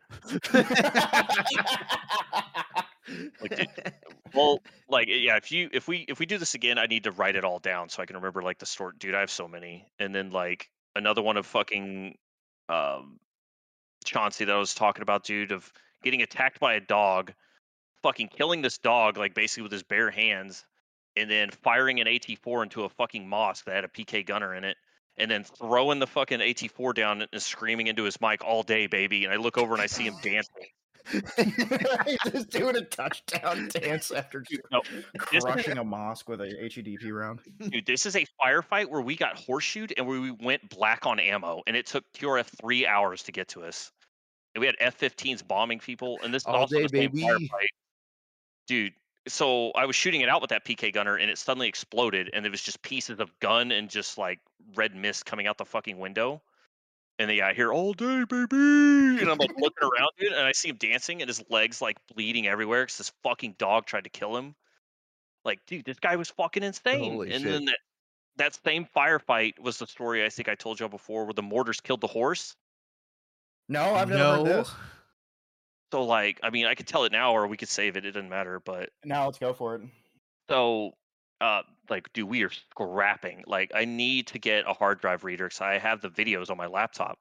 [3.41, 3.69] Like, dude,
[4.35, 7.11] well like yeah if you if we if we do this again i need to
[7.11, 8.93] write it all down so i can remember like the story.
[8.99, 9.87] Dude i have so many.
[9.99, 12.19] And then like another one of fucking
[12.69, 13.19] um
[14.05, 17.33] chauncey that i was talking about dude of getting attacked by a dog
[18.03, 20.65] fucking killing this dog like basically with his bare hands
[21.19, 24.65] and then firing an at4 into a fucking mosque that had a pk gunner in
[24.65, 24.77] it
[25.17, 29.25] and then throwing the fucking at4 down and screaming into his mic all day baby
[29.25, 30.65] and i look over and i see him dancing
[31.37, 34.83] he's just doing a touchdown dance after just no,
[35.33, 37.41] this- crushing a mosque with a HEDP round.
[37.71, 41.63] Dude, this is a firefight where we got horseshoed and we went black on ammo,
[41.67, 43.91] and it took QRF three hours to get to us.
[44.55, 47.23] And we had F-15s bombing people, and this is All also day, the same baby.
[47.23, 47.69] firefight.
[48.67, 48.93] Dude,
[49.29, 52.45] so I was shooting it out with that PK gunner, and it suddenly exploded, and
[52.45, 54.41] there was just pieces of gun and just like
[54.75, 56.43] red mist coming out the fucking window.
[57.19, 58.57] And then yeah, I hear all day, baby,
[59.21, 61.97] and I'm like looking around, dude, and I see him dancing, and his legs like
[62.15, 64.55] bleeding everywhere because this fucking dog tried to kill him.
[65.45, 67.13] Like, dude, this guy was fucking insane.
[67.13, 67.53] Holy and shit.
[67.53, 67.79] then that,
[68.37, 71.81] that same firefight was the story I think I told y'all before, where the mortars
[71.81, 72.55] killed the horse.
[73.69, 74.71] No, I've never heard this.
[75.93, 78.05] So like, I mean, I could tell it now, or we could save it.
[78.05, 78.61] It doesn't matter.
[78.61, 79.83] But Now let's go for it.
[80.49, 80.93] so,
[81.41, 83.45] uh, like, dude, we are scrapping.
[83.47, 86.57] Like, I need to get a hard drive reader because I have the videos on
[86.57, 87.19] my laptop.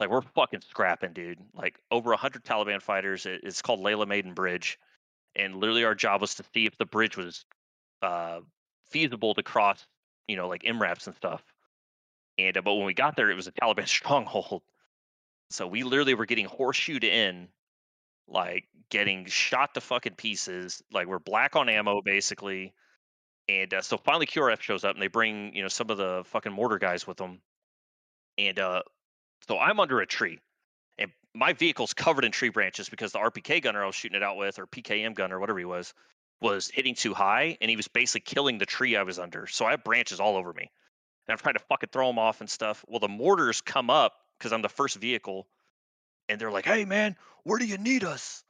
[0.00, 1.38] Like, we're fucking scrapping, dude.
[1.54, 3.26] Like, over a hundred Taliban fighters.
[3.26, 4.78] It, it's called Layla Maiden Bridge,
[5.36, 7.44] and literally our job was to see if the bridge was
[8.02, 8.40] uh,
[8.90, 9.84] feasible to cross.
[10.28, 11.42] You know, like MRAPs and stuff.
[12.38, 14.62] And uh, but when we got there, it was a Taliban stronghold.
[15.50, 17.48] So we literally were getting horseshoed in,
[18.28, 20.82] like getting shot to fucking pieces.
[20.92, 22.74] Like we're black on ammo basically.
[23.48, 26.22] And uh, so finally QRF shows up and they bring, you know, some of the
[26.26, 27.40] fucking mortar guys with them.
[28.38, 28.82] And uh
[29.46, 30.40] so I'm under a tree.
[30.98, 34.22] And my vehicle's covered in tree branches because the RPK gunner I was shooting it
[34.22, 35.92] out with, or PKM gunner, whatever he was,
[36.40, 39.46] was hitting too high and he was basically killing the tree I was under.
[39.46, 40.70] So I have branches all over me.
[41.26, 42.84] And I'm trying to fucking throw them off and stuff.
[42.86, 45.46] Well, the mortars come up because I'm the first vehicle
[46.28, 48.44] and they're like, "Hey, man, where do you need us?"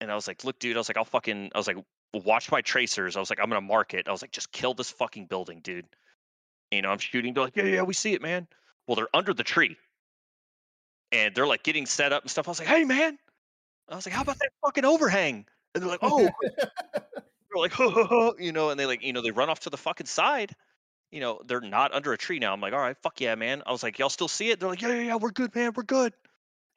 [0.00, 1.78] And I was like, "Look, dude," I was like, "I'll fucking," I was like,
[2.14, 4.74] "Watch my tracers." I was like, "I'm gonna mark it." I was like, "Just kill
[4.74, 5.86] this fucking building, dude."
[6.72, 7.34] You know, I'm shooting.
[7.34, 8.48] They're like, "Yeah, yeah, we see it, man."
[8.86, 9.76] Well, they're under the tree,
[11.12, 12.48] and they're like getting set up and stuff.
[12.48, 13.18] I was like, "Hey, man,"
[13.88, 17.90] I was like, "How about that fucking overhang?" And they're like, "Oh," they're like, "Ho,
[17.90, 20.06] ho, ho," you know, and they like, you know, they run off to the fucking
[20.06, 20.54] side.
[21.12, 22.52] You know, they're not under a tree now.
[22.52, 23.62] I'm like, all right, fuck yeah, man.
[23.66, 24.60] I was like, y'all still see it?
[24.60, 26.14] They're like, yeah, yeah, yeah, we're good, man, we're good.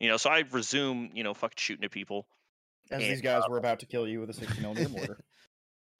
[0.03, 2.27] You know, so I resume, you know, fucking shooting at people.
[2.91, 5.17] As And, these guys were about to kill you with a 60 millimeter mortar.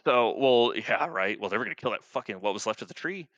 [0.05, 1.39] So, well, yeah, right.
[1.39, 3.29] Well, they were gonna kill that fucking what was left of the tree.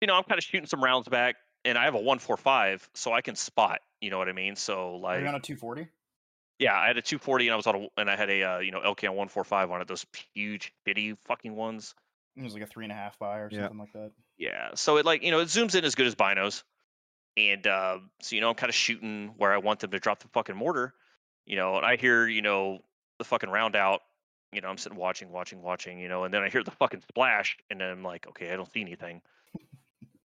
[0.00, 1.36] You know, I'm kind of shooting some rounds back,
[1.66, 3.82] and I have a 145, so I can spot.
[4.00, 4.56] You know what I mean?
[4.56, 5.86] So, like, you're on a 240?
[6.58, 8.58] yeah, I had a 240, and I was on a, and I had a, uh,
[8.60, 9.88] you know, Elcan 145 on it.
[9.88, 11.94] Those huge, bitty fucking ones.
[12.34, 13.60] It was like a three and a half by or Yeah.
[13.60, 14.12] something like that.
[14.38, 14.70] Yeah.
[14.74, 16.62] So it like you know it zooms in as good as binos,
[17.36, 20.20] and uh, so you know I'm kind of shooting where I want them to drop
[20.20, 20.94] the fucking mortar,
[21.46, 22.80] you know, and I hear you know
[23.18, 24.02] the fucking round out,
[24.52, 27.02] you know I'm sitting watching, watching, watching, you know, and then I hear the fucking
[27.08, 29.20] splash, and then I'm like, okay, I don't see anything.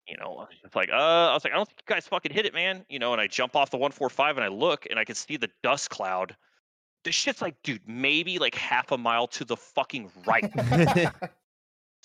[0.07, 2.45] You know, it's like, uh, I was like, I don't think you guys fucking hit
[2.45, 2.85] it, man.
[2.87, 5.35] You know, and I jump off the 145 and I look and I can see
[5.35, 6.33] the dust cloud.
[7.03, 10.49] This shit's like, dude, maybe like half a mile to the fucking right.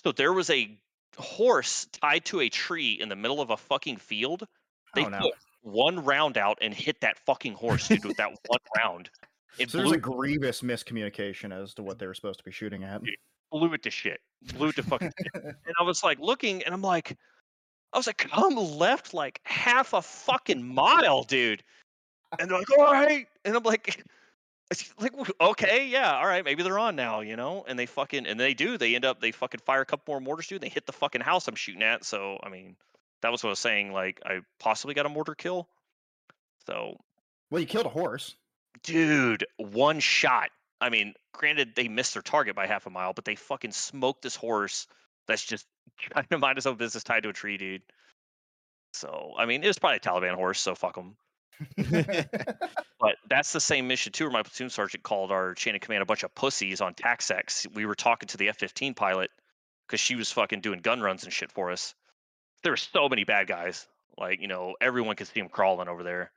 [0.04, 0.76] So there was a
[1.16, 4.46] horse tied to a tree in the middle of a fucking field.
[4.94, 5.18] They Oh, no.
[5.20, 9.10] put one round out and hit that fucking horse, dude, with that one round.
[9.58, 12.84] It So there's a grievous miscommunication as to what they were supposed to be shooting
[12.84, 13.02] at.
[13.50, 14.20] blew it to shit.
[14.54, 15.32] Blew it to fucking shit.
[15.44, 17.16] And I was like looking and I'm like,
[17.92, 21.62] I was like, come left like half a fucking mile, dude.
[22.38, 23.26] And they're like, all right.
[23.44, 24.02] And I'm like,
[24.98, 27.62] like okay, yeah, all right, maybe they're on now, you know.
[27.68, 28.78] And they fucking and they do.
[28.78, 30.62] They end up they fucking fire a couple more mortars, dude.
[30.62, 32.06] They hit the fucking house I'm shooting at.
[32.06, 32.74] So I mean,
[33.22, 33.92] that was what I was saying.
[33.92, 35.68] Like I possibly got a mortar kill.
[36.66, 36.96] So
[37.50, 38.34] Well, you killed a horse.
[38.82, 40.50] dude, one shot.
[40.80, 44.22] I mean, granted they missed their target by half a mile, but they fucking smoked
[44.22, 44.86] this horse
[45.26, 45.66] that's just
[45.98, 47.82] trying to mind his own business tied to a tree, dude.
[48.94, 51.16] So I mean, it was probably a Taliban horse, so fuck them.
[53.02, 56.02] But that's the same mission too, where my platoon sergeant called our chain of command
[56.02, 57.74] a bunch of pussies on TACSAT.
[57.74, 59.32] We were talking to the F-15 pilot
[59.88, 61.96] because she was fucking doing gun runs and shit for us.
[62.62, 63.86] There were so many bad guys.
[64.18, 66.30] Like, you know, everyone could see them crawling over there.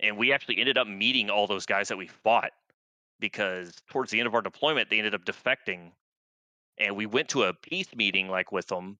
[0.00, 2.52] And we actually ended up meeting all those guys that we fought
[3.20, 5.92] because towards the end of our deployment, they ended up defecting.
[6.78, 8.98] And we went to a peace meeting like with them.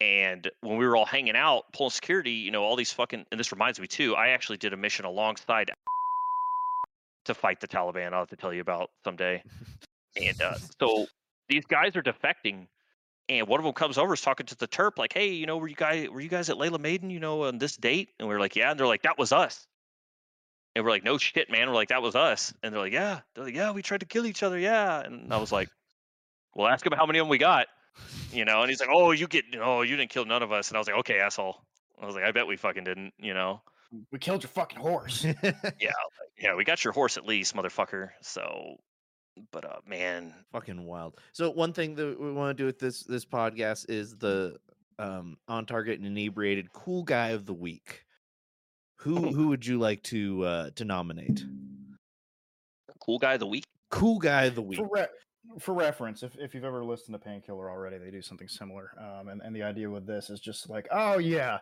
[0.00, 3.40] And when we were all hanging out, pulling security, you know, all these fucking, and
[3.40, 5.72] this reminds me too, I actually did a mission alongside
[7.24, 8.12] to fight the Taliban.
[8.12, 9.42] I'll have to tell you about someday.
[10.16, 11.06] and uh, so
[11.48, 12.68] these guys are defecting,
[13.28, 15.56] and one of them comes over, is talking to the Terp, like, "Hey, you know,
[15.58, 18.28] were you guys were you guys at Layla Maiden, you know, on this date?" And
[18.28, 19.66] we are like, "Yeah," and they're like, "That was us."
[20.74, 23.20] And we're like, "No shit, man." We're like, "That was us," and they're like, "Yeah."
[23.34, 25.68] They're like, "Yeah, we tried to kill each other, yeah." And I was like,
[26.54, 27.66] "Well, ask him how many of them we got."
[28.32, 30.68] You know, and he's like, "Oh, you get, oh, you didn't kill none of us."
[30.68, 31.60] And I was like, "Okay, asshole."
[32.00, 33.60] I was like, "I bet we fucking didn't," you know.
[34.12, 35.24] we killed your fucking horse.
[35.80, 35.92] Yeah,
[36.38, 38.10] yeah, we got your horse at least, motherfucker.
[38.20, 38.76] So,
[39.52, 41.18] but uh, man, Fucking wild.
[41.32, 44.56] So one thing that we want to do with this this podcast is the
[44.98, 48.04] um on target and inebriated cool guy of the week.
[49.00, 51.44] Who who would you like to uh to nominate?
[53.08, 53.64] cool guy of the week.
[53.90, 54.78] Cool guy of the week.
[54.78, 55.06] for, re-
[55.58, 58.90] for reference, if, if you've ever listened to Painkiller already, they do something similar.
[58.98, 61.58] Um, and, and the idea with this is just like, oh, yeah,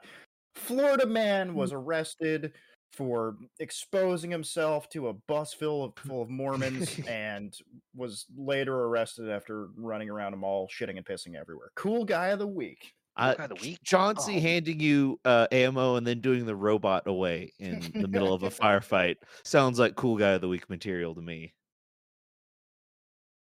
[0.57, 2.53] Florida man was arrested
[2.97, 7.55] for exposing himself to a bus full of, full of Mormons and
[7.95, 11.69] was later arrested after running around a mall, shitting and pissing everywhere.
[11.77, 12.95] Cool guy of the week.
[13.17, 13.79] Uh, guy of the week?
[13.85, 14.41] Chauncey Oh.
[14.41, 18.51] handing you uh, ammo and then doing the robot away in the middle of a
[18.51, 21.53] firefight sounds like cool guy of the week material to me.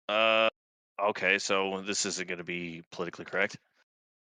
[0.10, 0.50] Uh,
[1.10, 3.58] okay, so this isn't going to be politically correct.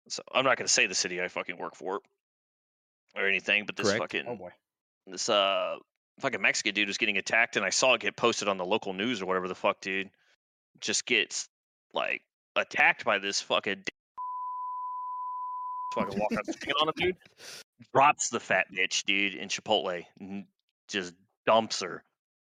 [0.09, 2.01] So I'm not going to say the city I fucking work for
[3.15, 4.01] or anything, but this Correct.
[4.01, 4.49] fucking Oh, boy.
[5.07, 5.75] This uh
[6.19, 8.93] fucking Mexican dude was getting attacked, and I saw it get posted on the local
[8.93, 10.09] news or whatever the fuck, dude.
[10.79, 11.47] Just gets
[11.93, 12.21] like
[12.55, 13.83] attacked by this fucking
[15.95, 16.45] fucking walk up
[16.81, 17.15] on him, dude.
[17.93, 20.05] Drops the fat bitch, dude, in Chipotle.
[20.87, 21.13] Just
[21.45, 22.03] dumps her.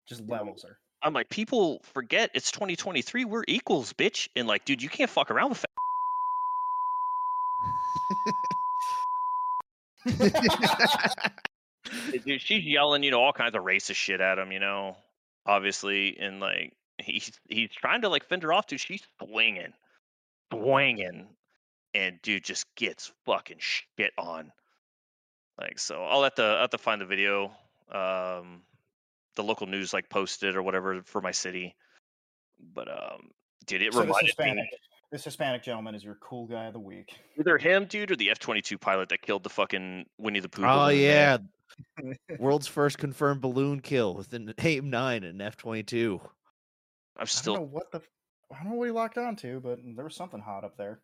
[0.07, 0.77] Just levels her.
[1.03, 3.25] I'm like, people forget it's 2023.
[3.25, 4.29] We're equals, bitch.
[4.35, 5.59] And like, dude, you can't fuck around with.
[10.07, 11.31] Fat.
[12.26, 14.97] Dude, she's yelling, you know, all kinds of racist shit at him, you know,
[15.45, 18.80] obviously, and like he's he's trying to like fend her off, dude.
[18.80, 19.73] She's swinging,
[20.53, 21.27] swinging,
[21.93, 24.51] and dude just gets fucking shit on.
[25.59, 27.51] Like, so I'll have to I'll have to find the video.
[27.91, 28.61] Um,
[29.35, 31.76] the local news like posted or whatever for my city,
[32.73, 33.30] but um,
[33.65, 34.69] dude, it So this reminded Hispanic, me
[35.11, 37.15] this Hispanic gentleman is your cool guy of the week.
[37.39, 40.49] either him, dude, or the F twenty two pilot that killed the fucking Winnie the
[40.49, 40.65] Pooh.
[40.65, 41.38] oh yeah,
[42.39, 46.19] world's first confirmed balloon kill with an AIM nine and F twenty two.
[46.22, 46.30] I'm
[47.15, 48.02] I don't still know what the.
[48.52, 51.02] I don't know what he locked on to, but there was something hot up there.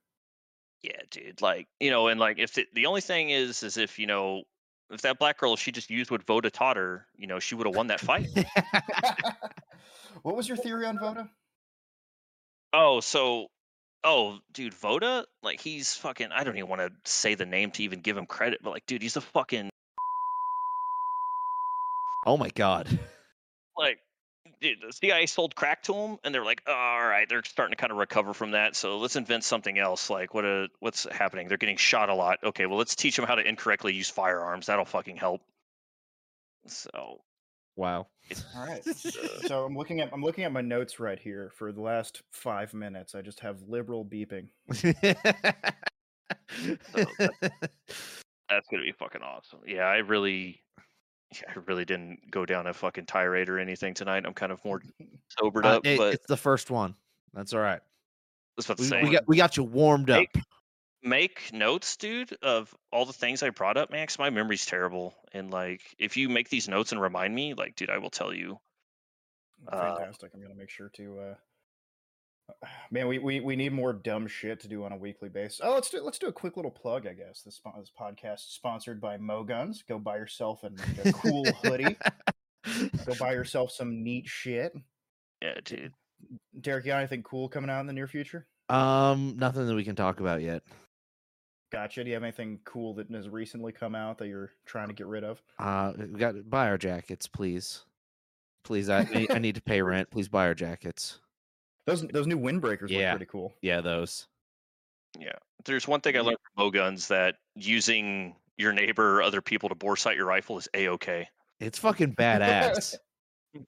[0.82, 1.42] Yeah, dude.
[1.42, 4.44] Like, you know, and like if the, the only thing is is if, you know,
[4.90, 7.56] if that black girl if she just used what Voda taught her, you know, she
[7.56, 8.28] would have won that fight.
[10.22, 11.30] what was your theory on Voda?
[12.74, 13.48] oh, so
[14.04, 17.84] oh, dude, Voda, like he's fucking I don't even want to say the name to
[17.84, 19.70] even give him credit, but like, dude, he's a fucking
[22.26, 22.88] oh my god.
[23.78, 24.00] like
[24.62, 27.76] dude, the CIA sold crack to him and they're like, oh, all right, they're starting
[27.76, 28.76] to kind of recover from that.
[28.76, 30.10] So let's invent something else.
[30.10, 31.48] Like what a what's happening?
[31.48, 32.40] They're getting shot a lot.
[32.44, 34.68] Okay, well let's teach them how to incorrectly use firearms.
[34.68, 35.42] That'll fucking help.
[36.68, 37.22] So
[37.76, 38.08] Wow.
[38.56, 38.84] All right.
[38.86, 42.74] so I'm looking at I'm looking at my notes right here for the last five
[42.74, 43.16] minutes.
[43.16, 44.50] I just have liberal beeping.
[48.50, 49.60] That's gonna be fucking awesome.
[49.66, 50.63] Yeah, I really, yeah,
[51.48, 54.26] I really didn't go down a fucking tirade or anything tonight.
[54.26, 54.82] I'm kind of more
[55.40, 56.96] sobered Uh, up, it- but it's the first one.
[57.34, 57.80] That's all right.
[58.58, 60.20] that's what We, we got we got you warmed up.
[60.20, 60.44] Make-
[61.06, 64.18] make notes, dude, of all the things I brought up, Max.
[64.20, 67.90] my memory's terrible, and like, if you make these notes and remind me, like, dude,
[67.90, 68.60] I will tell you.
[69.68, 70.32] Uh, Fantastic.
[70.34, 71.20] I'm gonna make sure to.
[71.20, 71.36] uh
[72.92, 75.62] Man, we, we, we need more dumb shit to do on a weekly basis.
[75.64, 77.42] Oh, let's do let's do a quick little plug, I guess.
[77.42, 79.84] This, this podcast is sponsored by Moe Guns.
[79.88, 81.98] Go buy yourself an- a cool hoodie.
[83.06, 84.74] Go buy yourself some neat shit.
[85.42, 85.94] Yeah, dude.
[86.62, 88.48] Derek, you got anything cool coming out in the near future?
[88.70, 90.64] Um, nothing that we can talk about yet.
[91.72, 92.04] Gotcha.
[92.04, 95.08] Do you have anything cool that has recently come out that you're trying to get
[95.08, 95.42] rid of?
[95.60, 97.84] Uh, we got buy our jackets, please.
[98.64, 100.10] Please, I I- I need to pay rent.
[100.12, 101.20] Please buy our jackets.
[101.86, 103.12] Those those new windbreakers Yeah.
[103.12, 103.54] look pretty cool.
[103.62, 104.28] Yeah, those.
[105.20, 105.34] Yeah.
[105.66, 109.76] There's one thing I learned from Guns that using your neighbor or other people to
[109.76, 111.28] bore sight your rifle is a okay.
[111.60, 112.96] It's fucking badass.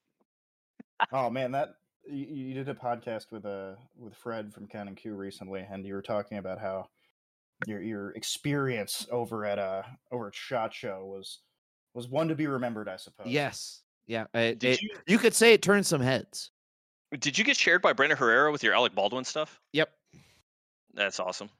[1.12, 1.74] Oh man, that
[2.08, 5.92] you, you did a podcast with uh with Fred from Canon Q recently, and you
[5.94, 6.88] were talking about how
[7.66, 11.40] your your experience over at uh over at Shot Show was
[11.92, 13.26] was one to be remembered, I suppose.
[13.26, 13.82] yes.
[14.06, 14.24] Yeah.
[14.34, 16.50] It, Did it- you you could say it turned some heads.
[17.18, 19.60] Did you get shared by Brandon Herrera with your Alec Baldwin stuff?
[19.72, 19.90] Yep.
[20.94, 21.50] That's awesome.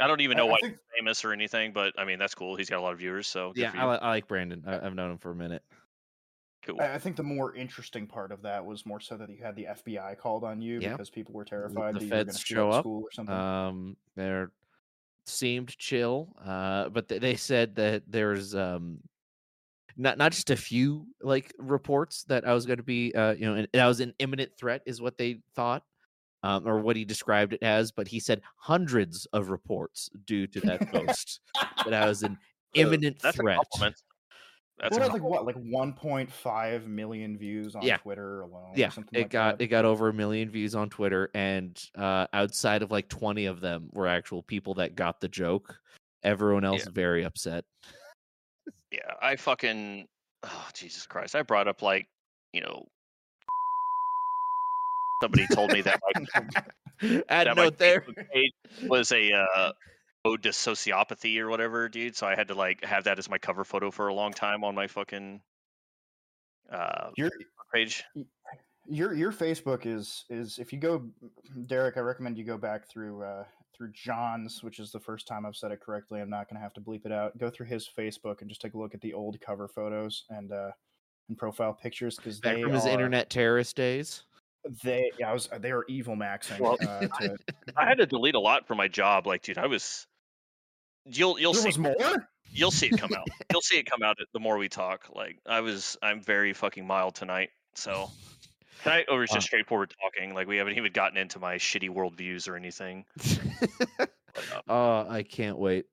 [0.00, 2.34] I don't even know I why think- he's famous or anything, but I mean that's
[2.34, 2.56] cool.
[2.56, 4.62] He's got a lot of viewers, so good Yeah, for I, li- I like Brandon.
[4.66, 5.62] I, I've known him for a minute.
[6.62, 6.80] cool.
[6.80, 9.56] I I think the more interesting part of that was more so that you had
[9.56, 10.92] the FBI called on you Yeah.
[10.92, 13.02] because people were terrified the that you were going feds to show show up, school
[13.04, 13.34] or something.
[13.34, 14.50] Um, they're
[15.24, 18.98] seemed chill, uh, but th- they said that there's um,
[19.96, 23.46] not not just a few like reports that I was going to be, uh, you
[23.46, 25.82] know, and I was an imminent threat, is what they thought,
[26.42, 27.92] um, or what he described it as.
[27.92, 31.40] But he said hundreds of reports due to that post
[31.84, 32.38] that I was an
[32.74, 33.56] imminent That's threat.
[33.56, 34.02] a compliment.
[34.78, 37.96] That's what a had, like what like 1.5 million views on Yeah.
[37.96, 38.72] Twitter alone?
[38.74, 39.64] Yeah, something it like got that?
[39.64, 43.62] it got over a million views on Twitter, and uh, outside of like twenty of
[43.62, 45.78] them were actual people that got the joke.
[46.22, 47.64] Everyone else very upset.
[48.96, 50.06] Yeah, I fucking
[50.42, 51.36] oh Jesus Christ.
[51.36, 52.08] I brought up like,
[52.52, 52.86] you know
[55.22, 56.26] somebody told me that my,
[57.28, 58.00] Add that my there.
[58.32, 58.52] Page
[58.88, 59.72] was a uh
[60.24, 62.16] ode to sociopathy or whatever, dude.
[62.16, 64.64] So I had to like have that as my cover photo for a long time
[64.64, 65.40] on my fucking
[66.72, 67.30] uh Your
[67.72, 68.04] page.
[68.88, 71.06] your your Facebook is is if you go
[71.66, 73.44] Derek, I recommend you go back through uh
[73.76, 76.20] through John's, which is the first time I've said it correctly.
[76.20, 77.36] I'm not gonna have to bleep it out.
[77.38, 80.52] Go through his Facebook and just take a look at the old cover photos and
[80.52, 80.70] uh
[81.28, 84.22] and profile pictures because they from his are, internet terrorist days.
[84.82, 86.60] They yeah, I was they are evil maxing.
[86.60, 87.36] Well, uh, to,
[87.76, 89.26] I had to delete a lot for my job.
[89.26, 90.06] Like, dude, I was
[91.04, 92.28] you'll you'll there see more.
[92.52, 93.28] you'll see it come out.
[93.52, 95.08] You'll see it come out the more we talk.
[95.14, 97.50] Like I was I'm very fucking mild tonight.
[97.74, 98.10] So
[98.82, 99.48] tonight over is just Uh.
[99.48, 100.34] straightforward talking.
[100.34, 103.04] Like we haven't even gotten into my shitty worldviews or anything.
[103.98, 104.10] But,
[104.48, 105.86] uh, oh, I can't wait.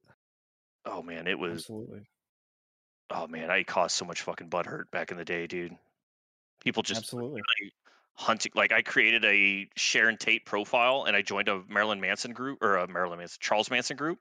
[0.85, 2.01] oh man, it was Absolutely,
[3.09, 5.75] oh man, I caused so much fucking butt hurt back in the day, dude.
[6.61, 7.41] People just absolutely.
[8.15, 12.61] hunting like I created a Sharon Tate profile and I joined a Marilyn Manson group
[12.61, 14.19] or a Marilyn Manson Charles Manson group.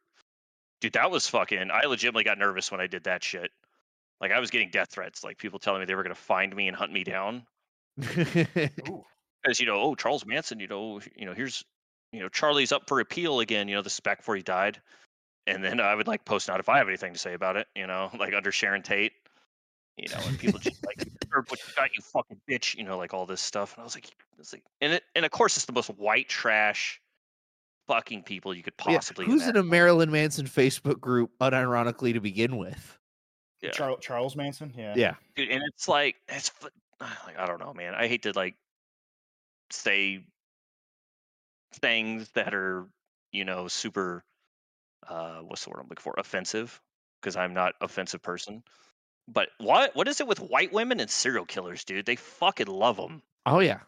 [0.80, 3.50] Dude, that was fucking I legitimately got nervous when I did that shit.
[4.20, 6.68] Like I was getting death threats, like people telling me they were gonna find me
[6.68, 7.44] and hunt me down.
[8.00, 9.04] Ooh.
[9.42, 11.64] Because you know, oh Charles Manson, you know, you know, here's
[12.12, 14.80] you know, Charlie's up for appeal again, you know, the spec before he died.
[15.46, 17.66] And then I would like post not if I have anything to say about it,
[17.74, 19.12] you know, like under Sharon Tate.
[19.98, 23.12] You know, and people just like what you got, you fucking bitch, you know, like
[23.12, 23.74] all this stuff.
[23.74, 24.08] And I was like,
[24.38, 26.98] it's like, and it, and of course, it's the most white trash,
[27.88, 29.26] fucking people you could Yeah, possibly.
[29.26, 32.98] Who's in a Marilyn Manson Facebook group, unironically to begin with?
[33.60, 33.70] Yeah.
[33.70, 34.72] Charles Charles Manson.
[34.76, 34.94] Yeah.
[34.96, 35.14] Yeah.
[35.36, 36.68] Dude, and it's like it's fu-
[37.26, 37.94] like I don't know, man.
[37.94, 38.56] I hate to like
[39.70, 40.24] say
[41.74, 42.86] things that are
[43.32, 44.22] you know super
[45.08, 46.80] uh what's the word I'm looking for offensive
[47.20, 48.62] because I'm not offensive person.
[49.28, 52.06] But what what is it with white women and serial killers, dude?
[52.06, 53.22] They fucking love them.
[53.46, 53.80] Oh yeah.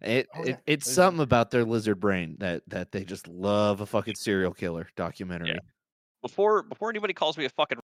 [0.00, 3.80] It, Oh, it it's There's- something about their lizard brain that that they just love
[3.80, 5.58] a fucking serial killer documentary.
[6.22, 7.81] Before before anybody calls me a fucking I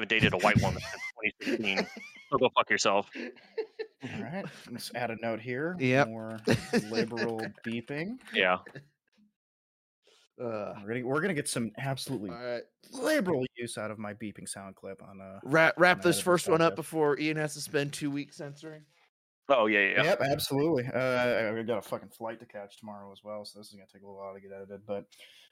[0.00, 1.86] haven't dated a white woman since 2016.
[2.30, 3.10] So go fuck yourself.
[3.16, 4.44] All right.
[4.70, 5.76] Let's add a note here.
[5.80, 6.04] Yeah.
[6.04, 6.38] More
[6.90, 8.18] liberal beeping.
[8.34, 8.58] Yeah.
[10.42, 12.62] Uh, We're gonna we're gonna get some absolutely all right.
[12.94, 16.62] liberal use out of my beeping sound clip on uh Wrap wrap this first one
[16.62, 18.80] up before Ian has to spend two weeks censoring.
[19.50, 19.88] Oh yeah, yeah.
[19.96, 20.02] yeah.
[20.04, 20.86] Yep, absolutely.
[20.86, 23.84] Uh, I got a fucking flight to catch tomorrow as well, so this is gonna
[23.92, 24.80] take a little while to get edited.
[24.86, 25.04] But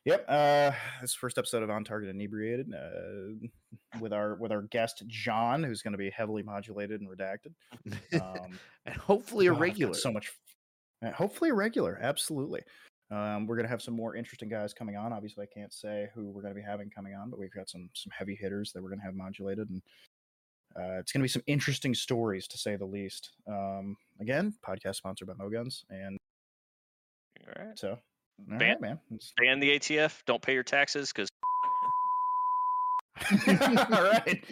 [0.06, 0.70] yep, uh,
[1.02, 3.46] this first episode of On Target Inebriated uh,
[4.01, 7.53] with our with our guest John, who's gonna be heavily modulated and redacted.
[8.20, 9.95] Um, and hopefully a God, I've regular.
[9.95, 10.32] So much.
[11.15, 11.99] Hopefully a regular.
[12.03, 12.62] Absolutely.
[13.11, 15.12] Um, we're gonna have some more interesting guys coming on.
[15.12, 17.89] Obviously, I can't say who we're gonna be having coming on, but we've got some
[17.95, 19.82] some heavy hitters that we're gonna have modulated, and
[20.77, 23.31] uh, it's gonna be some interesting stories to say the least.
[23.47, 26.19] Um, again, podcast sponsored by Moeguns, and
[27.47, 27.78] All right.
[27.78, 29.01] so all Ban- right, man.
[29.39, 30.23] Ban the ATF.
[30.27, 31.28] Don't pay your taxes because
[33.93, 34.45] All right.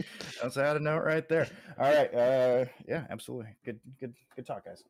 [0.43, 1.49] That's how to note right there.
[1.79, 2.15] All right.
[2.15, 3.55] Uh, yeah, absolutely.
[3.65, 4.85] Good, good, good talk, guys.